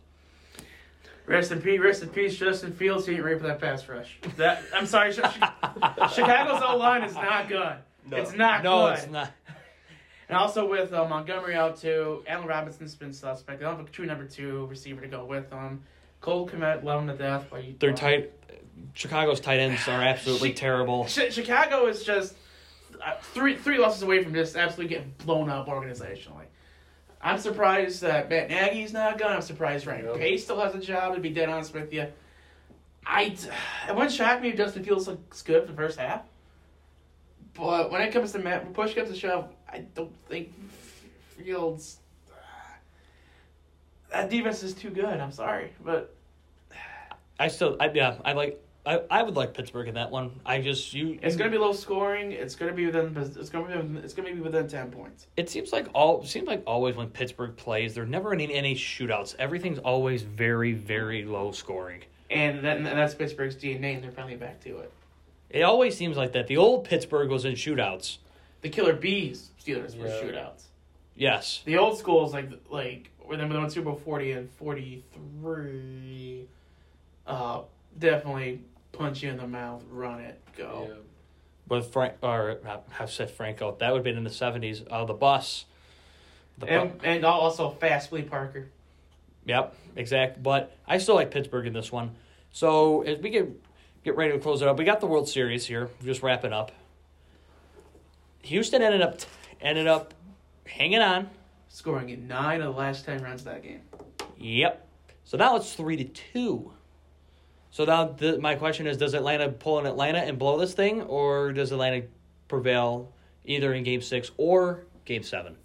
Rest 1.26 1.50
in 1.50 1.60
peace, 1.60 1.80
rest 1.80 2.02
in 2.02 2.08
peace, 2.10 2.36
Justin 2.36 2.72
Fields. 2.72 3.04
He 3.06 3.14
ain't 3.14 3.24
ready 3.24 3.38
for 3.38 3.46
that 3.48 3.60
pass 3.60 3.88
rush. 3.88 4.18
That 4.36 4.62
I'm 4.74 4.86
sorry, 4.86 5.12
Chi- 5.12 5.22
Chi- 5.28 6.08
Chicago's 6.14 6.62
O 6.64 6.76
line 6.76 7.02
is 7.02 7.14
not 7.14 7.48
good. 7.48 7.76
No. 8.08 8.16
It's 8.16 8.32
not 8.32 8.62
No, 8.62 8.86
good. 8.86 8.98
it's 8.98 9.08
not. 9.10 9.30
And 10.28 10.36
also 10.36 10.68
with 10.68 10.92
uh, 10.92 11.06
Montgomery 11.08 11.54
out 11.54 11.76
too, 11.80 12.24
Allen 12.26 12.48
Robinson's 12.48 12.96
been 12.96 13.12
suspect. 13.12 13.60
They 13.60 13.64
don't 13.64 13.76
have 13.76 13.86
a 13.86 13.90
true 13.90 14.06
number 14.06 14.24
two 14.24 14.66
receiver 14.66 15.00
to 15.02 15.06
go 15.06 15.24
with 15.24 15.50
them. 15.50 15.84
Cole 16.20 16.48
Kmet 16.48 16.82
love 16.82 17.02
him 17.02 17.06
to 17.06 17.14
death. 17.16 17.46
But 17.48 17.62
you, 17.62 17.76
Their 17.78 17.92
tight, 17.92 18.32
Chicago's 18.92 19.38
tight 19.38 19.60
ends 19.60 19.86
are 19.86 20.02
absolutely 20.02 20.50
Chi- 20.50 20.56
terrible. 20.58 21.04
Chi- 21.04 21.28
Chicago 21.30 21.86
is 21.86 22.02
just 22.02 22.34
uh, 23.04 23.12
three 23.22 23.54
three 23.54 23.78
losses 23.78 24.02
away 24.02 24.20
from 24.24 24.34
just 24.34 24.56
absolutely 24.56 24.96
getting 24.96 25.14
blown 25.24 25.48
up 25.48 25.68
organizationally. 25.68 26.46
I'm 27.20 27.38
surprised 27.38 28.02
that 28.02 28.28
Matt 28.30 28.50
Nagy's 28.50 28.92
not 28.92 29.18
gone. 29.18 29.32
I'm 29.32 29.42
surprised 29.42 29.86
Ryan 29.86 30.04
Yep. 30.04 30.16
Pace 30.16 30.44
still 30.44 30.60
has 30.60 30.74
a 30.74 30.80
job. 30.80 31.14
To 31.14 31.20
be 31.20 31.30
dead 31.30 31.48
honest 31.48 31.74
with 31.74 31.92
you, 31.92 32.06
I 33.04 33.36
it 33.88 33.94
wouldn't 33.94 34.12
shock 34.12 34.40
me 34.40 34.50
if 34.50 34.56
Justin 34.56 34.84
Fields 34.84 35.08
looks 35.08 35.42
good 35.42 35.62
for 35.62 35.72
the 35.72 35.76
first 35.76 35.98
half. 35.98 36.22
But 37.54 37.90
when 37.90 38.02
it 38.02 38.12
comes 38.12 38.32
to 38.32 38.38
Matt, 38.38 38.72
push 38.74 38.94
comes 38.94 39.08
to 39.10 39.16
shove, 39.16 39.48
I 39.68 39.78
don't 39.94 40.12
think 40.28 40.52
Fields. 41.36 41.98
That 44.10 44.30
defense 44.30 44.62
is 44.62 44.74
too 44.74 44.90
good. 44.90 45.04
I'm 45.04 45.32
sorry, 45.32 45.72
but 45.84 46.14
I 47.38 47.48
still, 47.48 47.76
I, 47.80 47.90
yeah, 47.92 48.16
I 48.24 48.32
like, 48.32 48.62
I, 48.86 49.00
I 49.10 49.22
would 49.24 49.34
like 49.34 49.52
Pittsburgh 49.52 49.88
in 49.88 49.94
that 49.94 50.12
one. 50.12 50.30
I 50.46 50.60
just 50.60 50.94
you. 50.94 51.18
it's 51.20 51.34
gonna 51.34 51.50
be 51.50 51.58
low 51.58 51.72
scoring. 51.72 52.30
It's 52.30 52.54
gonna 52.54 52.72
be 52.72 52.86
within. 52.86 53.16
It's 53.16 53.50
gonna 53.50 53.66
be. 53.66 53.76
Within, 53.76 53.96
it's 53.96 54.14
gonna 54.14 54.32
be 54.32 54.40
within 54.40 54.68
ten 54.68 54.92
points. 54.92 55.26
It 55.36 55.50
seems 55.50 55.72
like 55.72 55.88
all 55.92 56.24
seems 56.24 56.46
like 56.46 56.62
always 56.66 56.94
when 56.94 57.08
Pittsburgh 57.08 57.56
plays, 57.56 57.96
they're 57.96 58.06
never 58.06 58.32
in 58.32 58.40
any 58.40 58.76
shootouts. 58.76 59.34
Everything's 59.40 59.80
always 59.80 60.22
very, 60.22 60.72
very 60.72 61.24
low 61.24 61.50
scoring. 61.50 62.02
And, 62.30 62.64
that, 62.64 62.78
and 62.78 62.86
that's 62.86 63.14
Pittsburgh's 63.14 63.56
DNA, 63.56 63.94
and 63.94 64.02
they're 64.02 64.10
finally 64.10 64.36
back 64.36 64.60
to 64.64 64.78
it. 64.78 64.92
It 65.50 65.62
always 65.62 65.96
seems 65.96 66.16
like 66.16 66.32
that. 66.32 66.48
The 66.48 66.56
old 66.56 66.84
Pittsburgh 66.84 67.30
was 67.30 67.44
in 67.44 67.54
shootouts. 67.54 68.18
The 68.62 68.68
Killer 68.68 68.94
Bees 68.94 69.50
Steelers 69.64 69.96
were 69.96 70.06
shootouts. 70.06 70.64
Yes. 71.16 71.62
The 71.64 71.78
old 71.78 71.98
schools 71.98 72.32
like 72.32 72.50
like 72.70 73.10
when 73.24 73.40
they 73.40 73.44
won 73.46 73.68
Super 73.68 73.90
Bowl 73.90 74.00
forty 74.04 74.30
and 74.32 74.48
forty 74.52 75.04
three, 75.12 76.46
uh, 77.26 77.62
definitely 77.98 78.60
punch 78.96 79.22
you 79.22 79.30
in 79.30 79.36
the 79.36 79.46
mouth, 79.46 79.84
run 79.90 80.20
it, 80.20 80.40
go. 80.56 80.86
Yeah. 80.88 80.94
With 81.68 81.92
Frank 81.92 82.14
or 82.22 82.58
uh, 82.66 82.78
have 82.90 83.10
said 83.10 83.30
Franco, 83.30 83.76
that 83.80 83.90
would 83.92 83.98
have 83.98 84.04
been 84.04 84.16
in 84.16 84.24
the 84.24 84.30
seventies. 84.30 84.82
Uh, 84.88 85.04
the 85.04 85.14
bus. 85.14 85.64
The 86.58 86.66
bu- 86.66 86.72
And 86.72 87.00
and 87.04 87.24
also 87.24 87.70
fast 87.70 88.12
Lee 88.12 88.22
Parker. 88.22 88.68
Yep, 89.46 89.74
exact. 89.96 90.42
But 90.42 90.76
I 90.86 90.98
still 90.98 91.16
like 91.16 91.30
Pittsburgh 91.30 91.66
in 91.66 91.72
this 91.72 91.90
one. 91.90 92.14
So 92.52 93.02
as 93.02 93.18
we 93.18 93.30
get 93.30 93.48
get 94.04 94.16
ready 94.16 94.32
to 94.32 94.38
close 94.38 94.62
it 94.62 94.68
up, 94.68 94.78
we 94.78 94.84
got 94.84 95.00
the 95.00 95.06
World 95.06 95.28
Series 95.28 95.66
here. 95.66 95.90
We're 96.00 96.06
just 96.06 96.22
wrapping 96.22 96.52
up. 96.52 96.70
Houston 98.42 98.80
ended 98.82 99.02
up 99.02 99.20
ended 99.60 99.86
up 99.86 100.14
hanging 100.66 101.00
on. 101.00 101.28
Scoring 101.68 102.10
in 102.10 102.26
nine 102.28 102.60
of 102.62 102.72
the 102.74 102.78
last 102.78 103.04
ten 103.04 103.22
runs 103.22 103.40
of 103.40 103.46
that 103.46 103.62
game. 103.62 103.82
Yep. 104.38 104.86
So 105.24 105.36
now 105.36 105.56
it's 105.56 105.72
three 105.74 105.96
to 105.96 106.04
two. 106.04 106.72
So 107.76 107.84
now 107.84 108.06
the, 108.06 108.38
my 108.38 108.54
question 108.54 108.86
is: 108.86 108.96
Does 108.96 109.12
Atlanta 109.12 109.50
pull 109.50 109.78
in 109.78 109.84
Atlanta 109.84 110.20
and 110.20 110.38
blow 110.38 110.56
this 110.56 110.72
thing, 110.72 111.02
or 111.02 111.52
does 111.52 111.72
Atlanta 111.72 112.06
prevail 112.48 113.12
either 113.44 113.74
in 113.74 113.84
Game 113.84 114.00
Six 114.00 114.30
or 114.38 114.86
Game 115.04 115.22
Seven? 115.22 115.58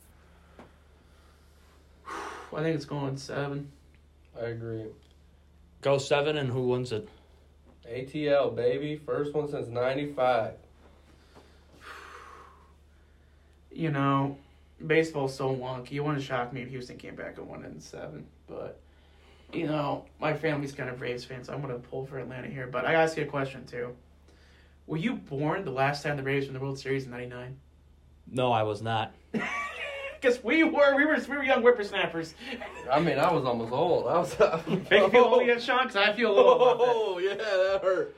I 2.10 2.64
think 2.64 2.76
it's 2.76 2.84
going 2.84 3.16
seven. 3.16 3.72
I 4.38 4.48
agree. 4.48 4.88
Go 5.80 5.98
seven, 5.98 6.36
and 6.36 6.52
who 6.52 6.68
wins 6.68 6.92
it? 6.92 7.08
ATL 7.90 8.58
baby, 8.58 8.98
first 8.98 9.34
one 9.34 9.48
since 9.48 9.70
'95. 9.70 10.56
You 13.74 13.90
know, 13.90 14.38
baseball's 14.86 15.34
so 15.34 15.56
wonky. 15.56 15.92
You 15.92 16.04
wouldn't 16.04 16.26
shock 16.26 16.52
me 16.52 16.62
if 16.62 16.68
Houston 16.72 16.98
came 16.98 17.16
back 17.16 17.38
and 17.38 17.48
won 17.48 17.64
it 17.64 17.72
in 17.72 17.80
seven. 17.80 18.28
But 18.50 18.82
you 19.54 19.68
know, 19.68 20.06
my 20.20 20.34
family's 20.34 20.72
kind 20.72 20.90
of 20.90 20.98
Braves 20.98 21.24
fans, 21.26 21.48
so 21.48 21.54
I'm 21.54 21.62
gonna 21.62 21.80
pull 21.80 22.06
for 22.06 22.20
Atlanta 22.20 22.48
here. 22.48 22.68
But 22.68 22.86
I 22.86 22.94
ask 22.94 23.18
you 23.18 23.24
a 23.24 23.28
question 23.28 23.66
too. 23.66 23.96
Were 24.88 24.98
you 24.98 25.14
born 25.16 25.64
the 25.64 25.72
last 25.72 26.04
time 26.04 26.18
the 26.18 26.24
Braves 26.24 26.48
won 26.48 26.54
the 26.54 26.60
World 26.60 26.80
Series 26.80 27.06
in 27.06 27.12
'99? 27.12 27.58
No, 28.28 28.52
I 28.52 28.64
was 28.64 28.82
not. 28.82 29.14
Because 30.22 30.44
we 30.44 30.64
were, 30.64 30.96
we 30.96 31.04
were, 31.04 31.18
we 31.28 31.36
were 31.36 31.44
young 31.44 31.62
whippersnappers. 31.62 32.36
I 32.92 33.00
mean, 33.00 33.18
I 33.18 33.34
was 33.34 33.44
almost 33.44 33.72
old. 33.72 34.06
I 34.06 34.20
was. 34.20 34.40
Make 34.68 34.92
you 34.92 35.10
feel 35.10 35.24
old 35.24 35.48
yet, 35.48 35.62
Sean? 35.64 35.88
Because 35.88 35.96
I 35.96 36.14
feel 36.14 36.32
a 36.32 36.36
little 36.36 36.62
about 36.62 36.78
that. 36.78 36.86
Oh 36.96 37.18
yeah, 37.18 37.36
that 37.36 37.80
hurt. 37.82 38.16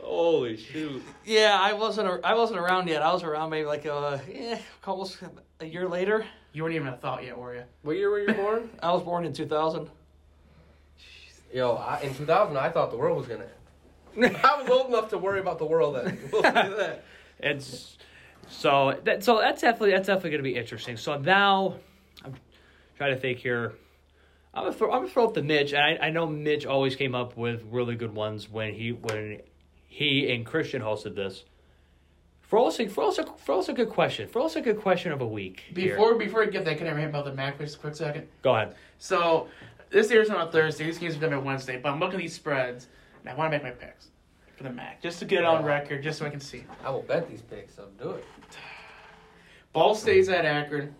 Holy 0.00 0.56
shoot! 0.56 1.02
Yeah, 1.24 1.58
I 1.60 1.72
wasn't. 1.72 2.24
I 2.24 2.34
wasn't 2.34 2.60
around 2.60 2.88
yet. 2.88 3.02
I 3.02 3.12
was 3.12 3.24
around 3.24 3.50
maybe 3.50 3.66
like 3.66 3.86
uh, 3.86 4.18
eh, 4.32 4.58
almost 4.86 5.18
a 5.58 5.66
year 5.66 5.88
later. 5.88 6.24
You 6.52 6.62
weren't 6.62 6.76
even 6.76 6.88
a 6.88 6.96
thought 6.96 7.24
yet, 7.24 7.36
were 7.36 7.56
you? 7.56 7.64
What 7.82 7.96
year 7.96 8.10
were 8.10 8.20
you 8.20 8.34
born? 8.34 8.70
I 8.80 8.92
was 8.92 9.02
born 9.02 9.24
in 9.24 9.32
two 9.32 9.46
thousand. 9.46 9.90
Yo, 11.52 11.72
I, 11.72 12.00
in 12.00 12.14
2000, 12.14 12.56
I 12.56 12.70
thought 12.70 12.90
the 12.90 12.96
world 12.96 13.18
was 13.18 13.26
gonna. 13.26 13.44
end. 14.16 14.36
I 14.42 14.60
was 14.60 14.70
old 14.70 14.88
enough 14.88 15.08
to 15.10 15.18
worry 15.18 15.40
about 15.40 15.58
the 15.58 15.66
world 15.66 15.96
then. 15.96 16.18
We'll 16.32 16.42
that. 16.42 17.04
It's 17.38 17.98
so 18.48 18.98
that 19.04 19.24
so 19.24 19.38
that's 19.38 19.60
definitely 19.62 19.90
that's 19.92 20.06
definitely 20.06 20.30
going 20.30 20.44
to 20.44 20.50
be 20.50 20.56
interesting. 20.56 20.96
So 20.96 21.18
now 21.18 21.76
I'm 22.24 22.34
trying 22.96 23.14
to 23.14 23.20
think 23.20 23.38
here. 23.38 23.72
I'm 24.54 24.64
gonna 24.64 24.74
throw, 24.74 24.92
I'm 24.92 25.00
gonna 25.00 25.08
throw 25.08 25.26
up 25.26 25.34
the 25.34 25.42
Mitch, 25.42 25.72
and 25.72 25.82
I, 25.82 26.08
I 26.08 26.10
know 26.10 26.26
Mitch 26.26 26.66
always 26.66 26.94
came 26.94 27.14
up 27.14 27.36
with 27.38 27.64
really 27.70 27.96
good 27.96 28.14
ones 28.14 28.50
when 28.50 28.74
he 28.74 28.92
when 28.92 29.40
he 29.88 30.30
and 30.32 30.44
Christian 30.44 30.82
hosted 30.82 31.14
this. 31.14 31.44
Throw 32.42 32.66
us 32.66 32.78
a, 32.78 32.86
throw 32.86 33.08
us 33.08 33.18
a, 33.18 33.24
throw 33.24 33.60
a 33.60 33.72
good 33.72 33.88
question. 33.88 34.28
Throw 34.28 34.44
us 34.44 34.56
a 34.56 34.60
good 34.60 34.78
question 34.78 35.10
of 35.10 35.22
a 35.22 35.26
week. 35.26 35.62
here. 35.74 35.96
Before 35.96 36.16
before 36.16 36.42
I 36.42 36.46
get 36.46 36.66
that, 36.66 36.76
can 36.76 36.86
I 36.86 36.92
rant 36.92 37.08
about 37.08 37.24
the 37.24 37.32
MAC 37.32 37.56
for 37.56 37.64
just 37.64 37.76
a 37.76 37.78
quick 37.78 37.96
second? 37.96 38.28
go 38.42 38.54
ahead. 38.54 38.74
So 38.98 39.48
this 39.92 40.10
airs 40.10 40.30
on 40.30 40.50
Thursday. 40.50 40.84
These 40.86 40.98
games 40.98 41.16
are 41.16 41.20
done 41.20 41.34
on 41.34 41.44
Wednesday. 41.44 41.78
But 41.78 41.92
I'm 41.92 42.00
looking 42.00 42.16
at 42.16 42.22
these 42.22 42.34
spreads, 42.34 42.88
and 43.20 43.28
I 43.28 43.34
want 43.34 43.52
to 43.52 43.58
make 43.58 43.62
my 43.62 43.70
picks 43.70 44.08
for 44.56 44.64
the 44.64 44.70
MAC, 44.70 45.02
just 45.02 45.18
to 45.20 45.24
get 45.24 45.40
it 45.40 45.44
on 45.44 45.64
record, 45.64 46.02
just 46.02 46.18
so 46.18 46.26
I 46.26 46.30
can 46.30 46.40
see. 46.40 46.64
I 46.84 46.90
will 46.90 47.02
bet 47.02 47.28
these 47.28 47.42
picks. 47.42 47.74
So 47.74 47.88
do 48.00 48.10
it. 48.12 48.24
Ball 49.72 49.94
stays 49.94 50.28
at 50.28 50.44
Akron. 50.44 50.94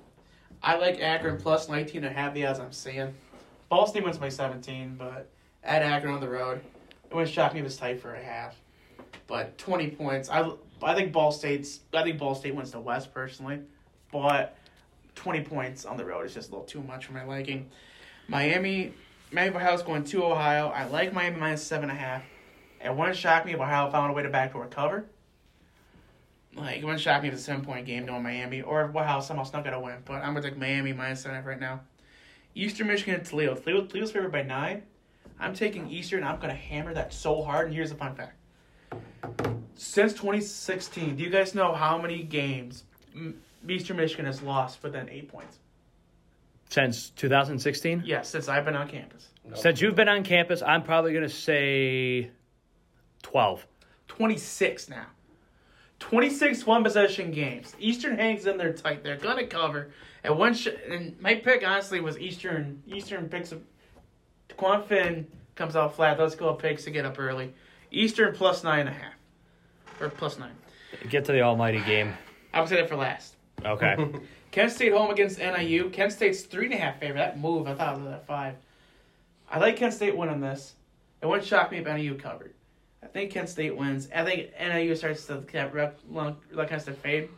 I 0.62 0.76
like 0.76 1.00
Akron 1.00 1.38
plus 1.38 1.68
19 1.68 2.04
and 2.04 2.06
a 2.06 2.10
half 2.10 2.34
the 2.34 2.46
odds 2.46 2.60
I'm 2.60 2.72
seeing. 2.72 3.12
Ball 3.68 3.86
State 3.86 4.04
wins 4.04 4.18
by 4.18 4.28
17, 4.28 4.96
but 4.96 5.28
at 5.64 5.82
Akron 5.82 6.14
on 6.14 6.20
the 6.20 6.28
road, 6.28 6.60
it 7.10 7.14
wouldn't 7.14 7.32
shock 7.32 7.54
me 7.54 7.60
if 7.60 7.66
it's 7.66 7.76
tight 7.76 8.00
for 8.00 8.14
a 8.14 8.22
half. 8.22 8.56
But 9.26 9.56
20 9.58 9.90
points. 9.90 10.28
I, 10.28 10.50
I 10.82 10.94
think 10.94 11.12
Ball 11.12 11.32
State's. 11.32 11.80
I 11.92 12.02
think 12.02 12.18
Ball 12.18 12.34
State 12.34 12.54
wins 12.54 12.70
the 12.70 12.80
West 12.80 13.12
personally, 13.12 13.60
but 14.10 14.56
20 15.14 15.42
points 15.42 15.84
on 15.84 15.96
the 15.96 16.04
road 16.04 16.26
is 16.26 16.34
just 16.34 16.50
a 16.50 16.52
little 16.52 16.66
too 16.66 16.82
much 16.82 17.06
for 17.06 17.12
my 17.12 17.24
liking. 17.24 17.70
Miami, 18.32 18.94
Miami 19.30 19.54
Ohio's 19.54 19.82
going 19.82 20.04
to 20.04 20.24
Ohio. 20.24 20.68
I 20.68 20.86
like 20.86 21.12
Miami 21.12 21.38
minus 21.38 21.62
seven 21.62 21.90
and 21.90 21.98
a 21.98 22.00
half. 22.00 22.22
It 22.82 22.96
wouldn't 22.96 23.18
shock 23.18 23.44
me 23.44 23.52
if 23.52 23.60
Ohio 23.60 23.90
found 23.90 24.10
a 24.10 24.14
way 24.14 24.22
to 24.22 24.30
backdoor 24.30 24.68
cover. 24.68 25.04
Like, 26.56 26.78
it 26.78 26.84
wouldn't 26.84 27.02
shock 27.02 27.20
me 27.20 27.28
if 27.28 27.34
it's 27.34 27.42
a 27.42 27.44
seven 27.44 27.62
point 27.62 27.84
game 27.84 28.06
knowing 28.06 28.22
Miami, 28.22 28.62
or 28.62 28.86
if 28.86 28.96
Ohio 28.96 29.20
somehow 29.20 29.42
snuck 29.44 29.66
out 29.66 29.74
a 29.74 29.80
win. 29.80 29.98
But 30.06 30.22
I'm 30.22 30.32
going 30.32 30.42
to 30.42 30.48
take 30.48 30.58
Miami 30.58 30.94
minus 30.94 31.20
seven 31.20 31.44
right 31.44 31.60
now. 31.60 31.80
Eastern 32.54 32.86
Michigan 32.86 33.16
and 33.16 33.24
Toledo. 33.24 33.54
Toledo. 33.54 33.84
Toledo's 33.84 34.12
favored 34.12 34.32
by 34.32 34.42
nine. 34.42 34.84
I'm 35.38 35.52
taking 35.52 35.90
Eastern. 35.90 36.20
and 36.20 36.28
I'm 36.28 36.36
going 36.36 36.48
to 36.48 36.56
hammer 36.56 36.94
that 36.94 37.12
so 37.12 37.42
hard. 37.42 37.66
And 37.66 37.74
here's 37.74 37.90
the 37.90 37.96
fun 37.96 38.14
fact. 38.14 38.38
Since 39.74 40.14
2016, 40.14 41.16
do 41.16 41.22
you 41.22 41.28
guys 41.28 41.54
know 41.54 41.74
how 41.74 42.00
many 42.00 42.22
games 42.22 42.84
Eastern 43.68 43.98
Michigan 43.98 44.24
has 44.24 44.40
lost 44.40 44.82
within 44.82 45.10
eight 45.10 45.28
points? 45.28 45.58
Since 46.72 47.10
2016. 47.10 48.02
Yes, 48.06 48.30
since 48.30 48.48
I've 48.48 48.64
been 48.64 48.76
on 48.76 48.88
campus. 48.88 49.28
No. 49.46 49.54
Since 49.54 49.82
you've 49.82 49.94
been 49.94 50.08
on 50.08 50.24
campus, 50.24 50.62
I'm 50.62 50.82
probably 50.82 51.12
going 51.12 51.22
to 51.22 51.28
say 51.28 52.30
12. 53.22 53.66
26 54.08 54.88
now. 54.88 55.04
26 55.98 56.64
one 56.66 56.82
possession 56.82 57.30
games. 57.30 57.76
Eastern 57.78 58.16
hangs 58.16 58.46
in 58.46 58.56
there 58.56 58.72
tight. 58.72 59.04
They're 59.04 59.16
gonna 59.16 59.46
cover. 59.46 59.90
And 60.24 60.36
one 60.36 60.52
sh- 60.52 60.68
and 60.88 61.18
my 61.20 61.36
pick 61.36 61.64
honestly 61.64 62.00
was 62.00 62.18
Eastern. 62.18 62.82
Eastern 62.88 63.28
picks 63.28 63.52
up. 63.52 63.60
Quan 64.56 64.82
Finn 64.82 65.28
comes 65.54 65.76
out 65.76 65.94
flat. 65.94 66.18
Let's 66.18 66.34
go 66.34 66.54
picks 66.54 66.82
to 66.84 66.90
get 66.90 67.04
up 67.04 67.20
early. 67.20 67.54
Eastern 67.92 68.34
plus 68.34 68.64
nine 68.64 68.80
and 68.80 68.88
a 68.88 68.92
half, 68.92 69.12
or 70.00 70.08
plus 70.08 70.40
nine. 70.40 70.56
Get 71.08 71.24
to 71.26 71.32
the 71.32 71.42
almighty 71.42 71.80
game. 71.82 72.14
I 72.52 72.58
would 72.60 72.68
say 72.68 72.76
that 72.76 72.88
for 72.88 72.96
last. 72.96 73.36
Okay. 73.64 73.94
Kent 74.52 74.70
State 74.70 74.92
home 74.92 75.10
against 75.10 75.38
NIU. 75.38 75.90
Kent 75.90 76.12
State's 76.12 76.42
three 76.42 76.66
and 76.66 76.74
a 76.74 76.76
half 76.76 77.00
favorite. 77.00 77.18
That 77.18 77.40
move, 77.40 77.66
I 77.66 77.74
thought 77.74 77.96
it 77.96 78.02
was 78.02 78.12
at 78.12 78.26
five. 78.26 78.54
I 79.50 79.58
like 79.58 79.76
Kent 79.76 79.94
State 79.94 80.16
winning 80.16 80.40
this. 80.40 80.74
It 81.20 81.26
wouldn't 81.26 81.46
shock 81.46 81.72
me 81.72 81.78
if 81.78 81.86
NIU 81.86 82.14
covered. 82.16 82.54
I 83.02 83.06
think 83.06 83.32
Kent 83.32 83.48
State 83.48 83.76
wins. 83.76 84.08
I 84.14 84.24
think 84.24 84.50
NIU 84.60 84.94
starts 84.94 85.26
to 85.26 85.42
get 85.50 85.74
rep, 85.74 85.98
like 86.08 86.70
has 86.70 86.84
to 86.84 86.92
fade. 86.92 87.30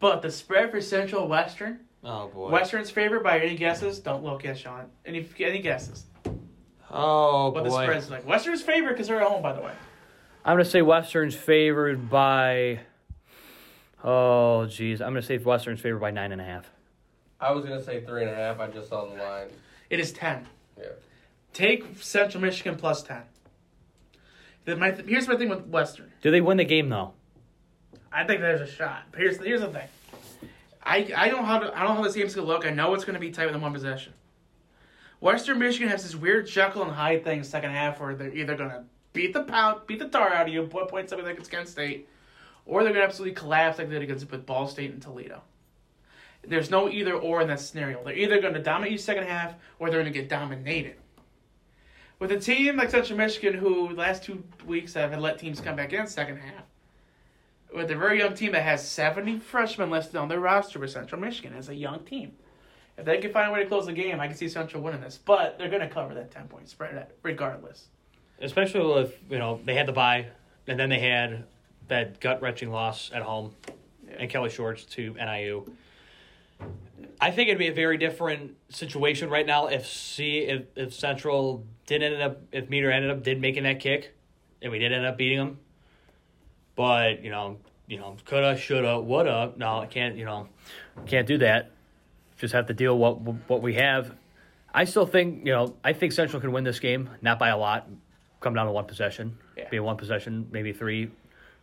But 0.00 0.22
the 0.22 0.30
spread 0.30 0.70
for 0.70 0.80
Central 0.80 1.28
Western, 1.28 1.80
oh 2.02 2.28
boy. 2.28 2.50
Western's 2.50 2.90
favored 2.90 3.22
by 3.22 3.38
any 3.40 3.56
guesses? 3.56 3.98
Don't 3.98 4.24
look 4.24 4.44
at 4.44 4.58
Sean. 4.58 4.86
Any 5.04 5.28
any 5.38 5.60
guesses? 5.60 6.04
Oh 6.90 7.50
What 7.50 7.64
the 7.64 7.70
boy. 7.70 7.84
spread's 7.84 8.10
like? 8.10 8.26
Western's 8.26 8.62
favored 8.62 8.90
because 8.90 9.08
they're 9.08 9.20
at 9.20 9.26
home, 9.28 9.42
by 9.42 9.52
the 9.52 9.60
way. 9.60 9.72
I'm 10.44 10.54
gonna 10.54 10.64
say 10.64 10.80
Western's 10.82 11.34
favored 11.34 12.08
by. 12.08 12.80
Oh 14.02 14.66
geez, 14.66 15.00
I'm 15.00 15.08
gonna 15.08 15.22
say 15.22 15.38
Western's 15.38 15.80
favored 15.80 16.00
by 16.00 16.10
nine 16.10 16.32
and 16.32 16.40
a 16.40 16.44
half. 16.44 16.70
I 17.40 17.52
was 17.52 17.64
gonna 17.64 17.82
say 17.82 18.04
three 18.04 18.22
and 18.22 18.30
a 18.30 18.34
half. 18.34 18.60
I 18.60 18.68
just 18.68 18.88
saw 18.88 19.06
the 19.06 19.16
line. 19.16 19.48
It 19.90 20.00
is 20.00 20.12
ten. 20.12 20.46
Yeah. 20.78 20.86
Take 21.52 22.00
Central 22.00 22.42
Michigan 22.42 22.76
plus 22.76 23.02
ten. 23.02 23.22
The, 24.64 24.76
my, 24.76 24.90
here's 24.90 25.26
my 25.26 25.36
thing 25.36 25.48
with 25.48 25.66
Western. 25.66 26.12
Do 26.20 26.30
they 26.30 26.40
win 26.40 26.58
the 26.58 26.64
game 26.64 26.88
though? 26.88 27.12
I 28.12 28.24
think 28.24 28.40
there's 28.40 28.60
a 28.60 28.70
shot. 28.70 29.04
But 29.10 29.20
here's 29.20 29.38
here's 29.38 29.60
the 29.60 29.68
thing. 29.68 29.88
I 30.82 31.10
I 31.16 31.28
don't 31.28 31.40
know 31.40 31.46
how 31.46 31.58
to, 31.58 31.76
I 31.76 31.80
don't 31.80 31.90
know 31.90 31.94
how 31.96 32.02
this 32.02 32.14
game's 32.14 32.34
gonna 32.34 32.46
look. 32.46 32.66
I 32.66 32.70
know 32.70 32.94
it's 32.94 33.04
gonna 33.04 33.18
be 33.18 33.30
tight 33.30 33.52
with 33.52 33.60
one 33.60 33.72
possession. 33.72 34.12
Western 35.20 35.58
Michigan 35.58 35.88
has 35.88 36.04
this 36.04 36.14
weird 36.14 36.46
Jekyll 36.46 36.82
and 36.82 36.92
Hyde 36.92 37.24
thing 37.24 37.42
second 37.42 37.70
half 37.70 38.00
where 38.00 38.14
they're 38.14 38.32
either 38.32 38.56
gonna 38.56 38.84
beat 39.12 39.32
the 39.32 39.42
pound, 39.42 39.80
beat 39.86 39.98
the 39.98 40.08
tar 40.08 40.32
out 40.32 40.46
of 40.46 40.52
you, 40.52 40.62
put 40.62 40.88
points 40.88 41.12
up 41.12 41.22
like 41.22 41.38
it's 41.38 41.48
Kent 41.48 41.68
State, 41.68 42.08
or 42.68 42.84
they're 42.84 42.92
gonna 42.92 43.04
absolutely 43.04 43.34
collapse 43.34 43.78
like 43.78 43.88
they 43.88 43.94
did 43.94 44.02
against 44.02 44.30
with 44.30 44.46
Ball 44.46 44.68
State 44.68 44.92
and 44.92 45.02
Toledo. 45.02 45.42
There's 46.46 46.70
no 46.70 46.88
either 46.88 47.14
or 47.14 47.40
in 47.40 47.48
that 47.48 47.60
scenario. 47.60 48.04
They're 48.04 48.14
either 48.14 48.40
gonna 48.40 48.62
dominate 48.62 48.92
you 48.92 48.98
second 48.98 49.24
half 49.24 49.54
or 49.80 49.90
they're 49.90 50.00
gonna 50.00 50.10
get 50.10 50.28
dominated. 50.28 50.94
With 52.20 52.30
a 52.30 52.38
team 52.38 52.76
like 52.76 52.90
Central 52.90 53.18
Michigan, 53.18 53.54
who 53.54 53.90
last 53.90 54.22
two 54.22 54.44
weeks 54.66 54.94
have 54.94 55.18
let 55.18 55.38
teams 55.38 55.60
come 55.60 55.76
back 55.76 55.92
in 55.92 56.06
second 56.06 56.36
half, 56.36 56.64
with 57.74 57.90
a 57.90 57.96
very 57.96 58.18
young 58.18 58.34
team 58.34 58.52
that 58.52 58.62
has 58.62 58.86
70 58.86 59.38
freshmen 59.38 59.90
listed 59.90 60.16
on 60.16 60.28
their 60.28 60.40
roster 60.40 60.78
with 60.78 60.90
Central 60.90 61.20
Michigan 61.20 61.54
as 61.56 61.68
a 61.68 61.74
young 61.74 62.00
team. 62.00 62.32
If 62.96 63.04
they 63.04 63.18
can 63.18 63.32
find 63.32 63.50
a 63.50 63.52
way 63.52 63.62
to 63.62 63.68
close 63.68 63.86
the 63.86 63.92
game, 63.92 64.18
I 64.18 64.26
can 64.26 64.36
see 64.36 64.48
Central 64.48 64.82
winning 64.82 65.00
this. 65.00 65.18
But 65.24 65.56
they're 65.56 65.68
going 65.68 65.82
to 65.82 65.88
cover 65.88 66.14
that 66.14 66.32
10 66.32 66.48
point 66.48 66.68
spread 66.68 67.06
regardless. 67.22 67.86
Especially 68.40 68.80
if 69.02 69.16
you 69.30 69.38
know 69.38 69.60
they 69.64 69.74
had 69.74 69.86
the 69.86 69.92
bye, 69.92 70.26
and 70.66 70.78
then 70.78 70.88
they 70.88 70.98
had 70.98 71.44
that 71.88 72.20
gut 72.20 72.40
wrenching 72.42 72.70
loss 72.70 73.10
at 73.12 73.22
home, 73.22 73.54
and 74.18 74.30
Kelly 74.30 74.50
Shorts 74.50 74.84
to 74.86 75.14
NIU. 75.14 75.70
I 77.20 77.30
think 77.30 77.48
it'd 77.48 77.58
be 77.58 77.68
a 77.68 77.72
very 77.74 77.98
different 77.98 78.56
situation 78.68 79.30
right 79.30 79.46
now 79.46 79.66
if 79.66 79.86
C 79.86 80.38
if, 80.40 80.64
if 80.76 80.94
Central 80.94 81.64
didn't 81.86 82.14
end 82.14 82.22
up 82.22 82.40
if 82.52 82.68
Meter 82.68 82.90
ended 82.90 83.10
up 83.10 83.22
did 83.22 83.40
making 83.40 83.64
that 83.64 83.80
kick, 83.80 84.14
and 84.62 84.70
we 84.72 84.78
did 84.78 84.92
end 84.92 85.06
up 85.06 85.16
beating 85.16 85.38
them. 85.38 85.58
But 86.76 87.22
you 87.24 87.30
know, 87.30 87.58
you 87.86 87.98
know, 87.98 88.16
coulda, 88.24 88.56
shoulda, 88.56 89.00
woulda. 89.00 89.52
No, 89.56 89.80
I 89.80 89.86
can't. 89.86 90.16
You 90.16 90.24
know, 90.24 90.48
can't 91.06 91.26
do 91.26 91.38
that. 91.38 91.70
Just 92.36 92.54
have 92.54 92.66
to 92.66 92.74
deal 92.74 92.96
what 92.96 93.20
what 93.48 93.62
we 93.62 93.74
have. 93.74 94.14
I 94.72 94.84
still 94.84 95.06
think 95.06 95.46
you 95.46 95.52
know 95.52 95.74
I 95.82 95.92
think 95.92 96.12
Central 96.12 96.40
can 96.40 96.52
win 96.52 96.64
this 96.64 96.78
game, 96.78 97.10
not 97.22 97.38
by 97.38 97.48
a 97.48 97.56
lot. 97.56 97.88
Come 98.40 98.54
down 98.54 98.66
to 98.66 98.72
one 98.72 98.84
possession, 98.84 99.36
Yeah. 99.56 99.68
be 99.68 99.80
one 99.80 99.96
possession, 99.96 100.46
maybe 100.52 100.72
three, 100.72 101.10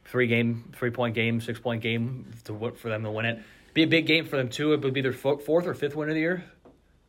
three 0.06 0.28
game, 0.28 0.72
three 0.76 0.92
point 0.92 1.16
game, 1.16 1.42
six 1.42 1.60
point 1.60 1.82
game 1.82 2.32
to 2.46 2.54
wo- 2.54 2.72
for 2.72 2.90
them 2.90 3.04
to 3.04 3.12
win 3.12 3.26
it. 3.26 3.40
Be 3.74 3.84
a 3.84 3.88
big 3.88 4.06
game 4.06 4.26
for 4.26 4.38
them 4.38 4.50
too. 4.50 4.74
It 4.74 4.82
would 4.82 4.94
be 4.94 5.02
their 5.02 5.14
fourth 5.14 5.50
or 5.50 5.74
fifth 5.74 5.96
win 5.96 6.10
of 6.10 6.16
the 6.16 6.22
year. 6.22 6.44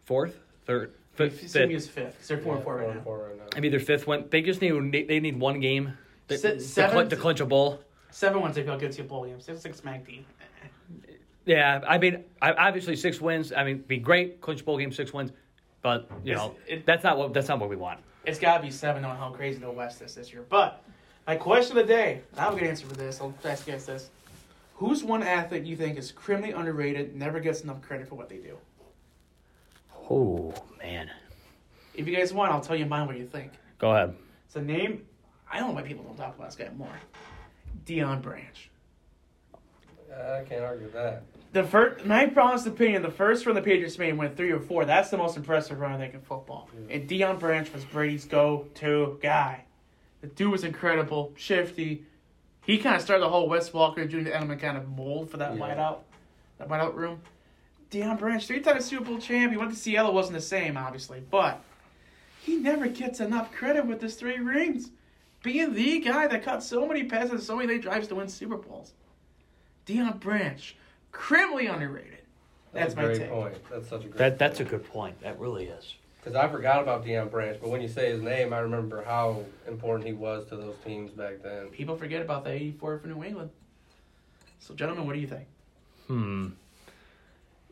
Fourth, 0.05 0.37
third, 0.67 0.93
fifth. 1.15 1.41
Fifth. 1.41 1.53
fifth. 1.53 1.71
is 1.71 1.89
fifth. 1.89 2.19
'cause 2.19 2.29
they're 2.29 2.39
4 2.39 2.53
Yeah, 2.55 2.57
and 2.57 2.65
4 2.65 2.77
right 2.79 2.95
now. 2.97 3.03
four 3.03 3.19
right 3.29 3.37
now. 3.39 3.45
Maybe 3.55 3.69
their 3.69 3.81
fifth 3.81 4.07
win. 4.07 4.27
They 4.31 4.43
just 4.43 4.61
need 4.61 4.73
they 5.09 5.21
need 5.21 5.39
one 5.39 5.61
game 5.61 5.97
to, 6.29 6.39
Se- 6.39 6.55
to, 6.55 6.61
seven- 6.61 6.93
clinch, 6.95 7.11
to 7.11 7.17
clinch 7.17 7.41
a 7.41 7.47
bowl. 7.47 7.81
7 8.11 8.41
wins, 8.43 8.55
they 8.57 8.63
feel 8.63 8.79
good 8.79 8.93
to 8.93 9.03
a 9.03 9.05
bowl 9.05 9.25
game. 9.27 9.41
6 9.41 9.61
6 9.61 9.79
smack 9.79 10.05
team. 10.07 10.25
Yeah, 11.45 11.81
I 11.87 11.99
mean, 11.99 12.25
obviously 12.43 12.97
six 12.97 13.21
wins. 13.21 13.53
I 13.53 13.63
mean, 13.63 13.79
be 13.87 13.99
great 13.99 14.41
clinch 14.41 14.65
bowl 14.65 14.79
game, 14.79 14.91
six 14.91 15.13
wins, 15.13 15.31
but 15.81 16.09
you 16.25 16.33
It's- 16.33 16.37
know 16.39 16.57
it- 16.67 16.85
that's 16.87 17.05
not 17.05 17.17
what 17.19 17.33
that's 17.33 17.47
not 17.49 17.61
what 17.61 17.69
we 17.71 17.77
want. 17.77 18.01
It's 18.25 18.41
got 18.41 18.57
to 18.57 18.63
be 18.65 18.71
7 18.73 19.05
on 19.05 19.17
how 19.17 19.31
crazy 19.31 19.61
the 19.61 19.71
West 19.71 20.03
is 20.03 20.17
this 20.17 20.33
year. 20.33 20.45
But 20.49 20.83
my 21.27 21.37
question 21.37 21.77
of 21.77 21.87
the 21.87 21.93
day, 21.93 22.21
I 22.37 22.43
have 22.43 22.55
a 22.55 22.59
good 22.59 22.69
answer 22.69 22.87
for 22.87 22.95
this. 22.95 23.21
I'll 23.21 23.35
ask 23.45 23.67
you 23.67 23.73
guys 23.73 23.87
this. 23.87 24.11
Who's 24.75 25.03
one 25.03 25.23
athlete 25.23 25.65
you 25.65 25.77
think 25.77 25.99
is 25.99 26.13
criminally 26.13 26.53
underrated, 26.53 27.17
never 27.17 27.41
gets 27.41 27.63
enough 27.63 27.81
credit 27.83 28.09
for 28.09 28.15
what 28.15 28.29
they 28.29 28.37
do? 28.37 28.57
Oh 30.11 30.55
man, 30.79 31.11
If 31.95 32.07
you 32.07 32.15
guys 32.15 32.33
want, 32.33 32.53
I'll 32.53 32.61
tell 32.61 32.77
you 32.77 32.87
mine 32.87 33.07
what 33.07 33.17
you 33.17 33.27
think. 33.27 33.53
go 33.79 33.91
ahead. 33.91 34.15
It's 34.47 34.55
a 34.57 34.63
name. 34.63 35.05
I 35.51 35.59
don't 35.59 35.69
know 35.71 35.75
why 35.75 35.83
people 35.83 36.05
don't 36.05 36.17
talk 36.17 36.37
about 36.37 36.49
this 36.49 36.57
guy 36.57 36.69
more. 36.77 36.95
Deion 37.87 38.23
Branch. 38.23 38.71
Uh, 40.13 40.41
I 40.41 40.45
can't 40.49 40.63
argue 40.63 40.91
that. 40.93 41.23
The 41.53 41.65
first, 41.65 42.05
my 42.05 42.31
honest 42.37 42.67
opinion, 42.67 43.03
the 43.03 43.11
first 43.11 43.47
run 43.47 43.55
the 43.55 43.63
Patriots 43.63 43.99
made 43.99 44.17
went 44.17 44.37
three 44.37 44.51
or 44.51 44.61
four. 44.61 44.85
That's 44.85 45.11
the 45.11 45.17
most 45.17 45.37
impressive 45.37 45.81
run 45.81 45.93
I 45.93 45.99
think 45.99 46.15
in 46.15 46.21
football. 46.21 46.69
And 46.91 47.09
Deion 47.09 47.39
Branch 47.41 47.73
was 47.73 47.85
Brady's 47.85 48.25
go-to 48.27 49.19
guy. 49.23 49.65
The 50.27 50.35
dude 50.35 50.51
was 50.51 50.65
incredible, 50.65 51.33
shifty. 51.37 52.05
He 52.65 52.79
kind 52.79 52.97
of 52.97 53.03
started 53.03 53.23
the 53.23 53.29
whole 53.29 53.49
Wes 53.49 53.71
Welker 53.71 54.09
Jr. 54.11 54.29
Edelman 54.31 54.59
kind 54.59 54.77
of 54.77 54.89
mold 54.89 55.31
for 55.31 55.37
that 55.37 55.55
Yeah. 55.55 55.61
wideout, 55.61 55.99
that 56.59 56.69
wideout 56.69 56.95
room. 56.95 57.21
Deion 57.93 58.19
Branch, 58.19 58.45
three-time 58.45 58.81
Super 58.81 59.05
Bowl 59.05 59.19
champ. 59.19 59.53
He 59.53 59.57
went 59.57 59.71
to 59.71 59.77
Seattle, 59.77 60.13
wasn't 60.13 60.35
the 60.35 60.41
same, 60.43 60.77
obviously, 60.77 61.21
but 61.31 61.61
he 62.43 62.57
never 62.57 62.89
gets 62.89 63.21
enough 63.21 63.53
credit 63.53 63.87
with 63.87 64.03
his 64.03 64.17
three 64.17 64.39
rings. 64.39 64.91
Being 65.45 65.75
the 65.75 66.01
guy 66.01 66.27
that 66.27 66.43
caught 66.43 66.65
so 66.65 66.85
many 66.89 67.05
passes, 67.05 67.47
so 67.47 67.55
many 67.55 67.69
late 67.69 67.83
drives 67.83 68.09
to 68.09 68.17
win 68.17 68.29
Super 68.29 68.57
Bowls. 68.57 68.95
Deion 69.87 70.19
Branch, 70.19 70.77
criminally 71.13 71.69
underrated. 71.69 72.25
That's 72.73 72.95
a 72.95 72.97
my 72.97 73.05
great 73.05 73.19
take. 73.19 73.31
point. 73.31 73.55
That's 73.71 73.89
such 73.89 74.01
a 74.05 74.09
great. 74.09 74.19
That 74.19 74.39
that's 74.41 74.59
a 74.59 74.65
good 74.65 74.85
point. 74.91 75.21
That 75.21 75.39
really 75.39 75.67
is. 75.67 75.95
Because 76.27 76.45
I 76.45 76.49
forgot 76.49 76.83
about 76.83 77.05
Deion 77.05 77.31
Branch, 77.31 77.57
but 77.61 77.71
when 77.71 77.81
you 77.81 77.87
say 77.87 78.11
his 78.11 78.21
name, 78.21 78.53
I 78.53 78.59
remember 78.59 79.05
how 79.05 79.45
important 79.69 80.09
he 80.09 80.13
was 80.13 80.45
to 80.49 80.57
those 80.57 80.75
teams 80.85 81.13
back 81.13 81.41
then. 81.41 81.69
People 81.69 81.97
forget 81.97 82.21
about 82.21 82.43
the 82.43 82.51
84 82.51 82.99
for 82.99 83.07
New 83.07 83.23
England. 83.23 83.51
So, 84.59 84.75
gentlemen, 84.75 85.07
what 85.07 85.13
do 85.13 85.21
you 85.21 85.29
think? 85.29 85.47
Hmm. 86.09 86.49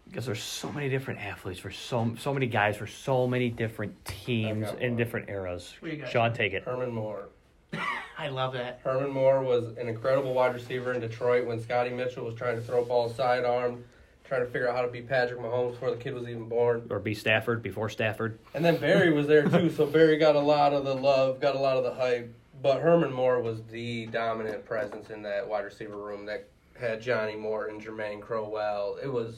Because 0.06 0.24
there's 0.24 0.40
so 0.40 0.70
many 0.70 0.88
different 0.88 1.18
athletes 1.18 1.58
for 1.58 1.72
so 1.72 2.14
so 2.16 2.32
many 2.32 2.46
guys 2.46 2.76
for 2.76 2.86
so 2.86 3.26
many 3.26 3.50
different 3.50 4.04
teams 4.04 4.68
in 4.78 4.90
one. 4.90 4.96
different 4.96 5.28
eras. 5.28 5.74
What 5.80 5.88
do 5.88 5.96
you 5.96 6.02
got? 6.02 6.12
Sean, 6.12 6.32
take 6.32 6.52
it. 6.52 6.62
Herman 6.62 6.92
Moore. 6.92 7.30
I 8.18 8.28
love 8.28 8.52
that. 8.52 8.82
Herman 8.84 9.10
Moore 9.10 9.42
was 9.42 9.76
an 9.78 9.88
incredible 9.88 10.32
wide 10.32 10.54
receiver 10.54 10.92
in 10.92 11.00
Detroit 11.00 11.44
when 11.44 11.60
Scotty 11.60 11.90
Mitchell 11.90 12.24
was 12.24 12.36
trying 12.36 12.54
to 12.54 12.62
throw 12.62 12.84
balls 12.84 13.16
sidearm, 13.16 13.82
trying 14.24 14.40
to 14.40 14.46
figure 14.46 14.68
out 14.68 14.76
how 14.76 14.82
to 14.82 14.90
be 14.90 15.02
Patrick 15.02 15.40
Mahomes 15.40 15.72
before 15.72 15.90
the 15.90 15.96
kid 15.96 16.14
was 16.14 16.24
even 16.24 16.48
born. 16.48 16.86
Or 16.90 16.98
be 16.98 17.14
Stafford 17.14 17.62
before 17.62 17.88
Stafford. 17.88 18.38
And 18.54 18.64
then 18.64 18.78
Barry 18.78 19.12
was 19.12 19.26
there 19.26 19.46
too, 19.46 19.70
so 19.70 19.86
Barry 19.86 20.16
got 20.16 20.34
a 20.34 20.40
lot 20.40 20.72
of 20.72 20.84
the 20.84 20.94
love, 20.94 21.40
got 21.40 21.54
a 21.54 21.58
lot 21.58 21.76
of 21.76 21.84
the 21.84 21.94
hype. 21.94 22.34
But 22.62 22.80
Herman 22.80 23.12
Moore 23.12 23.42
was 23.42 23.62
the 23.64 24.06
dominant 24.06 24.64
presence 24.64 25.10
in 25.10 25.22
that 25.22 25.46
wide 25.46 25.64
receiver 25.64 25.96
room 25.96 26.24
that 26.26 26.48
had 26.78 27.02
Johnny 27.02 27.36
Moore 27.36 27.66
and 27.66 27.80
Germane 27.80 28.20
Crowell. 28.20 28.96
It 29.02 29.12
was 29.12 29.36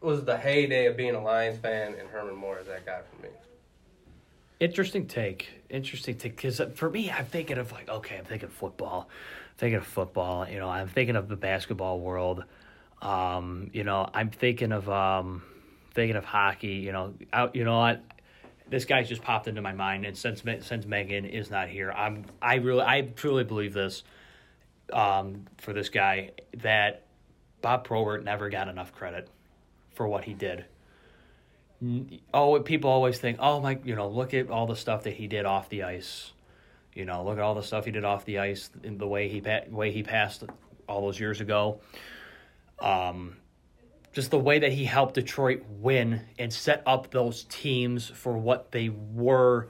it 0.00 0.06
was 0.06 0.24
the 0.24 0.36
heyday 0.36 0.86
of 0.86 0.96
being 0.96 1.14
a 1.14 1.22
Lions 1.22 1.58
fan, 1.58 1.94
and 1.98 2.08
Herman 2.08 2.36
Moore 2.36 2.58
is 2.58 2.66
that 2.66 2.86
guy 2.86 3.00
for 3.10 3.22
me. 3.22 3.30
Interesting 4.60 5.06
take. 5.06 5.48
Interesting 5.70 6.16
take. 6.16 6.36
Because 6.36 6.60
for 6.74 6.90
me, 6.90 7.10
I'm 7.10 7.24
thinking 7.24 7.58
of 7.58 7.72
like, 7.72 7.88
okay, 7.88 8.18
I'm 8.18 8.24
thinking 8.24 8.48
football. 8.48 9.08
thinking 9.56 9.78
of 9.78 9.86
football. 9.86 10.48
You 10.48 10.58
know, 10.58 10.68
I'm 10.68 10.88
thinking 10.88 11.16
of 11.16 11.28
the 11.28 11.36
basketball 11.36 12.00
world. 12.00 12.44
Um, 13.02 13.70
you 13.72 13.84
know, 13.84 14.08
I'm 14.12 14.30
thinking 14.30 14.72
of 14.72 14.88
um, 14.88 15.42
thinking 15.94 16.16
of 16.16 16.24
hockey. 16.24 16.74
You 16.74 16.92
know, 16.92 17.14
out. 17.32 17.54
You 17.54 17.64
know 17.64 17.78
what? 17.78 18.02
This 18.68 18.84
guy's 18.84 19.08
just 19.08 19.22
popped 19.22 19.48
into 19.48 19.62
my 19.62 19.72
mind, 19.72 20.04
and 20.04 20.16
since 20.16 20.42
since 20.66 20.86
Megan 20.86 21.24
is 21.24 21.50
not 21.50 21.68
here, 21.68 21.90
I'm 21.90 22.24
I 22.42 22.56
really 22.56 22.82
I 22.82 23.02
truly 23.02 23.44
believe 23.44 23.72
this. 23.72 24.02
Um, 24.90 25.44
for 25.58 25.74
this 25.74 25.90
guy, 25.90 26.30
that 26.58 27.02
Bob 27.60 27.84
Probert 27.84 28.24
never 28.24 28.48
got 28.48 28.68
enough 28.68 28.94
credit 28.94 29.28
for 29.94 30.08
what 30.08 30.24
he 30.24 30.32
did 30.32 30.64
oh, 32.34 32.60
people 32.60 32.90
always 32.90 33.18
think, 33.18 33.38
oh 33.40 33.60
my, 33.60 33.78
you 33.84 33.94
know, 33.94 34.08
look 34.08 34.34
at 34.34 34.50
all 34.50 34.66
the 34.66 34.76
stuff 34.76 35.04
that 35.04 35.14
he 35.14 35.26
did 35.26 35.44
off 35.44 35.68
the 35.68 35.84
ice. 35.84 36.32
You 36.94 37.04
know, 37.04 37.24
look 37.24 37.38
at 37.38 37.44
all 37.44 37.54
the 37.54 37.62
stuff 37.62 37.84
he 37.84 37.92
did 37.92 38.04
off 38.04 38.24
the 38.24 38.38
ice, 38.38 38.70
in 38.82 38.98
the 38.98 39.06
way 39.06 39.28
he 39.28 39.42
way 39.70 39.92
he 39.92 40.02
passed 40.02 40.42
all 40.88 41.02
those 41.02 41.20
years 41.20 41.40
ago. 41.40 41.80
Um, 42.80 43.36
just 44.12 44.30
the 44.30 44.38
way 44.38 44.60
that 44.60 44.72
he 44.72 44.84
helped 44.84 45.14
Detroit 45.14 45.64
win 45.68 46.22
and 46.38 46.52
set 46.52 46.82
up 46.86 47.10
those 47.10 47.44
teams 47.44 48.08
for 48.08 48.36
what 48.36 48.72
they 48.72 48.88
were. 48.88 49.68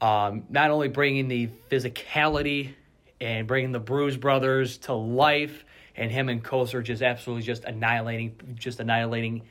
Um, 0.00 0.44
not 0.48 0.70
only 0.70 0.88
bringing 0.88 1.28
the 1.28 1.48
physicality 1.70 2.74
and 3.20 3.46
bringing 3.46 3.72
the 3.72 3.80
Bruise 3.80 4.16
brothers 4.16 4.78
to 4.78 4.92
life, 4.92 5.64
and 5.96 6.10
him 6.10 6.28
and 6.28 6.44
Kocur 6.44 6.82
just 6.82 7.02
absolutely 7.02 7.44
just 7.44 7.64
annihilating, 7.64 8.56
just 8.58 8.80
annihilating 8.80 9.42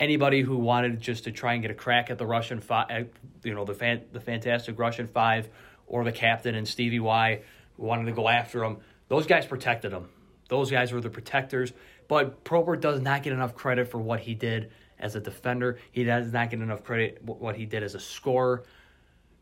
anybody 0.00 0.42
who 0.42 0.56
wanted 0.56 1.00
just 1.00 1.24
to 1.24 1.32
try 1.32 1.54
and 1.54 1.62
get 1.62 1.70
a 1.70 1.74
crack 1.74 2.10
at 2.10 2.18
the 2.18 2.26
Russian 2.26 2.60
five, 2.60 3.08
you 3.44 3.54
know, 3.54 3.64
the 3.64 3.74
fan, 3.74 4.02
the 4.12 4.20
fantastic 4.20 4.78
Russian 4.78 5.06
five, 5.06 5.48
or 5.86 6.04
the 6.04 6.12
captain 6.12 6.54
and 6.54 6.66
Stevie 6.66 7.00
Y, 7.00 7.42
who 7.76 7.84
wanted 7.84 8.06
to 8.06 8.12
go 8.12 8.28
after 8.28 8.64
him. 8.64 8.78
Those 9.08 9.26
guys 9.26 9.46
protected 9.46 9.92
him. 9.92 10.08
Those 10.48 10.70
guys 10.70 10.92
were 10.92 11.00
the 11.00 11.10
protectors. 11.10 11.72
But 12.12 12.44
Probert 12.44 12.82
does 12.82 13.00
not 13.00 13.22
get 13.22 13.32
enough 13.32 13.54
credit 13.54 13.88
for 13.90 13.96
what 13.96 14.20
he 14.20 14.34
did 14.34 14.70
as 14.98 15.16
a 15.16 15.20
defender. 15.20 15.78
He 15.92 16.04
does 16.04 16.30
not 16.30 16.50
get 16.50 16.60
enough 16.60 16.84
credit 16.84 17.24
what 17.24 17.56
he 17.56 17.64
did 17.64 17.82
as 17.82 17.94
a 17.94 17.98
scorer. 17.98 18.64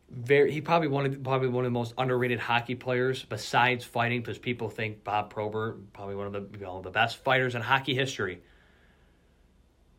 Very, 0.09 0.53
he 0.53 0.61
probably 0.61 0.87
one 0.87 1.05
of 1.05 1.21
probably 1.21 1.49
one 1.49 1.65
of 1.65 1.69
the 1.69 1.77
most 1.77 1.93
underrated 1.97 2.39
hockey 2.39 2.75
players 2.75 3.25
besides 3.25 3.83
fighting, 3.83 4.21
because 4.21 4.37
people 4.37 4.69
think 4.69 5.03
Bob 5.03 5.29
Probert 5.29 5.91
probably 5.91 6.15
one 6.15 6.27
of 6.27 6.31
the 6.31 6.47
you 6.57 6.63
know, 6.63 6.81
the 6.81 6.89
best 6.89 7.17
fighters 7.17 7.55
in 7.55 7.61
hockey 7.61 7.93
history. 7.93 8.41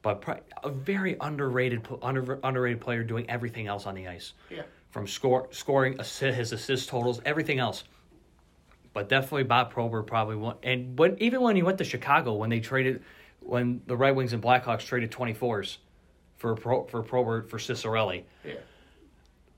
But 0.01 0.49
a 0.65 0.71
very 0.71 1.19
underrated 1.21 1.87
under, 2.01 2.41
underrated 2.43 2.81
player 2.81 3.05
doing 3.05 3.29
everything 3.29 3.67
else 3.67 3.85
on 3.85 3.95
the 3.95 4.09
ice. 4.09 4.33
Yeah. 4.49 4.63
From 4.93 5.07
score 5.07 5.47
scoring, 5.51 6.01
assist, 6.01 6.39
his 6.39 6.53
assist 6.55 6.89
totals, 6.89 7.21
everything 7.27 7.59
else 7.59 7.85
but 8.93 9.09
definitely 9.09 9.45
Bob 9.45 9.71
Probert 9.71 10.07
probably 10.07 10.37
won. 10.37 10.57
And 10.63 10.99
when 10.99 11.17
even 11.21 11.41
when 11.41 11.57
he 11.57 11.63
went 11.63 11.79
to 11.79 11.85
Chicago, 11.85 12.35
when 12.35 12.51
they 12.51 12.61
traded, 12.61 13.03
when 13.41 13.83
the 13.87 13.97
Red 13.97 14.17
Wings 14.17 14.33
and 14.33 14.43
Blackhawks 14.43 14.85
traded 14.85 15.11
twenty 15.11 15.35
fours 15.35 15.79
for 16.37 16.55
Pro, 16.55 16.85
for 16.85 17.03
Probert 17.03 17.51
for 17.51 17.59
Ciccarelli, 17.59 18.25
yeah. 18.45 18.55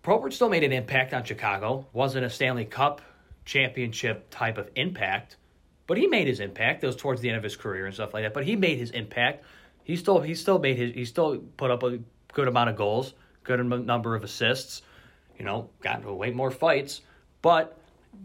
Probert 0.02 0.32
still 0.32 0.48
made 0.48 0.64
an 0.64 0.72
impact 0.72 1.14
on 1.14 1.24
Chicago. 1.24 1.86
wasn't 1.92 2.24
a 2.24 2.30
Stanley 2.30 2.64
Cup 2.64 3.00
championship 3.44 4.28
type 4.30 4.58
of 4.58 4.70
impact, 4.76 5.36
but 5.86 5.96
he 5.96 6.06
made 6.06 6.26
his 6.26 6.40
impact. 6.40 6.84
It 6.84 6.86
was 6.86 6.96
towards 6.96 7.20
the 7.20 7.28
end 7.28 7.36
of 7.36 7.42
his 7.42 7.56
career 7.56 7.86
and 7.86 7.94
stuff 7.94 8.14
like 8.14 8.24
that. 8.24 8.34
But 8.34 8.44
he 8.44 8.56
made 8.56 8.78
his 8.78 8.90
impact. 8.90 9.44
He 9.82 9.96
still 9.96 10.20
he 10.20 10.34
still 10.34 10.58
made 10.58 10.76
his 10.76 10.94
he 10.94 11.04
still 11.04 11.38
put 11.56 11.70
up 11.70 11.82
a 11.82 11.98
good 12.32 12.48
amount 12.48 12.70
of 12.70 12.76
goals, 12.76 13.14
good 13.42 13.64
number 13.64 14.14
of 14.14 14.24
assists. 14.24 14.82
You 15.38 15.44
know, 15.44 15.68
got 15.82 16.04
way 16.04 16.30
more 16.30 16.52
fights, 16.52 17.00
but 17.42 17.76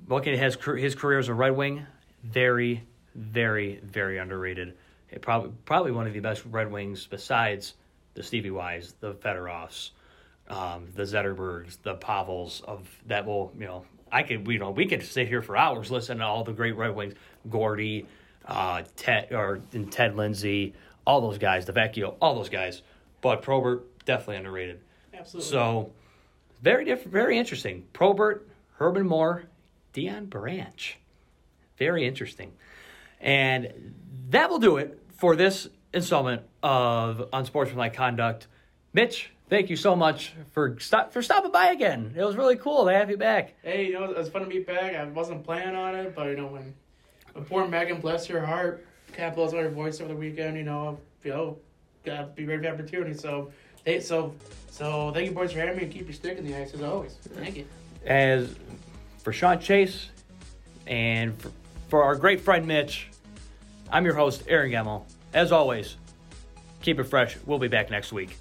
looking 0.07 0.33
at 0.33 0.39
his 0.39 0.57
his 0.77 0.95
career 0.95 1.19
as 1.19 1.27
a 1.27 1.33
Red 1.33 1.55
Wing, 1.55 1.85
very, 2.23 2.83
very, 3.15 3.79
very 3.83 4.17
underrated. 4.17 4.75
It 5.09 5.21
probably 5.21 5.51
probably 5.65 5.91
one 5.91 6.07
of 6.07 6.13
the 6.13 6.19
best 6.19 6.43
Red 6.45 6.71
Wings 6.71 7.07
besides 7.07 7.75
the 8.13 8.23
Stevie 8.23 8.51
Wise, 8.51 8.95
the 8.99 9.13
Fedorovs, 9.13 9.91
um, 10.49 10.87
the 10.95 11.03
Zetterbergs, 11.03 11.77
the 11.81 11.95
Pavels 11.95 12.63
of 12.63 12.87
that 13.07 13.25
will 13.25 13.51
you 13.57 13.65
know 13.65 13.85
I 14.11 14.23
could 14.23 14.47
you 14.47 14.59
know 14.59 14.71
we 14.71 14.85
could 14.85 15.03
sit 15.03 15.27
here 15.27 15.41
for 15.41 15.57
hours 15.57 15.91
listening 15.91 16.19
to 16.19 16.25
all 16.25 16.43
the 16.43 16.53
great 16.53 16.75
Red 16.75 16.95
Wings, 16.95 17.13
Gordy, 17.49 18.05
uh, 18.45 18.83
Ted 18.95 19.31
or 19.31 19.61
Ted 19.89 20.15
Lindsay, 20.15 20.73
all 21.05 21.21
those 21.21 21.37
guys, 21.37 21.65
Delvecchio, 21.65 22.15
all 22.21 22.35
those 22.35 22.49
guys. 22.49 22.81
But 23.21 23.41
Probert 23.41 24.05
definitely 24.05 24.37
underrated. 24.37 24.79
Absolutely. 25.13 25.51
So 25.51 25.91
very 26.61 26.85
different, 26.85 27.11
very 27.11 27.37
interesting. 27.37 27.85
Probert, 27.93 28.47
Herman 28.73 29.07
Moore, 29.07 29.43
Deion 29.99 30.29
Branch. 30.29 30.97
Very 31.77 32.05
interesting. 32.05 32.53
And 33.19 33.93
that 34.29 34.49
will 34.49 34.59
do 34.59 34.77
it 34.77 34.99
for 35.17 35.35
this 35.35 35.67
installment 35.93 36.43
of 36.63 37.27
Unsportsmanlike 37.33 37.93
Conduct. 37.93 38.47
Mitch, 38.93 39.31
thank 39.49 39.69
you 39.69 39.75
so 39.75 39.95
much 39.95 40.33
for 40.51 40.79
stop 40.79 41.11
for 41.11 41.21
stopping 41.21 41.51
by 41.51 41.67
again. 41.67 42.13
It 42.15 42.23
was 42.23 42.35
really 42.35 42.55
cool 42.55 42.85
to 42.85 42.93
have 42.93 43.09
you 43.09 43.17
back. 43.17 43.55
Hey, 43.63 43.87
you 43.87 43.93
know, 43.93 44.05
it 44.05 44.17
was 44.17 44.29
fun 44.29 44.43
to 44.43 44.47
be 44.47 44.59
back. 44.59 44.95
I 44.95 45.03
wasn't 45.05 45.43
planning 45.43 45.75
on 45.75 45.95
it, 45.95 46.15
but 46.15 46.27
you 46.27 46.37
know, 46.37 46.47
when, 46.47 46.73
when 47.33 47.45
poor 47.45 47.67
Megan, 47.67 47.99
bless 47.99 48.29
your 48.29 48.45
heart, 48.45 48.85
capitalized 49.13 49.55
on 49.55 49.63
her 49.63 49.69
voice 49.69 49.99
over 49.99 50.13
the 50.13 50.19
weekend, 50.19 50.57
you 50.57 50.63
know, 50.63 50.99
you 51.23 51.31
know, 51.31 51.57
gotta 52.05 52.27
be 52.27 52.45
ready 52.45 52.61
for 52.61 52.63
the 52.63 52.73
opportunity. 52.73 53.13
So, 53.13 53.51
hey, 53.85 53.99
so, 53.99 54.33
so 54.71 55.11
thank 55.11 55.29
you, 55.29 55.35
boys, 55.35 55.51
for 55.51 55.59
having 55.59 55.77
me 55.77 55.83
and 55.83 55.91
keep 55.91 56.05
your 56.05 56.13
stick 56.13 56.37
in 56.37 56.45
the 56.45 56.55
ice 56.55 56.73
as 56.73 56.81
always. 56.81 57.17
Thank 57.35 57.57
you. 57.57 57.65
As 58.05 58.55
for 59.19 59.33
Sean 59.33 59.59
Chase 59.59 60.09
and 60.87 61.39
for, 61.39 61.51
for 61.89 62.03
our 62.03 62.15
great 62.15 62.41
friend 62.41 62.65
Mitch, 62.67 63.09
I'm 63.91 64.05
your 64.05 64.15
host, 64.15 64.43
Aaron 64.47 64.71
Gemmel. 64.71 65.03
As 65.33 65.51
always, 65.51 65.97
keep 66.81 66.99
it 66.99 67.03
fresh. 67.03 67.37
We'll 67.45 67.59
be 67.59 67.67
back 67.67 67.89
next 67.89 68.11
week. 68.11 68.37